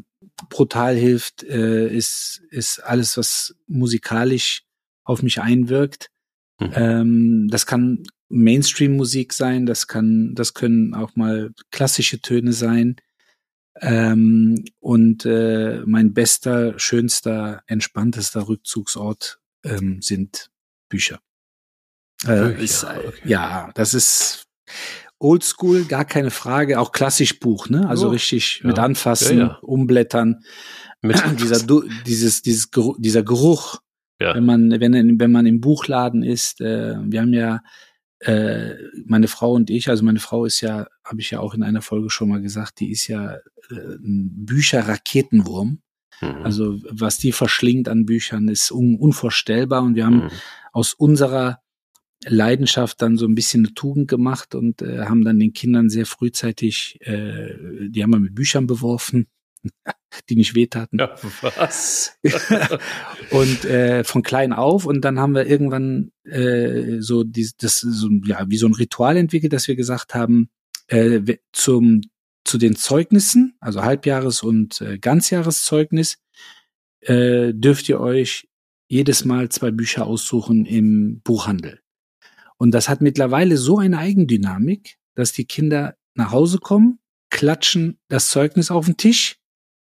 brutal 0.49 0.95
hilft, 0.95 1.43
äh, 1.43 1.87
ist, 1.87 2.41
ist 2.49 2.79
alles, 2.79 3.17
was 3.17 3.55
musikalisch 3.67 4.63
auf 5.03 5.23
mich 5.23 5.41
einwirkt. 5.41 6.09
Mhm. 6.59 6.71
Ähm, 6.75 7.47
das 7.49 7.65
kann 7.65 8.03
Mainstream-Musik 8.29 9.33
sein, 9.33 9.65
das 9.65 9.87
kann, 9.87 10.33
das 10.35 10.53
können 10.53 10.93
auch 10.93 11.15
mal 11.15 11.51
klassische 11.71 12.21
Töne 12.21 12.53
sein. 12.53 12.95
Ähm, 13.79 14.65
und 14.79 15.25
äh, 15.25 15.81
mein 15.85 16.13
bester, 16.13 16.77
schönster, 16.77 17.63
entspanntester 17.67 18.47
Rückzugsort 18.47 19.39
ähm, 19.63 20.01
sind 20.01 20.51
Bücher. 20.89 21.19
Äh, 22.25 22.63
ist, 22.63 22.83
okay. 22.83 23.11
Ja, 23.25 23.71
das 23.73 23.93
ist 23.93 24.47
Oldschool, 25.21 25.85
gar 25.85 26.05
keine 26.05 26.31
Frage, 26.31 26.79
auch 26.79 26.91
klassisch 26.91 27.39
Buch, 27.39 27.69
ne? 27.69 27.87
Also 27.87 28.07
oh, 28.07 28.11
richtig 28.11 28.61
ja. 28.61 28.67
mit 28.67 28.79
anfassen, 28.79 29.37
ja, 29.37 29.43
ja. 29.45 29.59
umblättern. 29.61 30.43
Mit 31.01 31.21
dieser, 31.39 31.59
dieses, 32.05 32.41
dieses, 32.41 32.69
dieser 32.97 33.23
Geruch, 33.23 33.79
wenn 34.19 34.45
man, 34.45 34.79
wenn, 34.79 35.19
wenn 35.19 35.31
man 35.31 35.45
im 35.45 35.61
Buchladen 35.61 36.21
ist, 36.23 36.61
äh, 36.61 36.95
wir 37.03 37.21
haben 37.21 37.33
ja 37.33 37.61
äh, 38.19 38.75
meine 39.05 39.27
Frau 39.27 39.53
und 39.53 39.69
ich, 39.69 39.89
also 39.89 40.03
meine 40.05 40.19
Frau 40.19 40.45
ist 40.45 40.61
ja, 40.61 40.87
habe 41.03 41.19
ich 41.21 41.31
ja 41.31 41.39
auch 41.39 41.55
in 41.55 41.63
einer 41.63 41.81
Folge 41.81 42.09
schon 42.09 42.29
mal 42.29 42.41
gesagt, 42.41 42.79
die 42.79 42.91
ist 42.91 43.07
ja 43.07 43.33
äh, 43.33 43.95
ein 43.95 44.45
Bücher-Raketenwurm. 44.45 45.81
Mhm. 46.21 46.29
Also 46.43 46.79
was 46.87 47.17
die 47.17 47.31
verschlingt 47.31 47.89
an 47.89 48.05
Büchern 48.05 48.47
ist 48.47 48.71
un 48.71 48.95
unvorstellbar 48.95 49.81
und 49.81 49.95
wir 49.95 50.05
haben 50.05 50.25
mhm. 50.25 50.31
aus 50.71 50.93
unserer 50.93 51.61
Leidenschaft 52.25 53.01
dann 53.01 53.17
so 53.17 53.25
ein 53.25 53.35
bisschen 53.35 53.65
eine 53.65 53.73
Tugend 53.73 54.07
gemacht 54.07 54.53
und 54.55 54.81
äh, 54.81 55.05
haben 55.05 55.23
dann 55.23 55.39
den 55.39 55.53
Kindern 55.53 55.89
sehr 55.89 56.05
frühzeitig, 56.05 56.99
äh, 57.01 57.55
die 57.89 58.03
haben 58.03 58.11
wir 58.11 58.19
mit 58.19 58.35
Büchern 58.35 58.67
beworfen, 58.67 59.27
die 60.29 60.35
nicht 60.35 60.53
wehtaten. 60.53 60.99
Ja, 60.99 61.15
was? 61.41 62.19
und 63.31 63.65
äh, 63.65 64.03
von 64.03 64.21
klein 64.21 64.53
auf 64.53 64.85
und 64.85 65.01
dann 65.01 65.19
haben 65.19 65.33
wir 65.33 65.47
irgendwann 65.47 66.11
äh, 66.23 66.99
so 66.99 67.23
die, 67.23 67.49
das 67.57 67.75
so 67.75 68.09
ja 68.25 68.45
wie 68.47 68.57
so 68.57 68.67
ein 68.67 68.75
Ritual 68.75 69.17
entwickelt, 69.17 69.53
dass 69.53 69.67
wir 69.67 69.75
gesagt 69.75 70.13
haben 70.13 70.49
äh, 70.87 71.21
zum 71.51 72.01
zu 72.43 72.57
den 72.57 72.75
Zeugnissen, 72.75 73.55
also 73.59 73.81
Halbjahres- 73.81 74.43
und 74.43 74.81
äh, 74.81 74.97
Ganzjahreszeugnis, 74.97 76.17
äh, 77.01 77.53
dürft 77.53 77.87
ihr 77.89 77.99
euch 77.99 78.47
jedes 78.87 79.25
Mal 79.25 79.49
zwei 79.49 79.71
Bücher 79.71 80.05
aussuchen 80.05 80.65
im 80.65 81.21
Buchhandel. 81.23 81.80
Und 82.61 82.75
das 82.75 82.89
hat 82.89 83.01
mittlerweile 83.01 83.57
so 83.57 83.79
eine 83.79 83.97
Eigendynamik, 83.97 84.99
dass 85.15 85.31
die 85.31 85.45
Kinder 85.45 85.97
nach 86.13 86.31
Hause 86.31 86.59
kommen, 86.59 86.99
klatschen 87.31 87.97
das 88.07 88.29
Zeugnis 88.29 88.69
auf 88.69 88.85
den 88.85 88.97
Tisch 88.97 89.39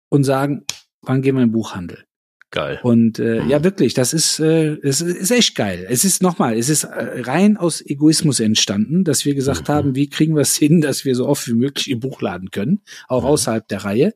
und 0.08 0.24
sagen, 0.24 0.64
wann 1.00 1.22
gehen 1.22 1.36
wir 1.36 1.42
in 1.44 1.50
den 1.50 1.52
Buchhandel? 1.52 2.06
Geil. 2.52 2.78
Und 2.84 3.18
äh, 3.18 3.42
mhm. 3.42 3.50
ja, 3.50 3.64
wirklich, 3.64 3.92
das 3.94 4.12
ist, 4.12 4.38
äh, 4.38 4.76
es 4.82 5.00
ist 5.00 5.32
echt 5.32 5.56
geil. 5.56 5.84
Es 5.88 6.04
ist 6.04 6.22
nochmal, 6.22 6.56
es 6.56 6.68
ist 6.68 6.84
äh, 6.84 7.22
rein 7.22 7.56
aus 7.56 7.84
Egoismus 7.84 8.38
entstanden, 8.38 9.02
dass 9.02 9.24
wir 9.24 9.34
gesagt 9.34 9.68
mhm. 9.68 9.72
haben, 9.72 9.94
wie 9.96 10.08
kriegen 10.08 10.36
wir 10.36 10.42
es 10.42 10.54
hin, 10.54 10.80
dass 10.80 11.04
wir 11.04 11.16
so 11.16 11.26
oft 11.26 11.48
wie 11.48 11.54
möglich 11.54 11.90
im 11.90 11.98
Buch 11.98 12.22
laden 12.22 12.52
können, 12.52 12.82
auch 13.08 13.22
mhm. 13.22 13.28
außerhalb 13.28 13.66
der 13.66 13.84
Reihe. 13.84 14.14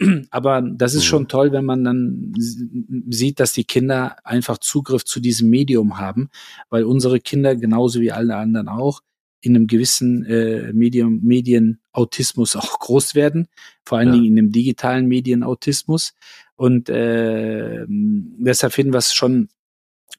Aber 0.30 0.62
das 0.62 0.94
ist 0.94 1.04
schon 1.04 1.24
mhm. 1.24 1.28
toll, 1.28 1.52
wenn 1.52 1.66
man 1.66 1.84
dann 1.84 2.32
sieht, 2.36 3.38
dass 3.38 3.52
die 3.52 3.64
Kinder 3.64 4.16
einfach 4.24 4.58
Zugriff 4.58 5.04
zu 5.04 5.20
diesem 5.20 5.50
Medium 5.50 5.98
haben, 5.98 6.30
weil 6.70 6.84
unsere 6.84 7.20
Kinder 7.20 7.54
genauso 7.54 8.00
wie 8.00 8.12
alle 8.12 8.36
anderen 8.36 8.68
auch 8.68 9.02
in 9.40 9.54
einem 9.54 9.66
gewissen 9.66 10.24
äh, 10.24 10.72
Medium, 10.72 11.20
Medienautismus 11.22 12.56
auch 12.56 12.78
groß 12.78 13.14
werden, 13.14 13.48
vor 13.84 13.98
allen 13.98 14.08
ja. 14.08 14.14
Dingen 14.14 14.26
in 14.26 14.36
dem 14.36 14.52
digitalen 14.52 15.06
Medienautismus. 15.06 16.14
Und 16.56 16.88
äh, 16.88 17.84
deshalb 17.88 18.72
finden 18.72 18.92
wir 18.92 18.98
es 18.98 19.14
schon 19.14 19.48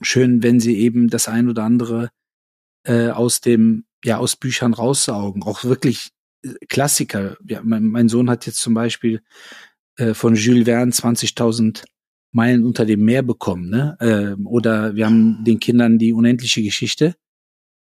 schön, 0.01 0.41
wenn 0.41 0.59
sie 0.59 0.77
eben 0.77 1.09
das 1.09 1.27
ein 1.27 1.49
oder 1.49 1.63
andere 1.63 2.11
äh, 2.83 3.09
aus 3.09 3.41
dem, 3.41 3.85
ja, 4.03 4.17
aus 4.17 4.37
Büchern 4.37 4.73
raussaugen. 4.73 5.43
Auch 5.43 5.65
wirklich 5.65 6.11
äh, 6.43 6.53
Klassiker. 6.69 7.37
Ja, 7.45 7.61
mein, 7.63 7.85
mein 7.85 8.07
Sohn 8.07 8.29
hat 8.29 8.45
jetzt 8.45 8.59
zum 8.59 8.73
Beispiel 8.73 9.21
äh, 9.97 10.13
von 10.13 10.35
Jules 10.35 10.65
Verne 10.65 10.91
20.000 10.91 11.83
Meilen 12.31 12.63
unter 12.63 12.85
dem 12.85 13.03
Meer 13.03 13.23
bekommen, 13.23 13.69
ne? 13.69 13.97
Äh, 13.99 14.41
oder 14.43 14.95
wir 14.95 15.07
haben 15.07 15.43
den 15.43 15.59
Kindern 15.59 15.97
die 15.97 16.13
unendliche 16.13 16.61
Geschichte 16.61 17.15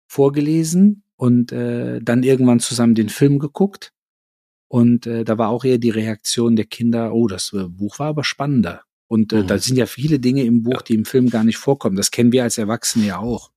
vorgelesen 0.08 1.04
und 1.20 1.51
äh, 1.51 1.99
dann 2.01 2.24
irgendwann 2.24 2.61
zusammen 2.61 2.95
den 2.95 3.09
Film 3.09 3.39
geguckt. 3.39 3.91
Und 4.70 5.05
äh, 5.05 5.26
da 5.26 5.38
war 5.38 5.49
auch 5.49 5.65
eher 5.65 5.78
die 5.78 5.89
Reaktion 5.89 6.55
der 6.55 6.63
Kinder, 6.63 7.13
oh, 7.13 7.28
das 7.28 7.51
äh, 7.51 7.67
Buch 7.67 7.99
war 7.99 8.07
aber 8.07 8.24
spannender. 8.24 8.84
Und 9.07 9.34
äh, 9.34 9.41
mhm. 9.41 9.47
da 9.47 9.57
sind 9.57 9.76
ja 9.76 9.86
viele 9.86 10.20
Dinge 10.20 10.43
im 10.43 10.63
Buch, 10.63 10.76
ja. 10.76 10.84
die 10.88 10.93
im 10.93 11.03
Film 11.03 11.30
gar 11.30 11.43
nicht 11.43 11.57
vorkommen. 11.57 11.97
Das 11.97 12.11
kennen 12.11 12.32
wir 12.32 12.43
als 12.43 12.57
Erwachsene 12.57 13.07
ja 13.07 13.17
auch. 13.17 13.51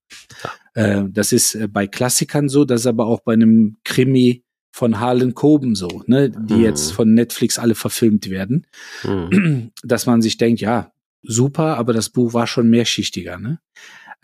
Ja. 0.74 0.82
Äh, 0.82 1.04
das 1.08 1.30
ist 1.30 1.54
äh, 1.54 1.68
bei 1.68 1.86
Klassikern 1.86 2.48
so, 2.48 2.64
das 2.64 2.80
ist 2.80 2.86
aber 2.88 3.06
auch 3.06 3.20
bei 3.20 3.34
einem 3.34 3.76
Krimi 3.84 4.42
von 4.72 4.98
Harlan 4.98 5.34
Coben 5.34 5.76
so, 5.76 6.02
ne, 6.06 6.30
die 6.30 6.54
mhm. 6.54 6.62
jetzt 6.62 6.90
von 6.90 7.14
Netflix 7.14 7.60
alle 7.60 7.76
verfilmt 7.76 8.28
werden, 8.28 8.66
mhm. 9.04 9.70
dass 9.84 10.06
man 10.06 10.20
sich 10.20 10.36
denkt, 10.36 10.60
ja, 10.60 10.92
super, 11.22 11.76
aber 11.76 11.92
das 11.92 12.08
Buch 12.08 12.32
war 12.32 12.48
schon 12.48 12.70
mehrschichtiger, 12.70 13.38
ne? 13.38 13.60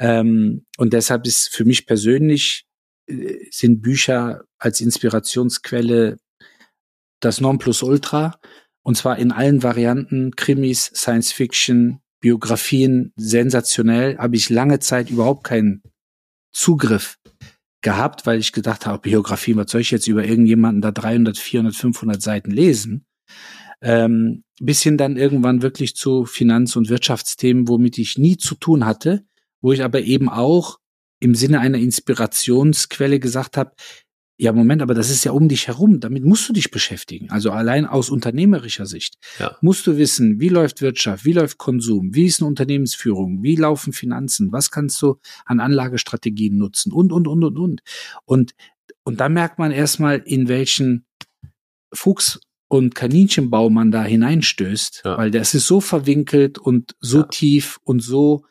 Ähm, 0.00 0.64
und 0.76 0.92
deshalb 0.92 1.26
ist 1.26 1.48
für 1.48 1.64
mich 1.64 1.86
persönlich 1.86 2.67
sind 3.50 3.82
Bücher 3.82 4.44
als 4.58 4.80
Inspirationsquelle 4.80 6.18
das 7.20 7.40
Nonplusultra. 7.40 8.38
Und 8.82 8.96
zwar 8.96 9.18
in 9.18 9.32
allen 9.32 9.62
Varianten, 9.62 10.34
Krimis, 10.36 10.90
Science 10.94 11.32
Fiction, 11.32 12.00
Biografien, 12.20 13.12
sensationell. 13.16 14.18
Habe 14.18 14.36
ich 14.36 14.50
lange 14.50 14.78
Zeit 14.78 15.10
überhaupt 15.10 15.44
keinen 15.44 15.82
Zugriff 16.52 17.18
gehabt, 17.82 18.26
weil 18.26 18.38
ich 18.38 18.52
gedacht 18.52 18.86
habe, 18.86 19.00
Biografien, 19.00 19.56
was 19.56 19.70
soll 19.70 19.82
ich 19.82 19.90
jetzt 19.90 20.08
über 20.08 20.24
irgendjemanden 20.24 20.82
da 20.82 20.90
300, 20.90 21.38
400, 21.38 21.74
500 21.74 22.22
Seiten 22.22 22.50
lesen? 22.50 23.06
Ähm, 23.80 24.42
bis 24.60 24.82
hin 24.82 24.96
dann 24.96 25.16
irgendwann 25.16 25.62
wirklich 25.62 25.94
zu 25.94 26.24
Finanz- 26.24 26.74
und 26.74 26.88
Wirtschaftsthemen, 26.88 27.68
womit 27.68 27.98
ich 27.98 28.18
nie 28.18 28.36
zu 28.36 28.56
tun 28.56 28.84
hatte, 28.84 29.24
wo 29.60 29.72
ich 29.72 29.84
aber 29.84 30.00
eben 30.00 30.28
auch 30.28 30.78
im 31.20 31.34
Sinne 31.34 31.60
einer 31.60 31.78
Inspirationsquelle 31.78 33.20
gesagt 33.20 33.56
habe, 33.56 33.72
ja, 34.40 34.52
Moment, 34.52 34.82
aber 34.82 34.94
das 34.94 35.10
ist 35.10 35.24
ja 35.24 35.32
um 35.32 35.48
dich 35.48 35.66
herum. 35.66 35.98
Damit 35.98 36.24
musst 36.24 36.48
du 36.48 36.52
dich 36.52 36.70
beschäftigen. 36.70 37.28
Also 37.30 37.50
allein 37.50 37.86
aus 37.86 38.08
unternehmerischer 38.08 38.86
Sicht 38.86 39.16
ja. 39.40 39.56
musst 39.62 39.84
du 39.88 39.96
wissen, 39.96 40.38
wie 40.38 40.48
läuft 40.48 40.80
Wirtschaft, 40.80 41.24
wie 41.24 41.32
läuft 41.32 41.58
Konsum, 41.58 42.14
wie 42.14 42.26
ist 42.26 42.40
eine 42.40 42.46
Unternehmensführung, 42.46 43.42
wie 43.42 43.56
laufen 43.56 43.92
Finanzen, 43.92 44.52
was 44.52 44.70
kannst 44.70 45.02
du 45.02 45.16
an 45.44 45.58
Anlagestrategien 45.58 46.56
nutzen 46.56 46.92
und, 46.92 47.10
und, 47.12 47.26
und, 47.26 47.42
und, 47.42 47.58
und. 47.58 47.80
Und, 48.24 48.54
und 49.02 49.18
da 49.18 49.28
merkt 49.28 49.58
man 49.58 49.72
erstmal, 49.72 50.22
in 50.24 50.46
welchen 50.46 51.04
Fuchs 51.92 52.38
und 52.68 52.94
Kaninchenbau 52.94 53.70
man 53.70 53.90
da 53.90 54.04
hineinstößt, 54.04 55.02
ja. 55.04 55.18
weil 55.18 55.32
das 55.32 55.54
ist 55.54 55.66
so 55.66 55.80
verwinkelt 55.80 56.58
und 56.58 56.94
so 57.00 57.20
ja. 57.20 57.26
tief 57.26 57.80
und 57.82 58.00
so 58.00 58.44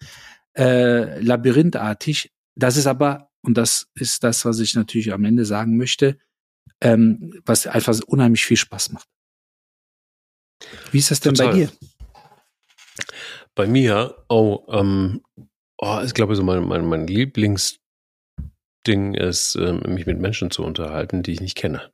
äh, 0.57 1.21
labyrinthartig. 1.21 2.31
Das 2.57 2.75
ist 2.75 2.87
aber 2.87 3.29
und 3.41 3.57
das 3.57 3.87
ist 3.93 4.23
das, 4.23 4.43
was 4.45 4.59
ich 4.59 4.75
natürlich 4.75 5.13
am 5.13 5.23
Ende 5.23 5.45
sagen 5.45 5.77
möchte, 5.77 6.17
ähm, 6.81 7.39
was 7.45 7.67
einfach 7.67 7.97
unheimlich 8.07 8.45
viel 8.45 8.57
Spaß 8.57 8.91
macht. 8.91 9.07
Wie 10.91 10.97
ist 10.97 11.11
das 11.11 11.19
denn 11.19 11.35
Total. 11.35 11.51
bei 11.51 11.57
dir? 11.59 11.71
Bei 13.55 13.67
mir, 13.67 14.23
oh, 14.27 14.65
ähm, 14.69 15.21
oh, 15.77 16.01
ich 16.03 16.13
glaube, 16.13 16.35
so 16.35 16.43
mein, 16.43 16.65
mein, 16.65 16.85
mein 16.85 17.07
Lieblingsding 17.07 17.79
ist, 19.13 19.55
ähm, 19.55 19.81
mich 19.87 20.05
mit 20.05 20.19
Menschen 20.19 20.51
zu 20.51 20.63
unterhalten, 20.63 21.23
die 21.23 21.31
ich 21.31 21.41
nicht 21.41 21.55
kenne. 21.55 21.91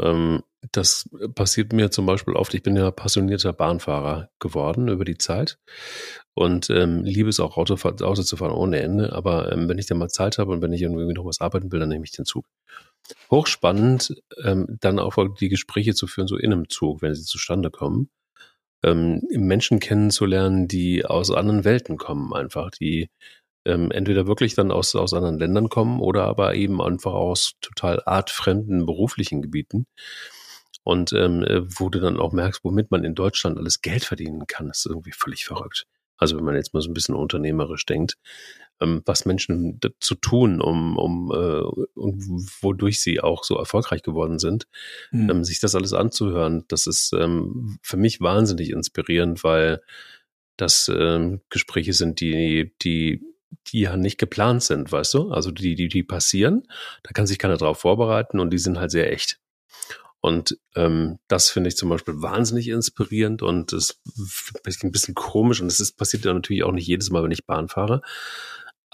Ähm, 0.00 0.42
das 0.72 1.08
passiert 1.34 1.72
mir 1.72 1.90
zum 1.90 2.06
Beispiel 2.06 2.34
oft. 2.34 2.54
Ich 2.54 2.62
bin 2.62 2.76
ja 2.76 2.90
passionierter 2.90 3.52
Bahnfahrer 3.52 4.30
geworden 4.38 4.88
über 4.88 5.04
die 5.04 5.18
Zeit 5.18 5.58
und 6.34 6.70
ähm, 6.70 7.04
liebe 7.04 7.28
es 7.28 7.40
auch 7.40 7.56
Auto, 7.56 7.74
Auto 7.74 8.22
zu 8.22 8.36
fahren 8.36 8.52
ohne 8.52 8.80
Ende. 8.80 9.12
Aber 9.12 9.52
ähm, 9.52 9.68
wenn 9.68 9.78
ich 9.78 9.86
dann 9.86 9.98
mal 9.98 10.08
Zeit 10.08 10.38
habe 10.38 10.52
und 10.52 10.62
wenn 10.62 10.72
ich 10.72 10.82
irgendwie 10.82 11.12
noch 11.12 11.24
was 11.24 11.40
arbeiten 11.40 11.70
will, 11.72 11.80
dann 11.80 11.88
nehme 11.88 12.04
ich 12.04 12.12
den 12.12 12.24
Zug. 12.24 12.46
Hochspannend, 13.30 14.22
ähm, 14.42 14.78
dann 14.80 14.98
auch 14.98 15.16
die 15.38 15.48
Gespräche 15.48 15.94
zu 15.94 16.06
führen, 16.06 16.26
so 16.26 16.36
in 16.36 16.52
einem 16.52 16.68
Zug, 16.68 17.02
wenn 17.02 17.14
sie 17.14 17.24
zustande 17.24 17.70
kommen. 17.70 18.08
Ähm, 18.82 19.22
Menschen 19.30 19.80
kennenzulernen, 19.80 20.68
die 20.68 21.04
aus 21.04 21.30
anderen 21.30 21.64
Welten 21.64 21.96
kommen, 21.96 22.32
einfach, 22.32 22.70
die 22.70 23.08
ähm, 23.66 23.90
entweder 23.90 24.26
wirklich 24.26 24.54
dann 24.54 24.70
aus, 24.70 24.94
aus 24.94 25.14
anderen 25.14 25.38
Ländern 25.38 25.68
kommen 25.68 26.00
oder 26.00 26.24
aber 26.24 26.54
eben 26.54 26.82
einfach 26.82 27.12
aus 27.12 27.54
total 27.60 28.02
artfremden 28.04 28.86
beruflichen 28.86 29.42
Gebieten. 29.42 29.86
Und 30.84 31.12
ähm, 31.12 31.42
äh, 31.42 31.62
wo 31.78 31.88
du 31.88 31.98
dann 31.98 32.18
auch 32.18 32.32
merkst, 32.32 32.62
womit 32.62 32.90
man 32.90 33.04
in 33.04 33.14
Deutschland 33.14 33.58
alles 33.58 33.80
Geld 33.80 34.04
verdienen 34.04 34.46
kann, 34.46 34.68
ist 34.68 34.86
irgendwie 34.86 35.12
völlig 35.12 35.44
verrückt. 35.44 35.86
Also 36.16 36.36
wenn 36.36 36.44
man 36.44 36.54
jetzt 36.54 36.74
mal 36.74 36.80
so 36.80 36.90
ein 36.90 36.94
bisschen 36.94 37.16
unternehmerisch 37.16 37.86
denkt, 37.86 38.18
ähm, 38.80 39.02
was 39.04 39.24
Menschen 39.24 39.80
zu 39.98 40.14
tun, 40.14 40.60
um, 40.60 40.96
um 40.96 41.32
äh, 41.32 41.60
und 41.98 42.22
wodurch 42.60 43.00
sie 43.00 43.20
auch 43.20 43.44
so 43.44 43.56
erfolgreich 43.56 44.02
geworden 44.02 44.38
sind, 44.38 44.66
mhm. 45.10 45.30
ähm, 45.30 45.44
sich 45.44 45.58
das 45.58 45.74
alles 45.74 45.92
anzuhören, 45.92 46.64
das 46.68 46.86
ist 46.86 47.12
ähm, 47.12 47.78
für 47.82 47.96
mich 47.96 48.20
wahnsinnig 48.20 48.70
inspirierend, 48.70 49.42
weil 49.42 49.80
das 50.56 50.90
ähm, 50.94 51.40
Gespräche 51.50 51.92
sind, 51.92 52.20
die, 52.20 52.72
die 52.82 53.22
die 53.68 53.82
ja 53.82 53.96
nicht 53.96 54.18
geplant 54.18 54.62
sind, 54.62 54.90
weißt 54.90 55.14
du? 55.14 55.30
Also 55.30 55.52
die, 55.52 55.76
die, 55.76 55.88
die 55.88 56.02
passieren, 56.02 56.66
da 57.04 57.12
kann 57.12 57.26
sich 57.26 57.38
keiner 57.38 57.56
drauf 57.56 57.78
vorbereiten 57.78 58.40
und 58.40 58.50
die 58.50 58.58
sind 58.58 58.78
halt 58.78 58.90
sehr 58.90 59.12
echt. 59.12 59.38
Und 60.24 60.58
ähm, 60.74 61.18
das 61.28 61.50
finde 61.50 61.68
ich 61.68 61.76
zum 61.76 61.90
Beispiel 61.90 62.14
wahnsinnig 62.22 62.68
inspirierend 62.68 63.42
und 63.42 63.74
ist 63.74 64.00
ein 64.82 64.90
bisschen 64.90 65.14
komisch 65.14 65.60
und 65.60 65.66
es 65.66 65.80
ist 65.80 65.98
passiert 65.98 66.24
ja 66.24 66.32
natürlich 66.32 66.64
auch 66.64 66.72
nicht 66.72 66.86
jedes 66.86 67.10
Mal, 67.10 67.22
wenn 67.22 67.30
ich 67.30 67.44
Bahn 67.44 67.68
fahre 67.68 68.00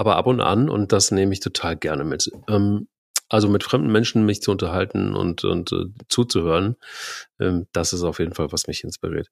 aber 0.00 0.16
ab 0.16 0.26
und 0.26 0.40
an 0.40 0.70
und 0.70 0.92
das 0.92 1.10
nehme 1.10 1.34
ich 1.34 1.40
total 1.40 1.76
gerne 1.76 2.04
mit. 2.04 2.30
Ähm, 2.48 2.88
also 3.28 3.50
mit 3.50 3.62
fremden 3.62 3.92
Menschen 3.92 4.24
mich 4.24 4.40
zu 4.40 4.50
unterhalten 4.50 5.14
und, 5.14 5.44
und 5.44 5.72
äh, 5.72 5.84
zuzuhören, 6.08 6.76
ähm, 7.38 7.66
das 7.72 7.92
ist 7.92 8.02
auf 8.02 8.18
jeden 8.18 8.32
Fall, 8.32 8.50
was 8.50 8.66
mich 8.66 8.82
inspiriert. 8.82 9.28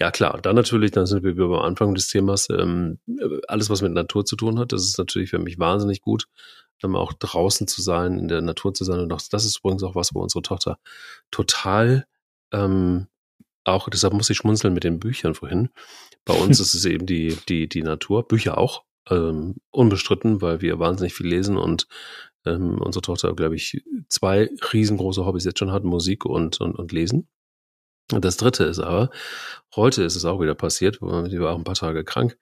Ja 0.00 0.10
klar, 0.10 0.40
dann 0.40 0.56
natürlich, 0.56 0.92
dann 0.92 1.04
sind 1.04 1.22
wir 1.22 1.34
wieder 1.34 1.44
am 1.44 1.66
Anfang 1.66 1.94
des 1.94 2.08
Themas, 2.08 2.48
ähm, 2.48 2.98
alles 3.46 3.68
was 3.68 3.82
mit 3.82 3.92
Natur 3.92 4.24
zu 4.24 4.36
tun 4.36 4.58
hat, 4.58 4.72
das 4.72 4.84
ist 4.84 4.96
natürlich 4.96 5.28
für 5.28 5.38
mich 5.38 5.58
wahnsinnig 5.58 6.00
gut, 6.00 6.28
ähm, 6.82 6.96
auch 6.96 7.12
draußen 7.12 7.66
zu 7.68 7.82
sein, 7.82 8.18
in 8.18 8.28
der 8.28 8.40
Natur 8.40 8.74
zu 8.74 8.84
sein 8.84 9.00
und 9.00 9.12
auch, 9.12 9.20
das 9.30 9.44
ist 9.44 9.58
übrigens 9.58 9.82
auch 9.82 9.94
was, 9.94 10.14
wo 10.14 10.20
unsere 10.20 10.42
Tochter 10.42 10.78
total 11.30 12.06
ähm, 12.52 13.08
auch, 13.64 13.88
deshalb 13.88 14.14
muss 14.14 14.30
ich 14.30 14.36
schmunzeln 14.36 14.74
mit 14.74 14.84
den 14.84 15.00
Büchern 15.00 15.34
vorhin. 15.34 15.70
Bei 16.24 16.34
uns 16.40 16.60
ist 16.60 16.74
es 16.74 16.84
eben 16.84 17.06
die, 17.06 17.36
die, 17.48 17.68
die 17.68 17.82
Natur, 17.82 18.26
Bücher 18.26 18.58
auch, 18.58 18.84
ähm, 19.08 19.56
unbestritten, 19.70 20.40
weil 20.42 20.60
wir 20.60 20.78
wahnsinnig 20.78 21.14
viel 21.14 21.28
lesen 21.28 21.56
und 21.56 21.86
ähm, 22.44 22.80
unsere 22.80 23.02
Tochter, 23.02 23.34
glaube 23.34 23.56
ich, 23.56 23.82
zwei 24.08 24.50
riesengroße 24.72 25.24
Hobbys 25.24 25.44
jetzt 25.44 25.58
schon 25.58 25.72
hat, 25.72 25.84
Musik 25.84 26.24
und, 26.24 26.60
und, 26.60 26.76
und 26.76 26.92
Lesen. 26.92 27.28
Und 28.12 28.24
das 28.24 28.36
dritte 28.36 28.64
ist 28.64 28.78
aber, 28.78 29.10
heute 29.74 30.04
ist 30.04 30.14
es 30.14 30.24
auch 30.24 30.40
wieder 30.40 30.54
passiert, 30.54 31.00
sie 31.00 31.40
war 31.40 31.52
auch 31.52 31.58
ein 31.58 31.64
paar 31.64 31.74
Tage 31.74 32.04
krank. 32.04 32.38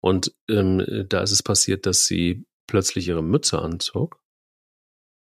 Und 0.00 0.32
ähm, 0.48 1.06
da 1.08 1.20
ist 1.20 1.32
es 1.32 1.42
passiert, 1.42 1.84
dass 1.84 2.06
sie 2.06 2.44
plötzlich 2.70 3.08
ihre 3.08 3.22
Mütze 3.22 3.60
anzog 3.60 4.22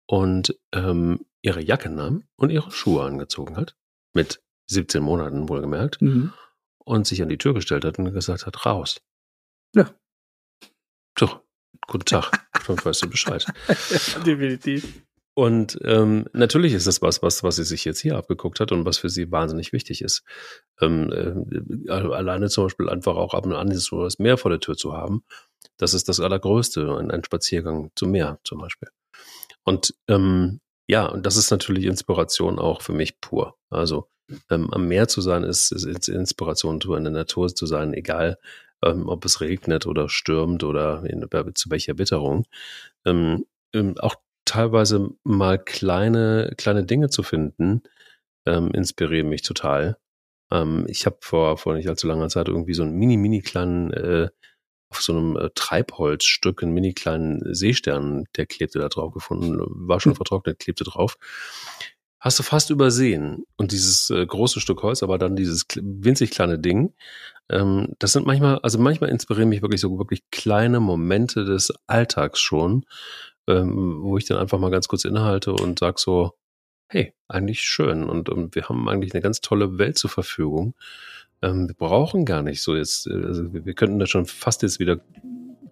und 0.07 0.59
ähm, 0.73 1.25
ihre 1.43 1.61
Jacke 1.61 1.89
nahm 1.89 2.23
und 2.35 2.49
ihre 2.49 2.71
Schuhe 2.71 3.03
angezogen 3.03 3.55
hat. 3.55 3.77
Mit 4.13 4.41
17 4.67 5.01
Monaten 5.01 5.47
wohlgemerkt. 5.47 6.01
Mhm. 6.01 6.33
Und 6.79 7.07
sich 7.07 7.21
an 7.21 7.29
die 7.29 7.37
Tür 7.37 7.53
gestellt 7.53 7.85
hat 7.85 7.97
und 7.97 8.11
gesagt 8.13 8.45
hat, 8.45 8.65
raus. 8.65 9.01
Ja. 9.75 9.93
Doch, 11.15 11.41
guten 11.87 12.05
Tag. 12.05 12.47
Dann 12.67 12.83
weißt 12.83 13.03
du 13.03 13.09
Bescheid. 13.09 13.45
Definitiv. 14.25 15.03
Und 15.35 15.77
ähm, 15.83 16.25
natürlich 16.31 16.73
ist 16.73 16.87
das 16.87 17.01
was, 17.01 17.21
was, 17.21 17.43
was 17.43 17.57
sie 17.57 17.63
sich 17.63 17.83
jetzt 17.85 17.99
hier 17.99 18.17
abgeguckt 18.17 18.59
hat 18.59 18.71
und 18.71 18.85
was 18.85 18.97
für 18.97 19.09
sie 19.09 19.31
wahnsinnig 19.31 19.73
wichtig 19.73 20.01
ist. 20.01 20.23
Ähm, 20.79 21.11
äh, 21.11 21.91
alleine 21.91 22.49
zum 22.49 22.65
Beispiel 22.65 22.89
einfach 22.89 23.15
auch 23.15 23.33
ab 23.33 23.45
und 23.45 23.53
an 23.53 23.71
so 23.75 24.03
das 24.03 24.17
Meer 24.17 24.37
vor 24.37 24.49
der 24.49 24.61
Tür 24.61 24.77
zu 24.77 24.93
haben, 24.93 25.23
das 25.78 25.93
ist 25.93 26.09
das 26.09 26.20
Allergrößte. 26.20 26.97
Ein, 26.97 27.11
ein 27.11 27.24
Spaziergang 27.24 27.91
zum 27.95 28.11
Meer 28.11 28.39
zum 28.43 28.59
Beispiel. 28.59 28.89
Und 29.63 29.93
ähm, 30.07 30.59
ja, 30.88 31.07
und 31.07 31.26
das 31.26 31.38
ist 31.38 31.51
natürlich 31.51 31.86
Inspiration 31.86 32.59
auch 32.59 32.82
für 32.82 32.93
mich 32.93 33.20
pur. 33.20 33.55
Also 33.70 34.07
ähm, 34.49 34.72
am 34.72 34.88
Meer 34.88 35.07
zu 35.07 35.22
sein 35.22 35.43
ist, 35.43 35.72
ist 35.72 36.07
Inspiration, 36.07 36.80
in 36.82 37.03
der 37.03 37.13
Natur 37.13 37.53
zu 37.53 37.66
sein, 37.66 37.93
egal 37.93 38.38
ähm, 38.84 39.07
ob 39.07 39.26
es 39.26 39.41
regnet 39.41 39.86
oder 39.88 40.09
stürmt 40.09 40.63
oder 40.63 41.03
in, 41.05 41.26
zu 41.55 41.70
welcher 41.70 41.97
Witterung. 41.97 42.45
Ähm, 43.05 43.45
ähm, 43.74 43.95
auch 43.99 44.16
teilweise 44.45 45.09
mal 45.24 45.57
kleine, 45.57 46.53
kleine 46.57 46.86
Dinge 46.86 47.09
zu 47.09 47.24
finden, 47.24 47.84
ähm, 48.45 48.72
inspirieren 48.72 49.30
mich 49.30 49.41
total. 49.41 49.97
Ähm, 50.51 50.86
ich 50.88 51.05
habe 51.05 51.18
vor, 51.22 51.57
vor 51.57 51.74
nicht 51.76 51.89
allzu 51.89 52.07
langer 52.07 52.30
Zeit 52.30 52.47
irgendwie 52.47 52.74
so 52.74 52.84
einen 52.84 52.93
mini, 52.95 53.18
mini 53.18 53.41
kleinen, 53.41 53.91
äh, 53.93 54.30
auf 54.95 55.01
so 55.01 55.13
einem 55.13 55.37
äh, 55.37 55.49
Treibholzstück, 55.53 56.63
einen 56.63 56.73
mini 56.73 56.93
kleinen 56.93 57.41
Seestern, 57.53 58.25
der 58.35 58.45
klebte 58.45 58.79
da 58.79 58.89
drauf 58.89 59.13
gefunden, 59.13 59.59
war 59.67 59.99
schon 59.99 60.13
hm. 60.13 60.17
vertrocknet, 60.17 60.59
klebte 60.59 60.83
drauf 60.83 61.17
hast 62.25 62.39
du 62.39 62.43
fast 62.43 62.71
übersehen. 62.71 63.45
Und 63.55 63.71
dieses 63.71 64.09
äh, 64.09 64.25
große 64.25 64.59
Stück 64.59 64.81
Holz, 64.81 65.03
aber 65.03 65.19
dann 65.19 65.35
dieses 65.35 65.65
winzig 65.75 66.31
kleine 66.31 66.57
Ding, 66.57 66.95
ähm, 67.49 67.93
das 67.99 68.13
sind 68.13 68.25
manchmal, 68.25 68.57
also 68.59 68.79
manchmal 68.79 69.11
inspirieren 69.11 69.49
mich 69.49 69.61
wirklich 69.61 69.79
so 69.79 69.99
wirklich 69.99 70.23
kleine 70.31 70.79
Momente 70.79 71.45
des 71.45 71.71
Alltags 71.85 72.39
schon, 72.39 72.85
ähm, 73.47 73.99
wo 74.01 74.17
ich 74.17 74.25
dann 74.25 74.39
einfach 74.39 74.57
mal 74.57 74.71
ganz 74.71 74.87
kurz 74.87 75.05
innehalte 75.05 75.53
und 75.53 75.77
sag 75.77 75.99
so, 75.99 76.33
hey, 76.87 77.13
eigentlich 77.27 77.61
schön 77.61 78.03
und, 78.03 78.29
und 78.29 78.55
wir 78.55 78.69
haben 78.69 78.89
eigentlich 78.89 79.13
eine 79.13 79.21
ganz 79.21 79.41
tolle 79.41 79.77
Welt 79.77 79.97
zur 79.97 80.09
Verfügung. 80.09 80.73
Ähm, 81.45 81.67
wir 81.67 81.75
brauchen 81.75 82.25
gar 82.25 82.41
nicht 82.41 82.61
so 82.61 82.75
jetzt, 82.75 83.07
äh, 83.07 83.13
also 83.13 83.53
wir, 83.53 83.73
könnten 83.73 83.99
da 83.99 84.07
schon 84.07 84.25
fast 84.25 84.63
jetzt 84.63 84.79
wieder 84.79 84.97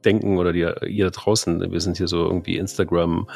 denken 0.06 0.38
oder 0.38 0.54
die, 0.54 0.68
ihr 0.88 1.06
da 1.06 1.12
draußen, 1.12 1.72
wir 1.72 1.82
sind 1.82 1.98
hier 1.98 2.08
so 2.08 2.26
irgendwie 2.26 2.58
Instagram, 2.58 3.28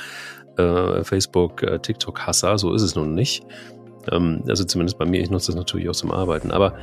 äh, 0.57 1.03
Facebook, 1.03 1.63
äh, 1.63 1.79
TikTok-Hasser, 1.79 2.57
so 2.57 2.73
ist 2.73 2.81
es 2.81 2.95
nun 2.95 3.15
nicht. 3.15 3.43
Ähm, 4.11 4.43
also 4.47 4.63
zumindest 4.63 4.97
bei 4.97 5.05
mir, 5.05 5.21
ich 5.21 5.29
nutze 5.29 5.47
das 5.47 5.55
natürlich 5.55 5.89
auch 5.89 5.95
zum 5.95 6.11
Arbeiten. 6.11 6.51
Aber 6.51 6.75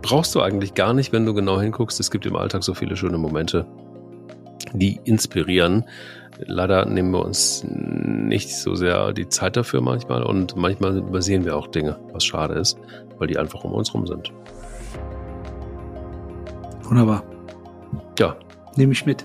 brauchst 0.00 0.34
du 0.34 0.40
eigentlich 0.40 0.74
gar 0.74 0.94
nicht, 0.94 1.12
wenn 1.12 1.26
du 1.26 1.34
genau 1.34 1.60
hinguckst. 1.60 1.98
Es 2.00 2.10
gibt 2.10 2.26
im 2.26 2.36
Alltag 2.36 2.62
so 2.62 2.74
viele 2.74 2.96
schöne 2.96 3.18
Momente, 3.18 3.66
die 4.72 5.00
inspirieren. 5.04 5.84
Leider 6.46 6.86
nehmen 6.86 7.10
wir 7.10 7.24
uns 7.24 7.64
nicht 7.64 8.56
so 8.56 8.74
sehr 8.74 9.12
die 9.12 9.28
Zeit 9.28 9.56
dafür 9.56 9.80
manchmal 9.80 10.22
und 10.22 10.56
manchmal 10.56 10.96
übersehen 10.96 11.44
wir 11.44 11.56
auch 11.56 11.66
Dinge, 11.66 11.98
was 12.12 12.24
schade 12.24 12.54
ist, 12.54 12.78
weil 13.22 13.28
die 13.28 13.38
einfach 13.38 13.62
um 13.62 13.70
uns 13.70 13.94
rum 13.94 14.04
sind. 14.04 14.32
Wunderbar. 16.82 17.22
Ja. 18.18 18.34
Nehme 18.74 18.92
ich 18.94 19.06
mit. 19.06 19.24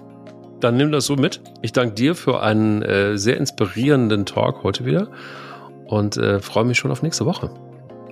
Dann 0.59 0.77
nimm 0.77 0.91
das 0.91 1.07
so 1.07 1.15
mit. 1.15 1.41
Ich 1.63 1.73
danke 1.73 1.95
dir 1.95 2.13
für 2.13 2.43
einen 2.43 2.83
äh, 2.83 3.17
sehr 3.17 3.37
inspirierenden 3.37 4.27
Talk 4.27 4.61
heute 4.61 4.85
wieder 4.85 5.07
und 5.87 6.15
äh, 6.15 6.39
freue 6.39 6.65
mich 6.65 6.77
schon 6.77 6.91
auf 6.91 7.01
nächste 7.01 7.25
Woche. 7.25 7.49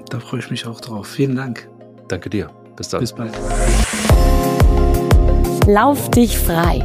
Da 0.09 0.19
freue 0.19 0.39
ich 0.39 0.49
mich 0.49 0.65
auch 0.65 0.81
drauf. 0.81 1.05
Vielen 1.05 1.35
Dank. 1.35 1.69
Danke 2.07 2.31
dir. 2.31 2.49
Bis 2.75 2.89
dann. 2.89 3.01
Bis 3.01 3.13
bald. 3.13 3.33
Lauf 5.67 6.09
dich 6.09 6.35
frei. 6.35 6.79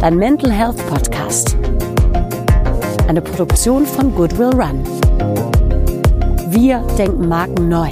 Dein 0.00 0.16
Mental 0.16 0.50
Health 0.50 0.78
Podcast. 0.88 1.58
Eine 3.06 3.20
Produktion 3.20 3.84
von 3.84 4.14
Goodwill 4.14 4.54
Run. 4.54 5.51
Wir 6.54 6.80
denken 6.98 7.28
Marken 7.28 7.70
neu. 7.70 7.88